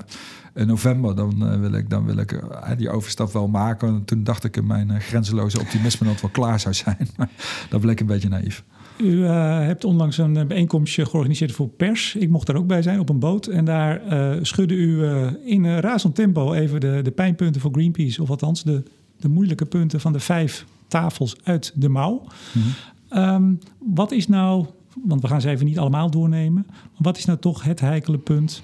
in 0.53 0.67
november, 0.67 1.15
dan 1.15 1.53
uh, 1.53 1.59
wil 1.59 1.73
ik, 1.73 1.89
dan 1.89 2.05
wil 2.05 2.17
ik 2.17 2.31
uh, 2.31 2.41
die 2.77 2.89
overstap 2.89 3.31
wel 3.31 3.47
maken. 3.47 3.87
En 3.87 4.05
toen 4.05 4.23
dacht 4.23 4.43
ik 4.43 4.57
in 4.57 4.65
mijn 4.65 5.01
grenzeloze 5.01 5.59
optimisme 5.59 6.05
dat 6.05 6.13
het 6.13 6.21
wel 6.21 6.31
klaar 6.31 6.59
zou 6.59 6.73
zijn. 6.73 7.07
Maar 7.17 7.29
dat 7.69 7.81
bleek 7.81 7.99
een 7.99 8.05
beetje 8.05 8.29
naïef. 8.29 8.63
U 8.97 9.25
hebt 9.25 9.83
onlangs 9.83 10.17
een 10.17 10.47
bijeenkomstje 10.47 11.05
georganiseerd 11.05 11.51
voor 11.51 11.67
pers. 11.67 12.15
Ik 12.15 12.29
mocht 12.29 12.47
daar 12.47 12.55
ook 12.55 12.67
bij 12.67 12.81
zijn 12.81 12.99
op 12.99 13.09
een 13.09 13.19
boot. 13.19 13.47
En 13.47 13.65
daar 13.65 14.01
schudde 14.41 14.73
u 14.73 15.03
in 15.45 15.79
razend 15.79 16.15
tempo 16.15 16.53
even 16.53 16.79
de, 16.79 16.99
de 17.03 17.11
pijnpunten 17.11 17.61
voor 17.61 17.71
Greenpeace. 17.71 18.21
Of 18.21 18.29
althans 18.29 18.63
de, 18.63 18.83
de 19.17 19.29
moeilijke 19.29 19.65
punten 19.65 19.99
van 19.99 20.13
de 20.13 20.19
vijf 20.19 20.65
tafels 20.87 21.35
uit 21.43 21.71
de 21.75 21.89
mouw. 21.89 22.23
Mm 22.53 22.61
-hmm. 23.09 23.23
um, 23.23 23.59
wat 23.95 24.11
is 24.11 24.27
nou, 24.27 24.65
want 25.03 25.21
we 25.21 25.27
gaan 25.27 25.41
ze 25.41 25.49
even 25.49 25.65
niet 25.65 25.79
allemaal 25.79 26.09
doornemen. 26.09 26.67
Wat 26.97 27.17
is 27.17 27.25
nou 27.25 27.39
toch 27.39 27.63
het 27.63 27.79
heikele 27.79 28.17
punt 28.17 28.63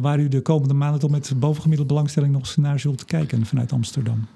waar 0.00 0.20
u 0.20 0.28
de 0.28 0.40
komende 0.40 0.74
maanden 0.74 1.00
toch 1.00 1.10
met 1.10 1.32
bovengemiddelde 1.36 1.92
belangstelling 1.92 2.32
nog 2.32 2.56
naar 2.56 2.80
zult 2.80 3.04
kijken 3.04 3.46
vanuit 3.46 3.72
Amsterdam? 3.72 4.26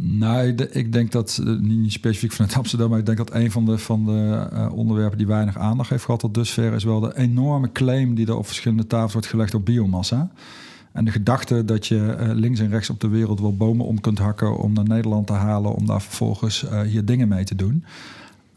Nou, 0.00 0.54
ik 0.70 0.92
denk 0.92 1.12
dat, 1.12 1.40
niet 1.60 1.92
specifiek 1.92 2.32
vanuit 2.32 2.56
Amsterdam, 2.56 2.90
maar 2.90 2.98
ik 2.98 3.06
denk 3.06 3.18
dat 3.18 3.34
een 3.34 3.50
van 3.50 3.64
de, 3.64 3.78
van 3.78 4.04
de 4.04 4.48
uh, 4.52 4.72
onderwerpen 4.72 5.18
die 5.18 5.26
weinig 5.26 5.58
aandacht 5.58 5.90
heeft 5.90 6.04
gehad 6.04 6.20
tot 6.20 6.34
dusver 6.34 6.72
is 6.72 6.84
wel 6.84 7.00
de 7.00 7.16
enorme 7.16 7.72
claim 7.72 8.14
die 8.14 8.26
er 8.26 8.36
op 8.36 8.46
verschillende 8.46 8.86
tafels 8.86 9.12
wordt 9.12 9.26
gelegd 9.26 9.54
op 9.54 9.64
biomassa. 9.64 10.30
En 10.92 11.04
de 11.04 11.10
gedachte 11.10 11.64
dat 11.64 11.86
je 11.86 12.16
uh, 12.20 12.28
links 12.34 12.60
en 12.60 12.68
rechts 12.68 12.90
op 12.90 13.00
de 13.00 13.08
wereld 13.08 13.40
wel 13.40 13.56
bomen 13.56 13.86
om 13.86 14.00
kunt 14.00 14.18
hakken 14.18 14.58
om 14.58 14.72
naar 14.72 14.88
Nederland 14.88 15.26
te 15.26 15.32
halen, 15.32 15.74
om 15.74 15.86
daar 15.86 16.02
vervolgens 16.02 16.64
uh, 16.64 16.80
hier 16.80 17.04
dingen 17.04 17.28
mee 17.28 17.44
te 17.44 17.54
doen. 17.54 17.84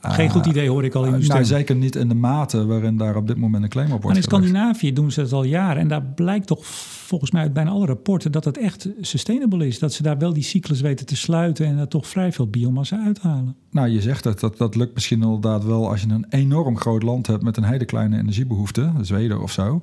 Geen 0.02 0.30
goed 0.30 0.46
idee 0.46 0.70
hoor 0.70 0.84
ik 0.84 0.96
al 0.96 1.06
in 1.06 1.14
uw 1.14 1.28
nou, 1.28 1.46
Zeker 1.46 1.76
niet 1.76 1.96
in 1.96 2.08
de 2.08 2.16
mate 2.16 2.66
waarin 2.66 2.98
daar 2.98 3.16
op 3.16 3.28
dit 3.28 3.38
moment 3.38 3.64
een 3.64 3.70
claim 3.70 3.86
op 3.86 3.92
wordt 3.92 4.06
Maar 4.06 4.16
in 4.16 4.24
Scandinavië 4.24 4.94
doen 4.94 5.12
ze 5.12 5.22
dat 5.22 5.32
al 5.32 5.44
jaren. 5.44 5.82
En 5.82 5.88
daar 5.88 6.04
blijkt 6.04 6.48
toch 6.48 6.66
volgens 6.66 7.32
mij 7.32 7.42
uit 7.42 7.54
bijna 7.54 7.70
alle 7.70 7.86
rapporten 7.86 8.32
dat 8.32 8.46
het 8.46 8.58
echt 8.58 8.90
sustainable 9.02 9.68
is. 9.68 9.80
Dat 9.80 9.94
ze 9.94 10.04
daar 10.04 10.18
wel 10.18 10.34
die 10.34 10.44
cyclus 10.44 10.82
weten 10.82 11.06
te 11.06 11.16
sluiten 11.16 11.66
en 11.66 11.78
er 11.78 11.88
toch 11.88 12.08
vrij 12.08 12.32
veel 12.32 12.48
biomassa 12.48 13.04
uithalen. 13.06 13.56
Nou, 13.72 13.88
je 13.88 14.02
zegt 14.02 14.24
het. 14.24 14.40
Dat, 14.40 14.58
dat 14.58 14.76
lukt 14.76 14.94
misschien 14.94 15.22
inderdaad 15.22 15.66
wel 15.66 15.90
als 15.90 16.02
je 16.02 16.08
een 16.10 16.26
enorm 16.30 16.78
groot 16.78 17.04
land 17.04 17.28
hebt 17.28 17.44
met 17.44 17.58
een 17.58 17.64
hele 17.64 17.86
kleine 17.86 18.18
energiebehoefte. 18.18 18.92
Zweden 19.02 19.42
of 19.42 19.52
zo. 19.52 19.82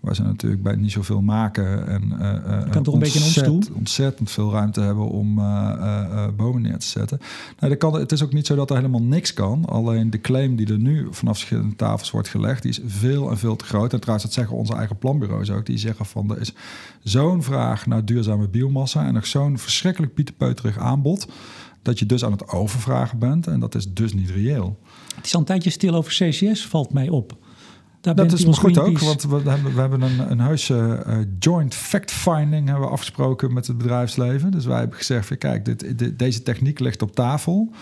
Waar 0.00 0.14
ze 0.14 0.22
natuurlijk 0.22 0.62
bij 0.62 0.76
niet 0.76 0.92
zoveel 0.92 1.20
maken. 1.20 1.86
En 1.88 2.02
uh, 2.20 2.70
kan 2.70 2.82
toch 2.82 2.94
een 2.94 3.00
beetje 3.00 3.42
in 3.44 3.62
ontzettend 3.74 4.30
veel 4.30 4.52
ruimte 4.52 4.80
hebben 4.80 5.08
om 5.08 5.38
uh, 5.38 6.26
bomen 6.36 6.62
neer 6.62 6.78
te 6.78 6.86
zetten. 6.86 7.18
Nou, 7.58 7.74
kan, 7.74 7.94
het 7.94 8.12
is 8.12 8.22
ook 8.22 8.32
niet 8.32 8.46
zo 8.46 8.54
dat 8.56 8.70
er 8.70 8.76
helemaal 8.76 9.02
niks 9.02 9.34
kan. 9.34 9.64
Alleen 9.64 10.10
de 10.10 10.20
claim 10.20 10.56
die 10.56 10.72
er 10.72 10.78
nu 10.78 11.08
vanaf 11.10 11.36
verschillende 11.36 11.76
tafels 11.76 12.10
wordt 12.10 12.28
gelegd, 12.28 12.62
die 12.62 12.70
is 12.70 12.80
veel 12.86 13.30
en 13.30 13.38
veel 13.38 13.56
te 13.56 13.64
groot. 13.64 13.92
En 13.92 14.00
trouwens, 14.00 14.26
dat 14.26 14.34
zeggen 14.34 14.56
onze 14.56 14.74
eigen 14.74 14.98
planbureaus 14.98 15.50
ook. 15.50 15.66
Die 15.66 15.78
zeggen 15.78 16.06
van 16.06 16.30
er 16.30 16.40
is 16.40 16.52
zo'n 17.02 17.42
vraag 17.42 17.86
naar 17.86 18.04
duurzame 18.04 18.48
biomassa 18.48 19.06
en 19.06 19.14
nog 19.14 19.26
zo'n 19.26 19.58
verschrikkelijk 19.58 20.14
pieterpeuterig 20.14 20.78
aanbod 20.78 21.26
dat 21.82 21.98
je 21.98 22.06
dus 22.06 22.24
aan 22.24 22.32
het 22.32 22.48
overvragen 22.48 23.18
bent. 23.18 23.46
En 23.46 23.60
dat 23.60 23.74
is 23.74 23.92
dus 23.92 24.14
niet 24.14 24.30
reëel. 24.30 24.78
Het 25.14 25.26
is 25.26 25.34
al 25.34 25.40
een 25.40 25.46
tijdje 25.46 25.70
stil 25.70 25.94
over 25.94 26.12
CCS, 26.12 26.66
valt 26.66 26.92
mij 26.92 27.08
op. 27.08 27.38
Daar 28.00 28.14
dat 28.14 28.32
is 28.32 28.58
goed 28.58 28.78
ook, 28.78 28.98
want 28.98 29.22
we 29.22 29.40
hebben, 29.44 29.74
we 29.74 29.80
hebben 29.80 30.02
een, 30.02 30.40
een 30.40 30.58
uh, 30.70 31.18
joint 31.38 31.74
fact-finding 31.74 32.68
hebben 32.68 32.86
we 32.86 32.92
afgesproken 32.92 33.52
met 33.52 33.66
het 33.66 33.78
bedrijfsleven. 33.78 34.50
Dus 34.50 34.64
wij 34.64 34.78
hebben 34.78 34.96
gezegd, 34.96 35.38
kijk, 35.38 35.64
dit, 35.64 36.18
deze 36.18 36.42
techniek 36.42 36.78
ligt 36.78 37.02
op 37.02 37.14
tafel. 37.14 37.72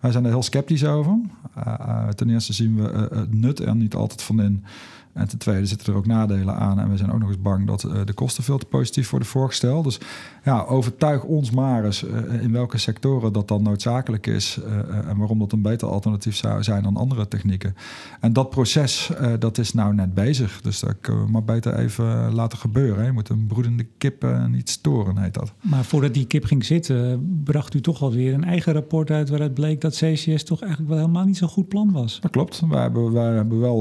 Wij 0.00 0.10
zijn 0.10 0.24
er 0.24 0.30
heel 0.30 0.42
sceptisch 0.42 0.84
over. 0.84 1.18
Uh, 1.58 1.74
uh, 1.80 2.08
ten 2.08 2.30
eerste 2.30 2.52
zien 2.52 2.76
we 2.76 3.08
het 3.14 3.34
nut 3.34 3.58
er 3.58 3.76
niet 3.76 3.94
altijd 3.94 4.22
van 4.22 4.40
in 4.40 4.64
en 5.12 5.28
ten 5.28 5.38
tweede 5.38 5.66
zitten 5.66 5.92
er 5.92 5.98
ook 5.98 6.06
nadelen 6.06 6.54
aan. 6.54 6.78
En 6.78 6.90
we 6.90 6.96
zijn 6.96 7.12
ook 7.12 7.18
nog 7.18 7.28
eens 7.28 7.40
bang 7.40 7.66
dat 7.66 7.84
uh, 7.84 7.92
de 8.04 8.12
kosten 8.12 8.44
veel 8.44 8.58
te 8.58 8.66
positief 8.66 9.10
worden 9.10 9.28
voorgesteld. 9.28 9.84
Dus 9.84 10.00
ja, 10.44 10.62
overtuig 10.62 11.24
ons 11.24 11.50
maar 11.50 11.84
eens 11.84 12.04
uh, 12.04 12.42
in 12.42 12.52
welke 12.52 12.78
sectoren 12.78 13.32
dat 13.32 13.48
dan 13.48 13.62
noodzakelijk 13.62 14.26
is. 14.26 14.58
Uh, 14.66 15.08
en 15.08 15.16
waarom 15.16 15.38
dat 15.38 15.52
een 15.52 15.62
beter 15.62 15.88
alternatief 15.88 16.36
zou 16.36 16.62
zijn 16.62 16.82
dan 16.82 16.96
andere 16.96 17.28
technieken. 17.28 17.76
En 18.20 18.32
dat 18.32 18.50
proces, 18.50 19.10
dat 19.38 19.58
is 19.58 19.72
nou 19.72 19.94
net 19.94 20.14
bezig. 20.14 20.60
Dus 20.60 20.80
dat 20.80 20.94
kunnen 21.00 21.24
we 21.24 21.30
maar 21.30 21.44
beter 21.44 21.78
even 21.78 22.34
laten 22.34 22.58
gebeuren. 22.58 22.98
Hè. 22.98 23.06
Je 23.06 23.12
moet 23.12 23.28
een 23.28 23.46
broedende 23.46 23.86
kip 23.98 24.26
niet 24.48 24.70
storen, 24.70 25.18
heet 25.18 25.34
dat. 25.34 25.52
Maar 25.60 25.84
voordat 25.84 26.14
die 26.14 26.26
kip 26.26 26.44
ging 26.44 26.64
zitten, 26.64 27.26
bracht 27.44 27.74
u 27.74 27.80
toch 27.80 28.02
alweer 28.02 28.34
een 28.34 28.44
eigen 28.44 28.72
rapport 28.72 29.10
uit... 29.10 29.28
waaruit 29.28 29.54
bleek 29.54 29.80
dat 29.80 29.94
CCS 29.94 30.44
toch 30.44 30.60
eigenlijk 30.60 30.90
wel 30.90 30.98
helemaal 30.98 31.24
niet 31.24 31.36
zo'n 31.36 31.48
goed 31.48 31.68
plan 31.68 31.92
was. 31.92 32.20
Dat 32.20 32.30
klopt. 32.30 32.62
Wij 32.68 32.82
hebben, 32.82 33.12
wij 33.12 33.34
hebben 33.34 33.60
wel 33.60 33.76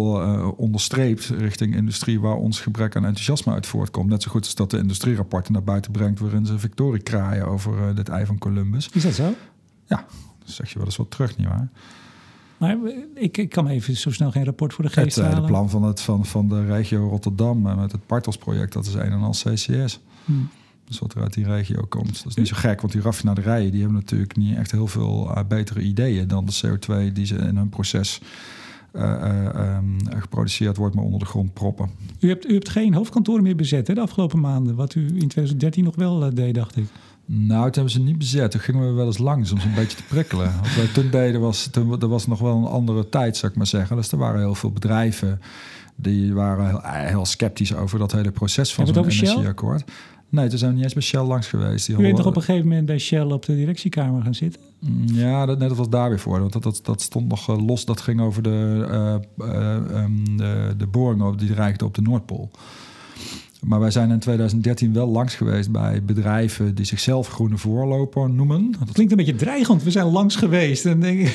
onderstreept 0.57 1.20
richting 1.27 1.75
industrie 1.75 2.19
waar 2.19 2.35
ons 2.35 2.59
gebrek 2.59 2.95
aan 2.95 3.05
enthousiasme 3.05 3.53
uit 3.53 3.67
voortkomt. 3.67 4.09
Net 4.09 4.23
zo 4.23 4.31
goed 4.31 4.45
als 4.45 4.55
dat 4.55 4.71
de 4.71 4.77
industrierapporten 4.77 5.53
naar 5.53 5.63
buiten 5.63 5.91
brengt 5.91 6.19
waarin 6.19 6.45
ze 6.45 6.59
victorie 6.59 7.01
kraaien 7.01 7.47
over 7.47 7.89
uh, 7.89 7.95
dit 7.95 8.09
ei 8.09 8.25
van 8.25 8.37
Columbus. 8.37 8.89
Is 8.93 9.03
dat 9.03 9.13
zo? 9.13 9.35
Ja, 9.85 10.05
dat 10.39 10.49
zeg 10.49 10.69
je 10.69 10.77
wel 10.77 10.85
eens 10.85 10.97
wat 10.97 11.11
terug, 11.11 11.37
nietwaar? 11.37 11.69
Maar 12.57 12.77
ik, 13.15 13.37
ik 13.37 13.49
kan 13.49 13.67
even 13.67 13.97
zo 13.97 14.11
snel 14.11 14.31
geen 14.31 14.45
rapport 14.45 14.73
voor 14.73 14.83
de 14.83 14.89
geest 14.89 15.15
het, 15.15 15.25
halen. 15.25 15.37
Het 15.37 15.47
plan 15.47 15.69
van, 15.69 15.83
het, 15.83 16.01
van, 16.01 16.25
van 16.25 16.49
de 16.49 16.65
regio 16.65 17.07
Rotterdam 17.07 17.67
eh, 17.67 17.77
met 17.77 17.91
het 17.91 18.05
Partels-project, 18.05 18.73
dat 18.73 18.85
is 18.85 18.93
een 18.93 19.11
en 19.11 19.21
al 19.21 19.31
CCS. 19.31 19.99
Hmm. 20.25 20.49
Dus 20.85 20.99
wat 20.99 21.13
er 21.13 21.21
uit 21.21 21.33
die 21.33 21.45
regio 21.45 21.85
komt. 21.89 22.17
Dat 22.17 22.25
is 22.25 22.35
niet 22.35 22.47
zo 22.47 22.55
gek, 22.57 22.81
want 22.81 22.93
die 22.93 23.01
raffinaderijen 23.01 23.71
die 23.71 23.81
hebben 23.81 23.99
natuurlijk 23.99 24.35
niet 24.35 24.57
echt 24.57 24.71
heel 24.71 24.87
veel 24.87 25.31
uh, 25.37 25.43
betere 25.47 25.81
ideeën 25.81 26.27
dan 26.27 26.45
de 26.45 26.59
CO2 26.65 27.13
die 27.13 27.25
ze 27.25 27.35
in 27.35 27.55
hun 27.55 27.69
proces 27.69 28.21
uh, 28.93 29.77
geproduceerd 30.09 30.77
wordt, 30.77 30.95
maar 30.95 31.03
onder 31.03 31.19
de 31.19 31.25
grond 31.25 31.53
proppen. 31.53 31.89
U 32.19 32.27
hebt, 32.27 32.49
u 32.49 32.53
hebt 32.53 32.69
geen 32.69 32.93
hoofdkantoren 32.93 33.43
meer 33.43 33.55
bezet 33.55 33.87
hè, 33.87 33.93
de 33.93 34.01
afgelopen 34.01 34.39
maanden, 34.39 34.75
wat 34.75 34.95
u 34.95 35.01
in 35.01 35.27
2013 35.27 35.83
nog 35.83 35.95
wel 35.95 36.25
uh, 36.25 36.29
deed, 36.33 36.55
dacht 36.55 36.77
ik. 36.77 36.85
Nou, 37.25 37.63
toen 37.63 37.73
hebben 37.73 37.91
ze 37.91 38.01
niet 38.01 38.17
bezet. 38.17 38.51
Toen 38.51 38.61
gingen 38.61 38.87
we 38.87 38.91
wel 38.91 39.05
eens 39.05 39.17
langs 39.17 39.51
om 39.51 39.59
ze 39.59 39.67
een 39.67 39.75
beetje 39.75 39.97
te 39.97 40.03
prikkelen. 40.03 40.53
Wat 40.61 40.75
wij 40.75 40.87
toen 40.93 41.09
deden 41.09 41.41
was, 41.41 41.67
toen, 41.67 42.01
er 42.01 42.07
was 42.07 42.27
nog 42.27 42.39
wel 42.39 42.57
een 42.57 42.63
andere 42.63 43.09
tijd, 43.09 43.37
zou 43.37 43.51
ik 43.51 43.57
maar 43.57 43.67
zeggen. 43.67 43.95
Dus 43.95 44.11
er 44.11 44.17
waren 44.17 44.39
heel 44.39 44.55
veel 44.55 44.71
bedrijven 44.71 45.39
die 45.95 46.33
waren 46.33 46.67
heel, 46.67 46.81
heel 46.83 47.25
sceptisch 47.25 47.75
over 47.75 47.99
dat 47.99 48.11
hele 48.11 48.31
proces 48.31 48.73
van 48.73 48.87
zo'n 48.87 48.97
energieakkoord. 48.97 49.83
Nee, 50.29 50.47
toen 50.47 50.57
zijn 50.57 50.69
we 50.69 50.75
niet 50.75 50.85
eens 50.85 50.93
bij 50.93 51.03
Shell 51.03 51.21
langs 51.21 51.47
geweest. 51.47 51.85
Die 51.85 51.95
U 51.95 52.01
bent 52.01 52.15
toch 52.15 52.25
op 52.25 52.35
een 52.35 52.41
gegeven 52.41 52.67
moment 52.67 52.85
bij 52.85 52.99
Shell 52.99 53.21
op 53.21 53.45
de 53.45 53.55
directiekamer 53.55 54.21
gaan 54.21 54.35
zitten? 54.35 54.61
Mm, 54.81 55.07
ja, 55.07 55.45
dat, 55.45 55.59
net 55.59 55.69
dat 55.69 55.77
was 55.77 55.89
daar 55.89 56.09
weer 56.09 56.19
voor. 56.19 56.39
Want 56.39 56.53
dat, 56.53 56.63
dat, 56.63 56.79
dat 56.83 57.01
stond 57.01 57.27
nog 57.27 57.49
eh, 57.49 57.65
los. 57.65 57.85
Dat 57.85 58.01
ging 58.01 58.21
over 58.21 58.43
de, 58.43 58.87
uh, 59.39 59.47
uh, 59.47 60.03
um, 60.03 60.37
de, 60.37 60.73
de 60.77 60.87
boringen 60.87 61.37
die 61.37 61.53
reikten 61.53 61.87
op 61.87 61.95
de 61.95 62.01
Noordpool. 62.01 62.49
Maar 63.61 63.79
wij 63.79 63.91
zijn 63.91 64.11
in 64.11 64.19
2013 64.19 64.93
wel 64.93 65.07
langs 65.07 65.35
geweest 65.35 65.71
bij 65.71 66.03
bedrijven 66.03 66.75
die 66.75 66.85
zichzelf 66.85 67.27
groene 67.27 67.57
voorloper 67.57 68.29
noemen. 68.29 68.71
Dat 68.79 68.91
klinkt 68.91 69.11
een 69.11 69.17
beetje 69.17 69.35
dreigend. 69.35 69.83
We 69.83 69.91
zijn 69.91 70.05
langs 70.05 70.35
geweest. 70.35 70.85
En 70.85 70.99
denk. 70.99 71.19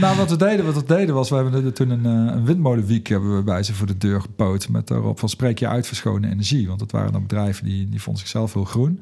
Nou, 0.00 0.16
wat 0.16 0.30
we 0.30 0.36
deden, 0.36 0.64
wat 0.64 0.74
we 0.74 0.84
deden 0.84 1.14
was, 1.14 1.30
we 1.30 1.36
hebben 1.36 1.74
toen 1.74 1.90
een, 1.90 2.06
eh, 2.06 2.34
een 2.36 2.44
windmolenweek 2.44 3.06
hebben 3.06 3.36
we 3.36 3.42
bij 3.42 3.62
ze 3.62 3.74
voor 3.74 3.86
de 3.86 3.98
deur 3.98 4.20
gepoot. 4.20 4.68
Met 4.68 4.86
daarop 4.86 5.18
van 5.18 5.28
spreek 5.28 5.58
je 5.58 5.68
uit 5.68 5.86
voor 5.86 5.96
schone 5.96 6.30
energie. 6.30 6.68
Want 6.68 6.80
het 6.80 6.92
waren 6.92 7.12
dan 7.12 7.22
bedrijven 7.22 7.64
die, 7.64 7.88
die 7.88 8.02
vonden 8.02 8.22
zichzelf 8.22 8.54
heel 8.54 8.64
groen. 8.64 9.00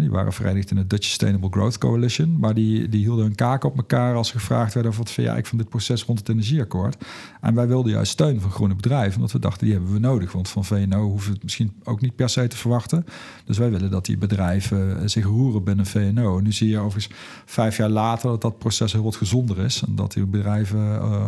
Die 0.00 0.10
waren 0.10 0.32
verenigd 0.32 0.70
in 0.70 0.76
de 0.76 0.86
Dutch 0.86 1.06
Sustainable 1.06 1.48
Growth 1.50 1.78
Coalition. 1.78 2.38
Maar 2.38 2.54
die, 2.54 2.88
die 2.88 3.00
hielden 3.00 3.24
hun 3.24 3.34
kaken 3.34 3.68
op 3.68 3.76
elkaar 3.76 4.14
als 4.14 4.28
ze 4.28 4.38
gevraagd 4.38 4.74
werden... 4.74 4.92
wat 4.96 5.10
vind 5.10 5.26
jij 5.26 5.44
van 5.44 5.58
dit 5.58 5.68
proces 5.68 6.02
rond 6.02 6.18
het 6.18 6.28
energieakkoord? 6.28 7.04
En 7.40 7.54
wij 7.54 7.66
wilden 7.66 7.92
juist 7.92 8.12
steun 8.12 8.40
van 8.40 8.50
groene 8.50 8.74
bedrijven. 8.74 9.14
Omdat 9.14 9.32
we 9.32 9.38
dachten, 9.38 9.64
die 9.64 9.74
hebben 9.74 9.92
we 9.92 9.98
nodig. 9.98 10.32
Want 10.32 10.48
van 10.48 10.64
VNO 10.64 11.08
hoeven 11.08 11.28
we 11.28 11.34
het 11.34 11.42
misschien 11.42 11.72
ook 11.84 12.00
niet 12.00 12.16
per 12.16 12.28
se 12.28 12.48
te 12.48 12.56
verwachten. 12.56 13.06
Dus 13.44 13.58
wij 13.58 13.70
willen 13.70 13.90
dat 13.90 14.04
die 14.04 14.18
bedrijven 14.18 15.00
eh, 15.00 15.06
zich 15.08 15.24
roeren 15.24 15.64
binnen 15.64 15.86
VNO. 15.86 16.38
En 16.38 16.44
nu 16.44 16.52
zie 16.52 16.68
je 16.68 16.78
overigens 16.78 17.18
vijf 17.44 17.76
jaar 17.76 17.88
later... 17.88 18.30
dat 18.30 18.42
dat 18.42 18.58
proces 18.58 18.92
heel 18.92 19.02
wat 19.02 19.16
gezonder 19.16 19.58
is. 19.58 19.82
En 19.86 19.94
dat 19.94 20.12
die 20.12 20.26
bedrijven... 20.26 20.78
Uh, 20.78 21.24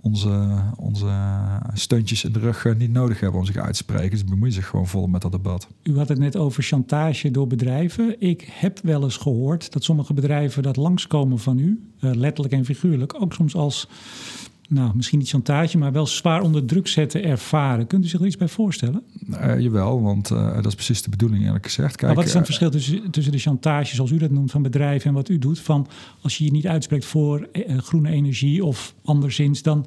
onze, 0.00 0.62
onze 0.76 1.08
steuntjes 1.72 2.24
in 2.24 2.32
de 2.32 2.38
rug 2.38 2.64
eh, 2.64 2.74
niet 2.74 2.92
nodig 2.92 3.20
hebben 3.20 3.40
om 3.40 3.46
zich 3.46 3.56
uit 3.56 3.70
te 3.70 3.76
spreken. 3.76 4.10
Dus 4.10 4.24
bemoeien 4.24 4.54
zich 4.54 4.66
gewoon 4.66 4.86
vol 4.86 5.06
met 5.06 5.22
dat 5.22 5.32
debat. 5.32 5.68
U 5.82 5.96
had 5.96 6.08
het 6.08 6.18
net 6.18 6.36
over 6.36 6.62
chantage 6.62 7.30
door 7.30 7.46
bedrijven. 7.46 8.20
Ik 8.20 8.48
heb 8.52 8.78
wel 8.82 9.02
eens 9.02 9.16
gehoord 9.16 9.72
dat 9.72 9.84
sommige 9.84 10.14
bedrijven 10.14 10.62
dat 10.62 10.76
langskomen 10.76 11.38
van 11.38 11.58
u, 11.58 11.90
uh, 12.00 12.14
letterlijk 12.14 12.54
en 12.54 12.64
figuurlijk, 12.64 13.22
ook 13.22 13.32
soms 13.32 13.54
als 13.54 13.88
nou, 14.70 14.90
misschien 14.94 15.18
niet 15.18 15.28
chantage, 15.28 15.78
maar 15.78 15.92
wel 15.92 16.06
zwaar 16.06 16.42
onder 16.42 16.64
druk 16.64 16.88
zetten 16.88 17.24
ervaren. 17.24 17.86
Kunt 17.86 18.04
u 18.04 18.08
zich 18.08 18.20
er 18.20 18.26
iets 18.26 18.36
bij 18.36 18.48
voorstellen? 18.48 19.02
Uh, 19.30 19.60
jawel, 19.60 20.02
want 20.02 20.30
uh, 20.30 20.54
dat 20.54 20.66
is 20.66 20.74
precies 20.74 21.02
de 21.02 21.10
bedoeling 21.10 21.44
eerlijk 21.44 21.64
gezegd. 21.64 21.96
Kijk, 21.96 22.02
maar 22.02 22.14
wat 22.14 22.24
is 22.24 22.32
dan 22.32 22.42
het 22.42 22.46
verschil 22.46 22.70
tussen, 22.70 23.10
tussen 23.10 23.32
de 23.32 23.38
chantage, 23.38 23.94
zoals 23.94 24.10
u 24.10 24.18
dat 24.18 24.30
noemt, 24.30 24.50
van 24.50 24.62
bedrijven 24.62 25.08
en 25.08 25.14
wat 25.14 25.28
u 25.28 25.38
doet? 25.38 25.60
Van 25.60 25.86
als 26.20 26.38
je 26.38 26.44
je 26.44 26.50
niet 26.50 26.66
uitspreekt 26.66 27.04
voor 27.04 27.48
uh, 27.52 27.78
groene 27.78 28.10
energie 28.10 28.64
of 28.64 28.94
anderszins, 29.04 29.62
dan 29.62 29.86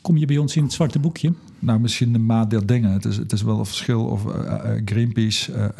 kom 0.00 0.16
je 0.16 0.26
bij 0.26 0.38
ons 0.38 0.56
in 0.56 0.62
het 0.62 0.72
zwarte 0.72 0.98
boekje. 0.98 1.32
Nou, 1.58 1.80
misschien 1.80 2.12
de 2.12 2.18
maat 2.18 2.50
der 2.50 2.66
dingen. 2.66 2.92
Het 2.92 3.04
is, 3.04 3.16
het 3.16 3.32
is 3.32 3.42
wel 3.42 3.58
een 3.58 3.66
verschil 3.66 4.04
of 4.04 4.22
Greenpeace 4.84 5.72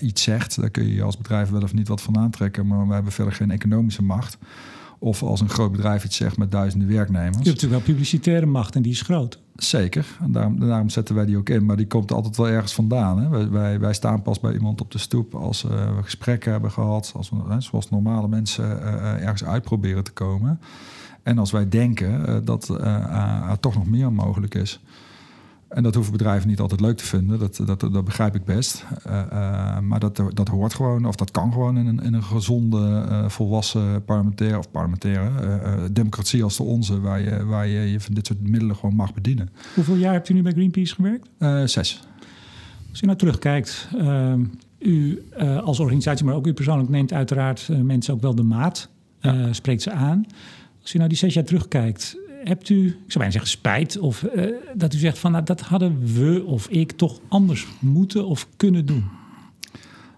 iets 0.00 0.22
zegt. 0.22 0.60
Daar 0.60 0.70
kun 0.70 0.88
je 0.88 1.02
als 1.02 1.16
bedrijf 1.16 1.50
wel 1.50 1.62
of 1.62 1.74
niet 1.74 1.88
wat 1.88 2.02
van 2.02 2.18
aantrekken, 2.18 2.66
maar 2.66 2.86
wij 2.86 2.94
hebben 2.94 3.12
verder 3.12 3.32
geen 3.32 3.50
economische 3.50 4.02
macht. 4.02 4.38
Of 5.02 5.22
als 5.22 5.40
een 5.40 5.48
groot 5.48 5.72
bedrijf 5.72 6.04
iets 6.04 6.16
zegt 6.16 6.36
met 6.36 6.50
duizenden 6.50 6.88
werknemers. 6.88 7.28
Je 7.28 7.34
hebt 7.34 7.46
natuurlijk 7.46 7.84
wel 7.84 7.94
publicitaire 7.94 8.46
macht 8.46 8.74
en 8.74 8.82
die 8.82 8.92
is 8.92 9.02
groot. 9.02 9.38
Zeker, 9.56 10.06
en 10.20 10.32
daarom, 10.32 10.60
daarom, 10.60 10.88
zetten 10.88 11.14
wij 11.14 11.24
die 11.24 11.36
ook 11.36 11.48
in. 11.48 11.64
Maar 11.64 11.76
die 11.76 11.86
komt 11.86 12.12
altijd 12.12 12.36
wel 12.36 12.48
ergens 12.48 12.74
vandaan. 12.74 13.18
Hè? 13.18 13.48
Wij, 13.50 13.80
wij, 13.80 13.92
staan 13.92 14.22
pas 14.22 14.40
bij 14.40 14.52
iemand 14.52 14.80
op 14.80 14.90
de 14.90 14.98
stoep 14.98 15.34
als 15.34 15.64
uh, 15.64 15.70
we 15.70 16.02
gesprekken 16.02 16.52
hebben 16.52 16.70
gehad. 16.70 17.12
Als 17.16 17.30
we, 17.30 17.36
hè, 17.48 17.60
zoals 17.60 17.90
normale 17.90 18.28
mensen 18.28 18.64
uh, 18.64 19.22
ergens 19.22 19.44
uitproberen 19.44 20.04
te 20.04 20.12
komen. 20.12 20.60
En 21.22 21.38
als 21.38 21.50
wij 21.50 21.68
denken 21.68 22.28
uh, 22.28 22.36
dat 22.44 22.68
er 22.68 23.60
toch 23.60 23.74
nog 23.74 23.86
meer 23.86 24.12
mogelijk 24.12 24.54
is. 24.54 24.80
En 25.74 25.82
dat 25.82 25.94
hoeven 25.94 26.12
bedrijven 26.12 26.48
niet 26.48 26.60
altijd 26.60 26.80
leuk 26.80 26.96
te 26.96 27.04
vinden, 27.04 27.38
dat, 27.38 27.60
dat, 27.66 27.80
dat 27.80 28.04
begrijp 28.04 28.34
ik 28.34 28.44
best. 28.44 28.84
Uh, 29.06 29.22
uh, 29.32 29.78
maar 29.78 30.00
dat, 30.00 30.22
dat 30.28 30.48
hoort 30.48 30.74
gewoon, 30.74 31.06
of 31.06 31.16
dat 31.16 31.30
kan 31.30 31.52
gewoon 31.52 31.78
in 31.78 31.86
een, 31.86 32.02
in 32.02 32.14
een 32.14 32.22
gezonde, 32.22 33.06
uh, 33.10 33.28
volwassen 33.28 34.04
parlementaire 34.04 34.58
of 34.58 34.70
parlementaire 34.70 35.30
democratie 35.92 36.42
als 36.42 36.56
de 36.56 36.62
onze, 36.62 37.00
waar 37.00 37.20
je, 37.20 37.44
waar 37.44 37.66
je 37.66 37.90
je 37.90 38.00
van 38.00 38.14
dit 38.14 38.26
soort 38.26 38.48
middelen 38.48 38.76
gewoon 38.76 38.94
mag 38.94 39.14
bedienen. 39.14 39.48
Hoeveel 39.74 39.94
jaar 39.94 40.12
hebt 40.12 40.28
u 40.28 40.34
nu 40.34 40.42
bij 40.42 40.52
Greenpeace 40.52 40.94
gewerkt? 40.94 41.28
zes. 41.70 42.02
Als 42.90 43.02
u 43.02 43.06
nou 43.06 43.18
terugkijkt, 43.18 43.88
u 44.78 45.22
als 45.64 45.80
organisatie, 45.80 46.24
maar 46.24 46.34
ook 46.34 46.46
u 46.46 46.52
persoonlijk 46.52 46.88
neemt 46.88 47.12
uiteraard 47.12 47.68
mensen 47.82 48.14
ook 48.14 48.20
wel 48.20 48.34
de 48.34 48.42
maat, 48.42 48.88
ja. 49.20 49.52
spreekt 49.52 49.82
ze 49.82 49.90
aan. 49.90 50.26
Als 50.82 50.94
u 50.94 50.96
nou 50.96 51.08
die 51.08 51.18
zes 51.18 51.34
jaar 51.34 51.44
terugkijkt, 51.44 52.16
hebt 52.44 52.68
u, 52.68 52.86
ik 52.86 52.94
zou 52.94 53.24
bijna 53.24 53.30
zeggen, 53.30 53.50
spijt? 53.50 53.98
Of 53.98 54.22
uh, 54.34 54.46
dat 54.74 54.94
u 54.94 54.98
zegt 54.98 55.18
van 55.18 55.32
nou, 55.32 55.44
dat 55.44 55.60
hadden 55.60 56.14
we 56.14 56.44
of 56.46 56.68
ik 56.68 56.92
toch 56.92 57.18
anders 57.28 57.66
moeten 57.78 58.26
of 58.26 58.46
kunnen 58.56 58.86
doen? 58.86 59.04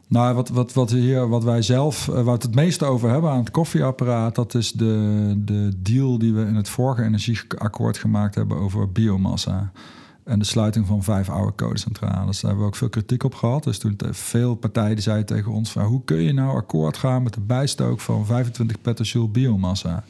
Nou, 0.09 0.35
wat, 0.35 0.49
wat, 0.49 0.73
wat, 0.73 0.91
hier, 0.91 1.29
wat 1.29 1.45
wij 1.45 1.63
zelf, 1.63 2.09
uh, 2.09 2.21
wat 2.21 2.43
het 2.43 2.55
meeste 2.55 2.85
over 2.85 3.11
hebben 3.11 3.31
aan 3.31 3.39
het 3.39 3.51
koffieapparaat, 3.51 4.35
dat 4.35 4.55
is 4.55 4.73
de, 4.73 5.35
de 5.37 5.73
deal 5.77 6.19
die 6.19 6.35
we 6.35 6.41
in 6.41 6.55
het 6.55 6.69
vorige 6.69 7.03
energieakkoord 7.03 7.99
gemaakt 7.99 8.35
hebben 8.35 8.57
over 8.57 8.93
biomassa. 8.93 9.73
En 10.25 10.39
de 10.39 10.45
sluiting 10.45 10.87
van 10.87 11.03
vijf 11.03 11.29
oude 11.29 11.53
kolencentrales. 11.53 12.41
Daar 12.41 12.51
hebben 12.51 12.61
we 12.61 12.67
ook 12.67 12.77
veel 12.77 12.89
kritiek 12.89 13.25
op 13.25 13.35
gehad. 13.35 13.65
Dus 13.65 13.79
toen 13.79 13.97
veel 14.11 14.55
partijen 14.55 15.03
zeiden 15.03 15.27
tegen 15.27 15.53
ons: 15.53 15.71
van, 15.71 15.85
hoe 15.85 16.05
kun 16.05 16.23
je 16.23 16.33
nou 16.33 16.57
akkoord 16.57 16.97
gaan 16.97 17.23
met 17.23 17.35
de 17.35 17.41
bijstook 17.41 18.01
van 18.01 18.27
25 18.27 18.81
petajoule 18.81 19.29
biomassa? 19.29 20.05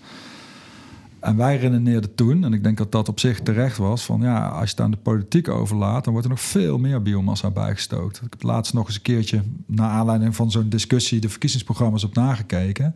En 1.24 1.36
wij 1.36 1.56
redeneerden 1.56 2.14
toen, 2.14 2.44
en 2.44 2.52
ik 2.52 2.62
denk 2.62 2.76
dat 2.76 2.92
dat 2.92 3.08
op 3.08 3.20
zich 3.20 3.40
terecht 3.40 3.76
was, 3.76 4.04
van 4.04 4.20
ja, 4.20 4.48
als 4.48 4.64
je 4.64 4.70
het 4.70 4.80
aan 4.80 4.90
de 4.90 4.96
politiek 4.96 5.48
overlaat, 5.48 6.04
dan 6.04 6.12
wordt 6.12 6.28
er 6.28 6.34
nog 6.34 6.42
veel 6.42 6.78
meer 6.78 7.02
biomassa 7.02 7.50
bijgestookt. 7.50 8.16
Ik 8.16 8.26
heb 8.30 8.42
laatst 8.42 8.74
nog 8.74 8.86
eens 8.86 8.96
een 8.96 9.02
keertje, 9.02 9.42
naar 9.66 9.90
aanleiding 9.90 10.36
van 10.36 10.50
zo'n 10.50 10.68
discussie, 10.68 11.20
de 11.20 11.28
verkiezingsprogramma's 11.28 12.04
op 12.04 12.14
nagekeken. 12.14 12.94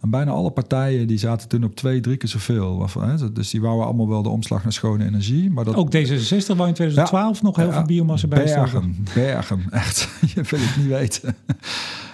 En 0.00 0.10
bijna 0.10 0.30
alle 0.30 0.50
partijen 0.50 1.06
die 1.06 1.18
zaten 1.18 1.48
toen 1.48 1.64
op 1.64 1.76
twee, 1.76 2.00
drie 2.00 2.16
keer 2.16 2.28
zoveel. 2.28 2.86
Dus 3.32 3.50
die 3.50 3.60
wouden 3.60 3.86
allemaal 3.86 4.08
wel 4.08 4.22
de 4.22 4.28
omslag 4.28 4.62
naar 4.62 4.72
schone 4.72 5.04
energie. 5.04 5.50
Maar 5.50 5.64
dat... 5.64 5.74
Ook 5.74 5.96
D66 5.96 6.56
wou 6.56 6.68
in 6.68 6.74
2012 6.74 7.42
nog 7.42 7.56
heel 7.56 7.72
veel 7.72 7.82
biomassa 7.82 8.26
bijstoken. 8.26 8.96
Bergen, 9.14 9.62
bergen, 9.62 9.72
echt. 9.82 10.08
Je 10.34 10.42
wil 10.42 10.60
het 10.60 10.76
niet 10.76 10.86
weten. 10.86 11.36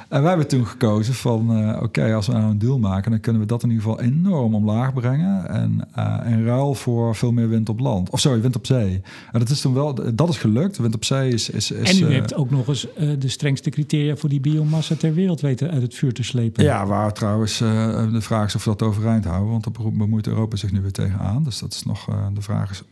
En 0.08 0.20
wij 0.20 0.28
hebben 0.28 0.48
toen 0.48 0.66
gekozen 0.66 1.14
van, 1.14 1.58
uh, 1.58 1.82
oké, 1.82 2.14
als 2.14 2.26
we 2.26 2.32
nou 2.32 2.50
een 2.50 2.58
deal 2.58 2.78
maken, 2.78 3.10
dan 3.10 3.20
kunnen 3.20 3.42
we 3.42 3.48
dat 3.48 3.62
in 3.62 3.70
ieder 3.70 3.84
geval 3.84 4.00
enorm 4.00 4.54
omlaag 4.54 4.94
brengen. 4.94 5.48
En 5.48 5.88
uh, 5.98 6.20
in 6.26 6.44
ruil 6.44 6.74
voor 6.74 7.14
veel 7.14 7.32
meer 7.32 7.48
wind 7.48 7.68
op 7.68 7.78
land. 7.78 8.10
Of 8.10 8.20
sorry, 8.20 8.40
wind 8.40 8.56
op 8.56 8.66
zee. 8.66 9.02
En 9.32 9.38
dat 9.38 9.48
is 9.48 9.60
toen 9.60 9.74
wel, 9.74 10.14
dat 10.14 10.28
is 10.28 10.36
gelukt. 10.36 10.78
Wind 10.78 10.94
op 10.94 11.04
zee 11.04 11.32
is... 11.32 11.50
is, 11.50 11.70
is 11.70 12.00
en 12.00 12.10
u 12.10 12.14
hebt 12.14 12.34
ook 12.34 12.50
nog 12.50 12.68
eens 12.68 12.86
de 13.18 13.28
strengste 13.28 13.70
criteria 13.70 14.16
voor 14.16 14.28
die 14.28 14.40
biomassa 14.40 14.94
ter 14.94 15.14
wereld 15.14 15.40
weten 15.40 15.70
uit 15.70 15.82
het 15.82 15.94
vuur 15.94 16.12
te 16.12 16.22
slepen. 16.22 16.64
Ja, 16.64 16.86
waar 16.86 17.12
trouwens 17.12 17.58
de 17.58 18.20
vraag 18.20 18.46
is 18.46 18.54
of 18.54 18.64
we 18.64 18.70
dat 18.70 18.82
overeind 18.82 19.24
houden. 19.24 19.50
Want 19.50 19.64
daar 19.64 19.92
bemoeit 19.92 20.26
Europa 20.26 20.56
zich 20.56 20.72
nu 20.72 20.80
weer 20.80 20.92
tegenaan. 20.92 21.42
Dus 21.44 21.58
dat 21.58 21.72
is 21.72 21.82
nog 21.82 22.08
de 22.34 22.42
vraag 22.42 22.70
is 22.70 22.82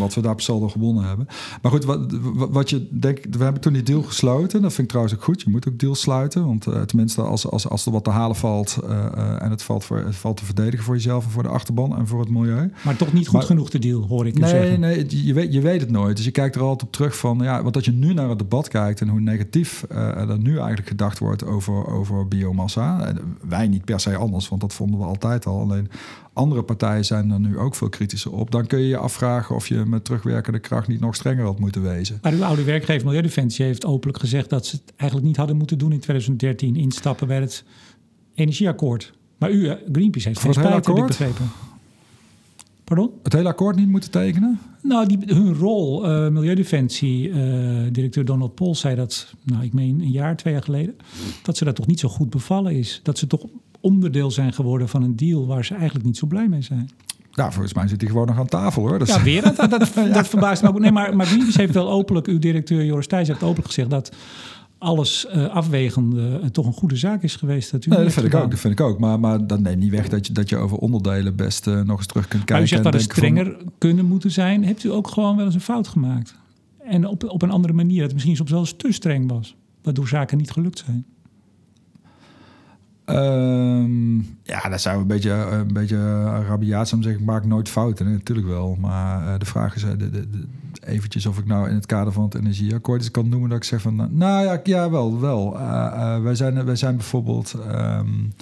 wat 0.00 0.14
we 0.14 0.20
daar 0.20 0.34
per 0.34 0.44
saldo 0.44 0.68
gewonnen 0.68 1.04
hebben. 1.04 1.26
Maar 1.62 1.70
goed, 1.70 1.84
wat, 1.84 2.00
wat 2.50 2.70
je 2.70 2.88
denkt, 2.90 3.36
we 3.36 3.42
hebben 3.42 3.62
toen 3.62 3.72
die 3.72 3.82
deal 3.82 4.02
gesloten. 4.02 4.62
Dat 4.62 4.72
vind 4.72 4.82
ik 4.82 4.88
trouwens 4.88 5.14
ook 5.14 5.24
goed. 5.24 5.42
Je 5.42 5.50
moet 5.50 5.68
ook 5.68 5.78
deals 5.78 6.00
sluiten. 6.00 6.46
Want 6.46 6.66
uh, 6.66 6.80
tenminste, 6.80 7.22
als, 7.22 7.46
als, 7.46 7.68
als 7.68 7.86
er 7.86 7.92
wat 7.92 8.04
te 8.04 8.10
halen 8.10 8.36
valt 8.36 8.78
uh, 8.84 8.90
uh, 8.90 9.42
en 9.42 9.50
het 9.50 9.62
valt, 9.62 9.84
voor, 9.84 9.98
het 9.98 10.16
valt 10.16 10.36
te 10.36 10.44
verdedigen 10.44 10.84
voor 10.84 10.94
jezelf 10.94 11.24
en 11.24 11.30
voor 11.30 11.42
de 11.42 11.48
achterban 11.48 11.96
en 11.96 12.06
voor 12.06 12.20
het 12.20 12.30
milieu. 12.30 12.72
Maar 12.84 12.96
toch 12.96 13.12
niet 13.12 13.26
goed 13.26 13.38
maar, 13.38 13.46
genoeg 13.46 13.70
de 13.70 13.78
deal, 13.78 14.06
hoor 14.06 14.26
ik 14.26 14.38
nee, 14.38 14.50
zeggen. 14.50 14.80
Nee, 14.80 15.24
je 15.26 15.34
weet, 15.34 15.52
je 15.52 15.60
weet 15.60 15.80
het 15.80 15.90
nooit. 15.90 16.16
Dus 16.16 16.24
je 16.24 16.30
kijkt 16.30 16.54
er 16.54 16.60
altijd 16.60 16.82
op 16.82 16.92
terug 16.92 17.16
van, 17.16 17.38
ja, 17.38 17.62
want 17.62 17.74
dat 17.74 17.84
je 17.84 17.92
nu 17.92 18.14
naar 18.14 18.28
het 18.28 18.38
debat 18.38 18.68
kijkt 18.68 19.00
en 19.00 19.08
hoe 19.08 19.20
negatief 19.20 19.84
er 19.88 20.38
nu 20.38 20.56
eigenlijk 20.56 20.88
gedacht 20.88 21.18
wordt 21.18 21.44
over, 21.44 21.86
over 21.86 22.28
biomassa. 22.28 23.12
wij 23.48 23.68
niet 23.68 23.84
per 23.84 24.00
se 24.00 24.16
anders, 24.16 24.48
want 24.48 24.60
dat 24.60 24.72
vonden 24.72 24.98
we 24.98 25.04
altijd 25.04 25.46
al. 25.46 25.60
Alleen 25.60 25.88
andere 26.40 26.62
partijen 26.62 27.04
zijn 27.04 27.30
er 27.30 27.40
nu 27.40 27.58
ook 27.58 27.74
veel 27.74 27.88
kritischer 27.88 28.32
op. 28.32 28.50
Dan 28.50 28.66
kun 28.66 28.78
je 28.78 28.88
je 28.88 28.96
afvragen 28.96 29.54
of 29.54 29.66
je 29.68 29.84
met 29.86 30.04
terugwerkende 30.04 30.58
kracht 30.58 30.88
niet 30.88 31.00
nog 31.00 31.14
strenger 31.14 31.44
had 31.44 31.58
moeten 31.58 31.82
wezen. 31.82 32.18
Maar 32.22 32.32
uw 32.32 32.44
oude 32.44 32.64
werkgever 32.64 33.04
Milieudefensie 33.04 33.64
heeft 33.64 33.84
openlijk 33.84 34.18
gezegd 34.18 34.50
dat 34.50 34.66
ze 34.66 34.76
het 34.76 34.94
eigenlijk 34.96 35.28
niet 35.28 35.36
hadden 35.36 35.56
moeten 35.56 35.78
doen 35.78 35.92
in 35.92 36.00
2013 36.00 36.76
instappen 36.76 37.26
bij 37.26 37.40
het 37.40 37.64
energieakkoord. 38.34 39.12
Maar 39.38 39.50
u, 39.50 39.68
eh, 39.68 39.76
Greenpeace, 39.92 40.28
heeft 40.28 40.40
geen 40.40 40.52
spijt, 40.52 40.86
heb 40.86 40.96
ik 40.96 41.06
begrepen. 41.06 41.50
Pardon? 42.84 43.10
Het 43.22 43.32
hele 43.32 43.48
akkoord 43.48 43.76
niet 43.76 43.88
moeten 43.88 44.10
tekenen? 44.10 44.60
Nou, 44.82 45.06
die, 45.06 45.18
hun 45.34 45.54
rol, 45.54 46.04
uh, 46.04 46.28
Milieudefensie, 46.28 47.28
uh, 47.28 47.36
directeur 47.92 48.24
Donald 48.24 48.54
Pol 48.54 48.74
zei 48.74 48.96
dat, 48.96 49.34
nou, 49.42 49.64
ik 49.64 49.72
meen 49.72 50.00
een 50.00 50.10
jaar, 50.10 50.36
twee 50.36 50.52
jaar 50.52 50.62
geleden, 50.62 50.96
dat 51.42 51.56
ze 51.56 51.64
dat 51.64 51.76
toch 51.76 51.86
niet 51.86 52.00
zo 52.00 52.08
goed 52.08 52.30
bevallen 52.30 52.76
is. 52.76 53.00
Dat 53.02 53.18
ze 53.18 53.26
toch 53.26 53.46
onderdeel 53.80 54.30
zijn 54.30 54.52
geworden 54.52 54.88
van 54.88 55.02
een 55.02 55.16
deal 55.16 55.46
waar 55.46 55.64
ze 55.64 55.74
eigenlijk 55.74 56.04
niet 56.04 56.16
zo 56.16 56.26
blij 56.26 56.48
mee 56.48 56.62
zijn. 56.62 56.90
Nou, 57.32 57.52
volgens 57.52 57.74
mij 57.74 57.88
zit 57.88 58.00
hij 58.00 58.10
gewoon 58.10 58.26
nog 58.26 58.38
aan 58.38 58.46
tafel 58.46 58.88
hoor. 58.88 58.98
Dat 58.98 59.08
ja, 59.08 59.22
weer. 59.22 59.42
Dat, 59.42 59.56
dat, 59.56 59.70
dat, 60.12 60.28
verbaast 60.28 60.62
me 60.62 60.68
ook. 60.68 60.78
Nee, 60.78 60.92
maar, 60.92 61.16
maar 61.16 61.26
Greenpeace 61.26 61.60
heeft 61.60 61.74
wel 61.74 61.90
openlijk, 61.90 62.26
uw 62.26 62.38
directeur 62.38 62.84
Joris 62.84 63.06
Thijs 63.06 63.28
heeft 63.28 63.42
openlijk 63.42 63.66
gezegd 63.66 63.90
dat 63.90 64.12
alles 64.78 65.26
uh, 65.34 65.48
afwegende 65.48 66.40
uh, 66.42 66.48
toch 66.48 66.66
een 66.66 66.72
goede 66.72 66.96
zaak 66.96 67.22
is 67.22 67.36
geweest. 67.36 67.70
Dat, 67.70 67.84
u 67.84 67.90
nee, 67.90 68.04
dat 68.04 68.12
vind 68.12 68.26
ik 68.26 68.34
ook. 68.34 68.50
Dat 68.50 68.60
vind 68.60 68.72
ik 68.72 68.80
ook. 68.80 68.98
Maar, 68.98 69.20
maar 69.20 69.46
dat 69.46 69.60
neemt 69.60 69.80
niet 69.80 69.90
weg 69.90 70.08
dat 70.08 70.26
je, 70.26 70.32
dat 70.32 70.48
je 70.48 70.56
over 70.56 70.76
onderdelen 70.76 71.36
best 71.36 71.66
uh, 71.66 71.80
nog 71.80 71.96
eens 71.96 72.06
terug 72.06 72.28
kunt 72.28 72.44
kijken. 72.44 72.54
Maar 72.54 72.64
u 72.64 72.66
zegt 72.66 72.82
dat 72.82 72.92
het 72.92 73.02
strenger 73.02 73.44
van... 73.44 73.72
kunnen 73.78 74.04
moeten 74.04 74.30
zijn. 74.30 74.64
Hebt 74.64 74.84
u 74.84 74.92
ook 74.92 75.08
gewoon 75.08 75.36
wel 75.36 75.44
eens 75.44 75.54
een 75.54 75.60
fout 75.60 75.88
gemaakt? 75.88 76.34
En 76.78 77.06
op, 77.06 77.24
op 77.24 77.42
een 77.42 77.50
andere 77.50 77.72
manier, 77.72 77.96
dat 77.96 78.04
het 78.04 78.12
misschien 78.12 78.36
soms 78.36 78.50
wel 78.50 78.60
eens 78.60 78.74
te 78.76 78.92
streng 78.92 79.30
was. 79.30 79.56
Waardoor 79.82 80.08
zaken 80.08 80.38
niet 80.38 80.50
gelukt 80.50 80.82
zijn. 80.86 81.06
Um, 83.12 84.38
ja, 84.42 84.68
dat 84.68 84.80
zou 84.80 85.00
een 85.00 85.06
beetje, 85.06 85.30
een 85.30 85.72
beetje 85.72 86.24
rabiaat 86.24 86.88
zijn 86.88 87.02
zeggen. 87.02 87.20
Ik 87.20 87.26
maak 87.26 87.44
nooit 87.44 87.68
fouten, 87.68 88.12
natuurlijk 88.12 88.48
wel. 88.48 88.76
Maar 88.80 89.22
uh, 89.22 89.38
de 89.38 89.44
vraag 89.44 89.76
is 89.76 89.84
uh, 89.84 89.90
de, 89.90 90.10
de, 90.10 90.30
de, 90.30 90.46
eventjes 90.80 91.26
of 91.26 91.38
ik 91.38 91.46
nou 91.46 91.68
in 91.68 91.74
het 91.74 91.86
kader 91.86 92.12
van 92.12 92.24
het 92.24 92.34
energieakkoord 92.34 93.10
kan 93.10 93.28
noemen 93.28 93.48
dat 93.48 93.58
ik 93.58 93.64
zeg 93.64 93.80
van... 93.80 94.08
Nou 94.10 94.44
ja, 94.44 94.60
ja 94.64 94.90
wel, 94.90 95.20
wel. 95.20 95.54
Uh, 95.56 96.22
wij, 96.22 96.34
zijn, 96.34 96.64
wij 96.64 96.76
zijn 96.76 96.96
bijvoorbeeld 96.96 97.54
um, 97.70 98.32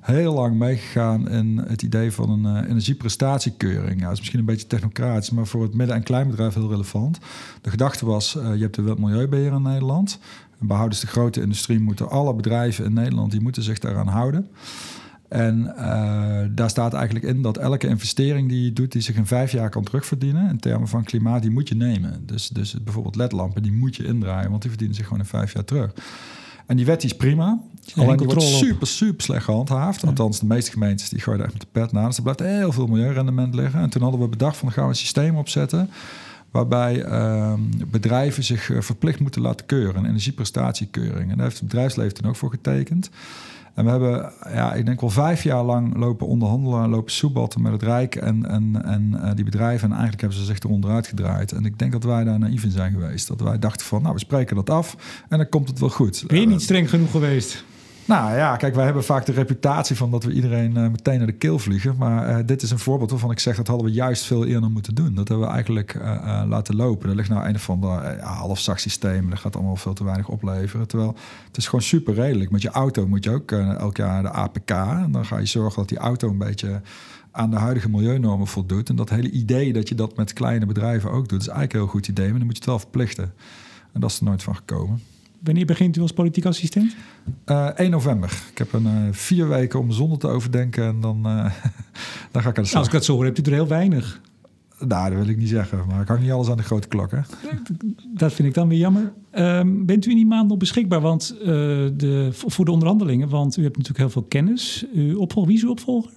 heel 0.00 0.34
lang 0.34 0.58
meegegaan 0.58 1.28
in 1.28 1.58
het 1.66 1.82
idee 1.82 2.12
van 2.12 2.30
een 2.30 2.64
energieprestatiekeuring. 2.64 4.00
Ja, 4.00 4.04
dat 4.04 4.12
is 4.12 4.18
misschien 4.18 4.40
een 4.40 4.46
beetje 4.46 4.66
technocratisch, 4.66 5.30
maar 5.30 5.46
voor 5.46 5.62
het 5.62 5.74
midden- 5.74 5.96
en 5.96 6.02
kleinbedrijf 6.02 6.54
heel 6.54 6.70
relevant. 6.70 7.18
De 7.60 7.70
gedachte 7.70 8.06
was, 8.06 8.32
je 8.32 8.58
hebt 8.60 8.74
de 8.74 8.94
milieubeheer 8.98 9.52
in 9.52 9.62
Nederland... 9.62 10.18
Behoudens 10.62 11.00
de 11.00 11.06
grote 11.06 11.40
industrie 11.40 11.80
moeten 11.80 12.10
alle 12.10 12.34
bedrijven 12.34 12.84
in 12.84 12.92
Nederland 12.92 13.30
die 13.30 13.40
moeten 13.40 13.62
zich 13.62 13.78
daaraan 13.78 14.08
houden. 14.08 14.48
En 15.28 15.74
uh, 15.76 16.40
daar 16.50 16.70
staat 16.70 16.94
eigenlijk 16.94 17.24
in 17.24 17.42
dat 17.42 17.56
elke 17.56 17.86
investering 17.86 18.48
die 18.48 18.64
je 18.64 18.72
doet, 18.72 18.92
die 18.92 19.02
zich 19.02 19.16
in 19.16 19.26
vijf 19.26 19.52
jaar 19.52 19.70
kan 19.70 19.84
terugverdienen, 19.84 20.50
in 20.50 20.58
termen 20.58 20.88
van 20.88 21.04
klimaat, 21.04 21.42
die 21.42 21.50
moet 21.50 21.68
je 21.68 21.74
nemen. 21.74 22.26
Dus, 22.26 22.48
dus 22.48 22.82
bijvoorbeeld 22.82 23.16
ledlampen, 23.16 23.62
die 23.62 23.72
moet 23.72 23.96
je 23.96 24.04
indraaien, 24.04 24.50
want 24.50 24.60
die 24.60 24.70
verdienen 24.70 24.96
zich 24.96 25.06
gewoon 25.06 25.20
in 25.22 25.28
vijf 25.28 25.52
jaar 25.52 25.64
terug. 25.64 25.92
En 26.66 26.76
die 26.76 26.86
wet 26.86 27.04
is 27.04 27.16
prima. 27.16 27.60
Ja, 27.80 28.02
Alleen 28.02 28.16
die 28.16 28.26
wordt 28.26 28.42
super, 28.42 28.86
super 28.86 29.22
slecht 29.22 29.44
gehandhaafd. 29.44 30.00
Ja. 30.00 30.08
Althans, 30.08 30.40
de 30.40 30.46
meeste 30.46 30.70
gemeentes 30.70 31.08
die 31.08 31.20
gooien 31.20 31.44
echt 31.44 31.52
met 31.52 31.60
de 31.60 31.68
pet 31.72 31.92
na. 31.92 32.06
Dus 32.06 32.16
er 32.16 32.22
blijft 32.22 32.40
heel 32.40 32.72
veel 32.72 32.86
milieurendement 32.86 33.54
liggen. 33.54 33.80
En 33.80 33.90
toen 33.90 34.02
hadden 34.02 34.20
we 34.20 34.28
bedacht 34.28 34.56
van, 34.56 34.72
gaan 34.72 34.84
we 34.84 34.90
een 34.90 34.96
systeem 34.96 35.36
opzetten 35.36 35.90
waarbij 36.52 37.06
uh, 37.06 37.52
bedrijven 37.90 38.44
zich 38.44 38.68
uh, 38.68 38.80
verplicht 38.80 39.20
moeten 39.20 39.42
laten 39.42 39.66
keuren, 39.66 39.96
een 39.96 40.08
energieprestatiekeuring. 40.08 41.30
En 41.30 41.36
daar 41.36 41.46
heeft 41.46 41.58
het 41.58 41.68
bedrijfsleven 41.68 42.14
toen 42.14 42.28
ook 42.28 42.36
voor 42.36 42.50
getekend. 42.50 43.10
En 43.74 43.84
we 43.84 43.90
hebben, 43.90 44.32
ja, 44.54 44.74
ik 44.74 44.86
denk 44.86 45.00
wel 45.00 45.10
vijf 45.10 45.42
jaar 45.42 45.64
lang 45.64 45.96
lopen 45.96 46.26
onderhandelen, 46.26 46.88
lopen 46.88 47.12
soebatten 47.12 47.62
met 47.62 47.72
het 47.72 47.82
Rijk 47.82 48.14
en, 48.14 48.48
en, 48.48 48.84
en 48.84 49.12
uh, 49.14 49.30
die 49.34 49.44
bedrijven. 49.44 49.84
En 49.84 49.90
eigenlijk 49.90 50.20
hebben 50.20 50.38
ze 50.38 50.44
zich 50.44 50.58
eronder 50.58 50.90
uitgedraaid. 50.90 51.52
En 51.52 51.64
ik 51.64 51.78
denk 51.78 51.92
dat 51.92 52.04
wij 52.04 52.24
daar 52.24 52.38
naïef 52.38 52.64
in 52.64 52.70
zijn 52.70 52.92
geweest. 52.92 53.28
Dat 53.28 53.40
wij 53.40 53.58
dachten 53.58 53.86
van, 53.86 54.02
nou, 54.02 54.14
we 54.14 54.20
spreken 54.20 54.56
dat 54.56 54.70
af 54.70 54.96
en 55.28 55.38
dan 55.38 55.48
komt 55.48 55.68
het 55.68 55.78
wel 55.78 55.88
goed. 55.88 56.24
Ben 56.26 56.40
je 56.40 56.46
niet 56.46 56.62
streng 56.62 56.90
genoeg 56.90 57.10
geweest? 57.10 57.64
Nou 58.04 58.36
ja, 58.36 58.56
kijk, 58.56 58.74
wij 58.74 58.84
hebben 58.84 59.04
vaak 59.04 59.26
de 59.26 59.32
reputatie 59.32 59.96
van 59.96 60.10
dat 60.10 60.24
we 60.24 60.32
iedereen 60.32 60.76
uh, 60.76 60.88
meteen 60.88 61.18
naar 61.18 61.26
de 61.26 61.32
keel 61.32 61.58
vliegen. 61.58 61.96
Maar 61.96 62.38
uh, 62.38 62.46
dit 62.46 62.62
is 62.62 62.70
een 62.70 62.78
voorbeeld 62.78 63.10
waarvan 63.10 63.30
ik 63.30 63.38
zeg 63.38 63.56
dat 63.56 63.66
hadden 63.66 63.86
we 63.86 63.92
juist 63.92 64.24
veel 64.24 64.46
eerder 64.46 64.70
moeten 64.70 64.94
doen. 64.94 65.14
Dat 65.14 65.28
hebben 65.28 65.46
we 65.46 65.52
eigenlijk 65.52 65.94
uh, 65.94 66.42
laten 66.46 66.76
lopen. 66.76 67.08
Er 67.08 67.14
ligt 67.14 67.28
nou 67.28 67.46
een 67.48 67.58
van 67.58 67.80
de 67.80 68.18
half 68.20 68.58
zacht 68.58 68.80
systeem. 68.80 69.30
Dat 69.30 69.38
gaat 69.38 69.56
allemaal 69.56 69.76
veel 69.76 69.92
te 69.92 70.04
weinig 70.04 70.28
opleveren. 70.28 70.88
Terwijl 70.88 71.16
het 71.46 71.56
is 71.56 71.64
gewoon 71.64 71.82
super 71.82 72.14
redelijk. 72.14 72.50
Met 72.50 72.62
je 72.62 72.70
auto 72.70 73.06
moet 73.06 73.24
je 73.24 73.30
ook 73.30 73.52
elk 73.52 73.96
jaar 73.96 74.22
de 74.22 74.30
APK. 74.30 74.70
En 74.70 75.12
dan 75.12 75.24
ga 75.24 75.38
je 75.38 75.46
zorgen 75.46 75.78
dat 75.78 75.88
die 75.88 75.98
auto 75.98 76.28
een 76.28 76.38
beetje 76.38 76.80
aan 77.30 77.50
de 77.50 77.56
huidige 77.56 77.90
milieunormen 77.90 78.46
voldoet. 78.46 78.88
En 78.88 78.96
dat 78.96 79.10
hele 79.10 79.30
idee 79.30 79.72
dat 79.72 79.88
je 79.88 79.94
dat 79.94 80.16
met 80.16 80.32
kleine 80.32 80.66
bedrijven 80.66 81.10
ook 81.10 81.28
doet, 81.28 81.40
is 81.40 81.48
eigenlijk 81.48 81.72
een 81.72 81.80
heel 81.80 81.88
goed 81.88 82.08
idee. 82.08 82.28
Maar 82.28 82.38
dan 82.38 82.46
moet 82.46 82.56
je 82.56 82.62
het 82.62 82.70
wel 82.70 82.78
verplichten. 82.78 83.32
En 83.92 84.00
dat 84.00 84.10
is 84.10 84.18
er 84.18 84.24
nooit 84.24 84.42
van 84.42 84.56
gekomen. 84.56 85.02
Wanneer 85.42 85.66
begint 85.66 85.96
u 85.96 86.00
als 86.00 86.12
politiek 86.12 86.44
assistent? 86.44 86.94
Uh, 87.46 87.68
eh, 87.68 87.74
1 87.74 87.90
november. 87.90 88.42
Ik 88.50 88.58
heb 88.58 88.72
een 88.72 88.86
uh, 88.86 89.08
vier 89.10 89.48
weken 89.48 89.78
om 89.78 89.90
zonder 89.90 90.18
te 90.18 90.28
overdenken 90.28 90.84
en 90.84 91.00
dan, 91.00 91.16
uh, 91.26 91.52
dan 92.32 92.42
ga 92.42 92.48
ik 92.48 92.56
aan 92.56 92.62
de 92.62 92.68
slag. 92.68 92.72
Nou, 92.72 92.76
als 92.76 92.86
ik 92.86 92.92
dat 92.92 93.04
zo 93.04 93.14
hoor, 93.14 93.24
hebt 93.24 93.38
u 93.38 93.42
er 93.42 93.52
heel 93.52 93.66
weinig. 93.66 94.20
Nou, 94.78 95.10
dat 95.10 95.18
wil 95.18 95.28
ik 95.28 95.36
niet 95.36 95.48
zeggen, 95.48 95.86
maar 95.88 96.00
ik 96.00 96.08
hang 96.08 96.20
niet 96.20 96.30
alles 96.30 96.48
aan 96.48 96.56
de 96.56 96.62
grote 96.62 96.88
klok. 96.88 97.10
Hè? 97.10 97.20
Dat 98.14 98.32
vind 98.32 98.48
ik 98.48 98.54
dan 98.54 98.68
weer 98.68 98.78
jammer. 98.78 99.12
Um, 99.34 99.86
bent 99.86 100.06
u 100.06 100.10
in 100.10 100.16
die 100.16 100.26
maand 100.26 100.48
nog 100.48 100.58
beschikbaar 100.58 101.00
want, 101.00 101.34
de, 101.38 102.28
voor 102.32 102.64
de 102.64 102.70
onderhandelingen? 102.70 103.28
Want 103.28 103.56
u 103.56 103.62
hebt 103.62 103.76
natuurlijk 103.76 104.04
heel 104.04 104.10
veel 104.10 104.28
kennis. 104.28 104.86
U 104.94 105.26
wie 105.34 105.56
is 105.56 105.62
uw 105.62 105.70
opvolger? 105.70 106.10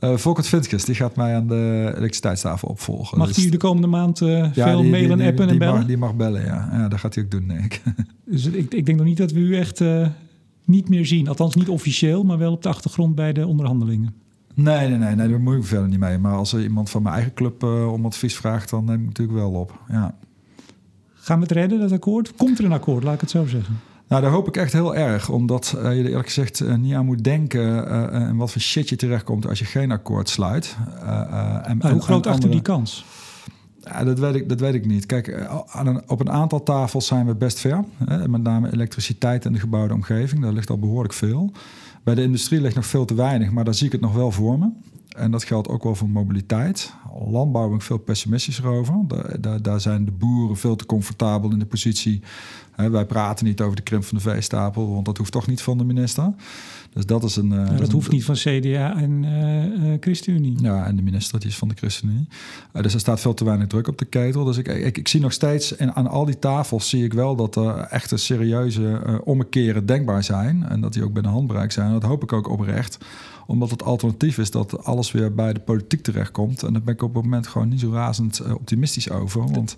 Uh, 0.00 0.16
Volkert 0.16 0.46
Vintkes, 0.46 0.84
die 0.84 0.94
gaat 0.94 1.16
mij 1.16 1.34
aan 1.34 1.46
de 1.46 1.92
elektriciteitstafel 1.96 2.68
opvolgen. 2.68 3.18
Mag 3.18 3.26
dus... 3.26 3.36
die 3.36 3.50
de 3.50 3.56
komende 3.56 3.86
maand 3.86 4.20
uh, 4.20 4.54
ja, 4.54 4.68
veel 4.68 4.80
die, 4.80 4.90
mailen, 4.90 5.08
die, 5.08 5.16
die, 5.16 5.26
appen 5.26 5.48
en 5.48 5.58
bellen? 5.58 5.74
Mag, 5.74 5.86
die 5.86 5.96
mag 5.96 6.14
bellen, 6.14 6.44
ja. 6.44 6.68
ja. 6.72 6.88
Dat 6.88 6.98
gaat 6.98 7.14
hij 7.14 7.24
ook 7.24 7.30
doen, 7.30 7.48
denk 7.48 7.74
ik. 7.74 7.82
Dus 8.24 8.46
ik, 8.46 8.74
ik 8.74 8.86
denk 8.86 8.98
nog 8.98 9.06
niet 9.06 9.16
dat 9.16 9.32
we 9.32 9.40
u 9.40 9.56
echt 9.56 9.80
uh, 9.80 10.08
niet 10.64 10.88
meer 10.88 11.06
zien. 11.06 11.28
Althans 11.28 11.54
niet 11.54 11.68
officieel, 11.68 12.24
maar 12.24 12.38
wel 12.38 12.52
op 12.52 12.62
de 12.62 12.68
achtergrond 12.68 13.14
bij 13.14 13.32
de 13.32 13.46
onderhandelingen. 13.46 14.14
Nee, 14.54 14.88
nee, 14.88 14.98
nee, 14.98 15.14
nee 15.14 15.28
daar 15.28 15.40
moet 15.40 15.56
ik 15.56 15.64
verder 15.64 15.88
niet 15.88 15.98
mee. 15.98 16.18
Maar 16.18 16.34
als 16.34 16.52
er 16.52 16.62
iemand 16.62 16.90
van 16.90 17.02
mijn 17.02 17.14
eigen 17.14 17.34
club 17.34 17.62
om 17.62 18.04
advies 18.04 18.36
vraagt, 18.36 18.70
dan 18.70 18.84
neem 18.84 19.00
ik 19.00 19.06
natuurlijk 19.06 19.38
wel 19.38 19.52
op. 19.52 19.80
Ja. 19.88 20.14
Gaan 21.14 21.36
we 21.36 21.42
het 21.42 21.52
redden, 21.52 21.80
dat 21.80 21.92
akkoord? 21.92 22.34
Komt 22.36 22.58
er 22.58 22.64
een 22.64 22.72
akkoord, 22.72 23.04
laat 23.04 23.14
ik 23.14 23.20
het 23.20 23.30
zo 23.30 23.46
zeggen? 23.46 23.80
Nou, 24.08 24.22
daar 24.22 24.30
hoop 24.30 24.48
ik 24.48 24.56
echt 24.56 24.72
heel 24.72 24.96
erg. 24.96 25.28
Omdat 25.28 25.74
uh, 25.76 25.82
je 25.82 25.88
er 25.88 26.08
eerlijk 26.08 26.26
gezegd 26.26 26.60
uh, 26.60 26.74
niet 26.74 26.94
aan 26.94 27.04
moet 27.04 27.24
denken... 27.24 27.60
Uh, 27.60 28.14
en 28.14 28.36
wat 28.36 28.52
voor 28.52 28.60
shit 28.60 28.88
je 28.88 28.96
terechtkomt 28.96 29.46
als 29.46 29.58
je 29.58 29.64
geen 29.64 29.90
akkoord 29.90 30.28
sluit. 30.28 30.76
en, 31.64 31.90
hoe 31.90 32.00
groot 32.00 32.26
achter 32.26 32.50
die 32.50 32.62
kans? 32.62 33.04
Ja, 33.80 34.04
dat, 34.04 34.18
weet 34.18 34.34
ik, 34.34 34.48
dat 34.48 34.60
weet 34.60 34.74
ik 34.74 34.86
niet. 34.86 35.06
Kijk, 35.06 35.48
een, 35.72 36.02
op 36.08 36.20
een 36.20 36.30
aantal 36.30 36.62
tafels 36.62 37.06
zijn 37.06 37.26
we 37.26 37.34
best 37.34 37.58
ver. 37.58 37.84
Hè? 38.04 38.28
Met 38.28 38.42
name 38.42 38.72
elektriciteit 38.72 39.44
en 39.44 39.52
de 39.52 39.58
gebouwde 39.58 39.94
omgeving. 39.94 40.42
Daar 40.42 40.52
ligt 40.52 40.70
al 40.70 40.78
behoorlijk 40.78 41.14
veel. 41.14 41.52
Bij 42.02 42.14
de 42.14 42.22
industrie 42.22 42.60
ligt 42.60 42.74
nog 42.74 42.86
veel 42.86 43.04
te 43.04 43.14
weinig, 43.14 43.50
maar 43.50 43.64
daar 43.64 43.74
zie 43.74 43.86
ik 43.86 43.92
het 43.92 44.00
nog 44.00 44.14
wel 44.14 44.30
voor 44.30 44.58
me. 44.58 44.68
En 45.08 45.30
dat 45.30 45.44
geldt 45.44 45.68
ook 45.68 45.82
wel 45.82 45.94
voor 45.94 46.08
mobiliteit. 46.08 46.94
Landbouw 47.30 47.66
ben 47.66 47.76
ik 47.76 47.82
veel 47.82 47.98
pessimistischer 47.98 48.66
over. 48.66 48.94
Daar, 49.40 49.62
daar, 49.62 49.80
zijn 49.80 50.04
de 50.04 50.10
boeren 50.10 50.56
veel 50.56 50.76
te 50.76 50.86
comfortabel 50.86 51.50
in 51.50 51.58
de 51.58 51.66
positie. 51.66 52.22
wij 52.76 53.06
praten 53.06 53.46
niet 53.46 53.60
over 53.60 53.76
de 53.76 53.82
krimp 53.82 54.04
van 54.04 54.18
de 54.18 54.22
veestapel, 54.22 54.92
want 54.92 55.04
dat 55.04 55.16
hoeft 55.16 55.32
toch 55.32 55.46
niet 55.46 55.62
van 55.62 55.78
de 55.78 55.84
minister. 55.84 56.32
Dus 56.92 57.06
dat 57.06 57.24
is 57.24 57.36
een. 57.36 57.52
Uh, 57.52 57.78
dat, 57.78 57.92
hoeft 57.92 58.10
niet 58.10 58.24
van 58.24 58.34
CDA 58.34 58.96
en 58.96 59.22
uh, 59.22 59.96
ChristenUnie. 60.00 60.62
Ja, 60.62 60.86
en 60.86 60.96
de 60.96 61.02
minister 61.02 61.40
die 61.40 61.48
is 61.48 61.56
van 61.56 61.68
de 61.68 61.74
ChristenUnie. 61.74 62.28
dus 62.72 62.94
er 62.94 63.00
staat 63.00 63.20
veel 63.20 63.34
te 63.34 63.44
weinig 63.44 63.66
druk 63.66 63.88
op 63.88 63.98
de 63.98 64.04
ketel. 64.04 64.44
Dus 64.44 64.56
ik, 64.56 64.68
ik, 64.68 64.98
ik 64.98 65.08
zie 65.08 65.20
nog 65.20 65.32
steeds 65.32 65.76
en 65.76 65.94
aan 65.94 66.06
al 66.06 66.24
die 66.24 66.38
tafels 66.38 66.88
zie 66.88 67.04
ik 67.04 67.12
wel 67.12 67.36
dat 67.36 67.56
er 67.56 67.78
echte 67.78 68.16
serieuze 68.16 69.20
ommekeren 69.24 69.86
denkbaar 69.86 70.24
zijn 70.24 70.66
en 70.68 70.80
dat 70.80 70.92
die 70.92 71.04
ook 71.04 71.12
binnen 71.12 71.32
handbereik 71.32 71.72
zijn. 71.72 71.92
Dat 71.92 72.02
hoop 72.02 72.22
ik 72.22 72.32
ook 72.32 72.48
oprecht 72.48 72.98
omdat 73.48 73.70
het 73.70 73.82
alternatief 73.82 74.38
is 74.38 74.50
dat 74.50 74.84
alles 74.84 75.12
weer 75.12 75.34
bij 75.34 75.52
de 75.52 75.60
politiek 75.60 76.02
terechtkomt. 76.02 76.62
En 76.62 76.72
daar 76.72 76.82
ben 76.82 76.94
ik 76.94 77.02
op 77.02 77.14
het 77.14 77.22
moment 77.22 77.46
gewoon 77.46 77.68
niet 77.68 77.80
zo 77.80 77.92
razend 77.92 78.42
optimistisch 78.52 79.10
over. 79.10 79.52
Want 79.52 79.76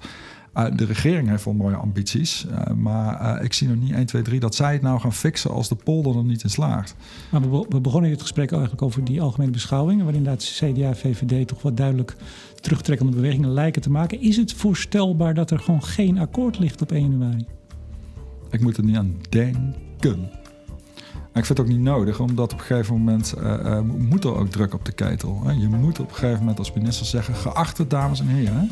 uh, 0.57 0.67
de 0.77 0.85
regering 0.85 1.29
heeft 1.29 1.45
wel 1.45 1.55
mooie 1.55 1.77
ambities. 1.77 2.47
Uh, 2.51 2.75
maar 2.77 3.43
ik 3.43 3.53
zie 3.53 3.69
nog 3.69 3.77
niet 3.77 3.93
1, 3.93 4.07
2, 4.07 4.23
3 4.23 4.41
dat 4.41 4.55
zij 4.55 4.73
het 4.73 4.83
nou 4.83 5.01
gaan 5.01 5.13
fixen 5.13 5.51
als 5.51 5.69
de 5.69 5.75
polder 5.75 6.17
er 6.17 6.25
niet 6.25 6.43
in 6.43 6.51
slaagt. 6.51 6.95
Maar 7.31 7.51
we, 7.51 7.67
we 7.69 7.81
begonnen 7.81 8.11
het 8.11 8.21
gesprek 8.21 8.53
eigenlijk 8.53 8.83
over 8.83 9.05
die 9.05 9.21
algemene 9.21 9.51
beschouwingen. 9.51 10.05
Waarin 10.05 10.23
inderdaad 10.23 10.45
CDA 10.45 10.89
en 10.89 10.97
VVD 10.97 11.49
toch 11.49 11.63
wat 11.63 11.77
duidelijk 11.77 12.17
terugtrekkende 12.61 13.13
bewegingen 13.13 13.51
lijken 13.51 13.83
te 13.83 13.91
maken. 13.91 14.21
Is 14.21 14.37
het 14.37 14.53
voorstelbaar 14.53 15.35
dat 15.35 15.51
er 15.51 15.59
gewoon 15.59 15.85
geen 15.85 16.19
akkoord 16.19 16.59
ligt 16.59 16.83
op 16.83 16.93
1 16.93 17.11
januari? 17.11 17.47
Ik 18.51 18.61
moet 18.61 18.77
er 18.77 18.85
niet 18.85 18.97
aan 18.97 19.17
denken. 19.29 20.40
Maar 21.33 21.43
ik 21.43 21.47
vind 21.47 21.59
het 21.59 21.67
ook 21.67 21.73
niet 21.73 21.85
nodig, 21.85 22.21
omdat 22.21 22.53
op 22.53 22.59
een 22.59 22.65
gegeven 22.65 22.95
moment 22.95 23.35
uh, 23.43 23.81
moet 23.81 24.25
er 24.25 24.37
ook 24.37 24.49
druk 24.49 24.75
op 24.75 24.85
de 24.85 24.93
ketel. 24.93 25.41
Hè? 25.45 25.53
Je 25.53 25.69
moet 25.69 26.01
op 26.01 26.09
een 26.09 26.15
gegeven 26.15 26.39
moment 26.39 26.59
als 26.59 26.73
minister 26.73 27.07
zeggen: 27.07 27.35
geachte 27.35 27.87
dames 27.87 28.21
en 28.21 28.27
heren, 28.27 28.71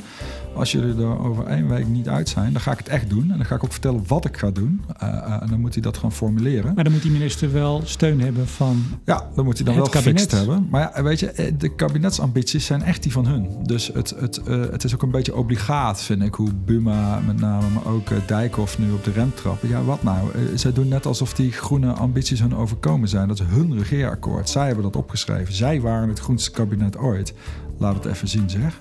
als 0.54 0.72
jullie 0.72 1.02
er 1.02 1.18
over 1.18 1.46
één 1.46 1.68
week 1.68 1.88
niet 1.88 2.08
uit 2.08 2.28
zijn, 2.28 2.52
dan 2.52 2.60
ga 2.60 2.72
ik 2.72 2.78
het 2.78 2.88
echt 2.88 3.10
doen. 3.10 3.30
En 3.30 3.36
dan 3.36 3.44
ga 3.44 3.54
ik 3.54 3.64
ook 3.64 3.72
vertellen 3.72 4.02
wat 4.06 4.24
ik 4.24 4.36
ga 4.36 4.50
doen. 4.50 4.84
Uh, 5.02 5.42
en 5.42 5.48
dan 5.50 5.60
moet 5.60 5.72
hij 5.72 5.82
dat 5.82 5.96
gewoon 5.96 6.12
formuleren. 6.12 6.74
Maar 6.74 6.84
dan 6.84 6.92
moet 6.92 7.02
die 7.02 7.10
minister 7.10 7.52
wel 7.52 7.80
steun 7.84 8.20
hebben 8.20 8.48
van. 8.48 8.84
Ja, 9.04 9.28
dan 9.34 9.44
moet 9.44 9.56
hij 9.56 9.66
dan 9.66 9.74
wel 9.74 9.84
gefixt 9.84 10.30
hebben. 10.30 10.66
Maar 10.70 10.80
ja, 10.80 11.02
weet 11.02 11.20
je, 11.20 11.54
de 11.58 11.74
kabinetsambities 11.74 12.66
zijn 12.66 12.82
echt 12.82 13.02
die 13.02 13.12
van 13.12 13.26
hun. 13.26 13.48
Dus 13.62 13.90
het, 13.94 14.14
het, 14.18 14.40
het 14.46 14.84
is 14.84 14.94
ook 14.94 15.02
een 15.02 15.10
beetje 15.10 15.36
obligaat, 15.36 16.02
vind 16.02 16.22
ik, 16.22 16.34
hoe 16.34 16.50
Buma 16.64 17.20
met 17.26 17.40
name, 17.40 17.68
maar 17.68 17.92
ook 17.92 18.08
Dijkhoff 18.26 18.78
nu 18.78 18.92
op 18.92 19.04
de 19.04 19.10
rem 19.10 19.34
trappen. 19.34 19.68
Ja, 19.68 19.82
wat 19.82 20.02
nou? 20.02 20.28
zij 20.54 20.72
doen 20.72 20.88
net 20.88 21.06
alsof 21.06 21.34
die 21.34 21.52
groene 21.52 21.92
ambities 21.92 22.40
hun 22.40 22.47
overkomen 22.54 23.08
zijn. 23.08 23.28
Dat 23.28 23.40
is 23.40 23.46
hun 23.46 23.78
regeerakkoord. 23.78 24.48
Zij 24.48 24.66
hebben 24.66 24.84
dat 24.84 24.96
opgeschreven. 24.96 25.54
Zij 25.54 25.80
waren 25.80 26.08
het 26.08 26.18
groenste 26.18 26.50
kabinet 26.50 26.96
ooit. 26.96 27.34
Laat 27.78 27.94
het 27.94 28.04
even 28.04 28.28
zien, 28.28 28.50
zeg. 28.50 28.78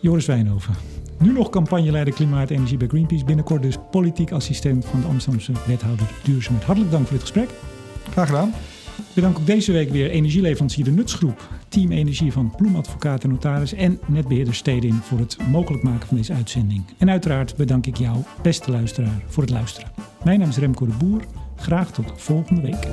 Joris 0.00 0.26
Wijnhoven. 0.26 0.74
Nu 1.18 1.32
nog 1.32 1.50
campagneleider 1.50 2.14
Klimaat 2.14 2.50
en 2.50 2.56
Energie 2.56 2.76
bij 2.76 2.88
Greenpeace. 2.88 3.24
Binnenkort 3.24 3.62
dus 3.62 3.76
politiek 3.90 4.32
assistent 4.32 4.84
van 4.84 5.00
de 5.00 5.06
Amsterdamse 5.06 5.52
wethouder 5.66 6.10
Duurzaamheid. 6.22 6.64
Hartelijk 6.64 6.92
dank 6.92 7.06
voor 7.06 7.16
dit 7.16 7.28
gesprek. 7.28 7.48
Graag 8.10 8.26
gedaan. 8.26 8.52
Bedank 9.14 9.38
ook 9.38 9.46
deze 9.46 9.72
week 9.72 9.90
weer 9.90 10.10
energieleverancier 10.10 10.84
De 10.84 10.90
Nutsgroep, 10.90 11.48
Team 11.68 11.90
Energie 11.90 12.32
van 12.32 12.52
Ploemadvocaat 12.56 13.24
en 13.24 13.30
Notaris 13.30 13.72
en 13.72 14.00
netbeheerder 14.06 14.54
Stedin 14.54 14.94
voor 14.94 15.18
het 15.18 15.36
mogelijk 15.50 15.82
maken 15.82 16.08
van 16.08 16.16
deze 16.16 16.32
uitzending. 16.32 16.84
En 16.98 17.10
uiteraard 17.10 17.56
bedank 17.56 17.86
ik 17.86 17.96
jou, 17.96 18.16
beste 18.42 18.70
luisteraar, 18.70 19.22
voor 19.26 19.42
het 19.42 19.52
luisteren. 19.52 19.90
Mijn 20.24 20.38
naam 20.38 20.48
is 20.48 20.56
Remco 20.56 20.86
de 20.86 20.92
Boer. 20.98 21.22
Graag 21.60 21.90
tot 21.90 22.12
volgende 22.16 22.60
week. 22.60 22.86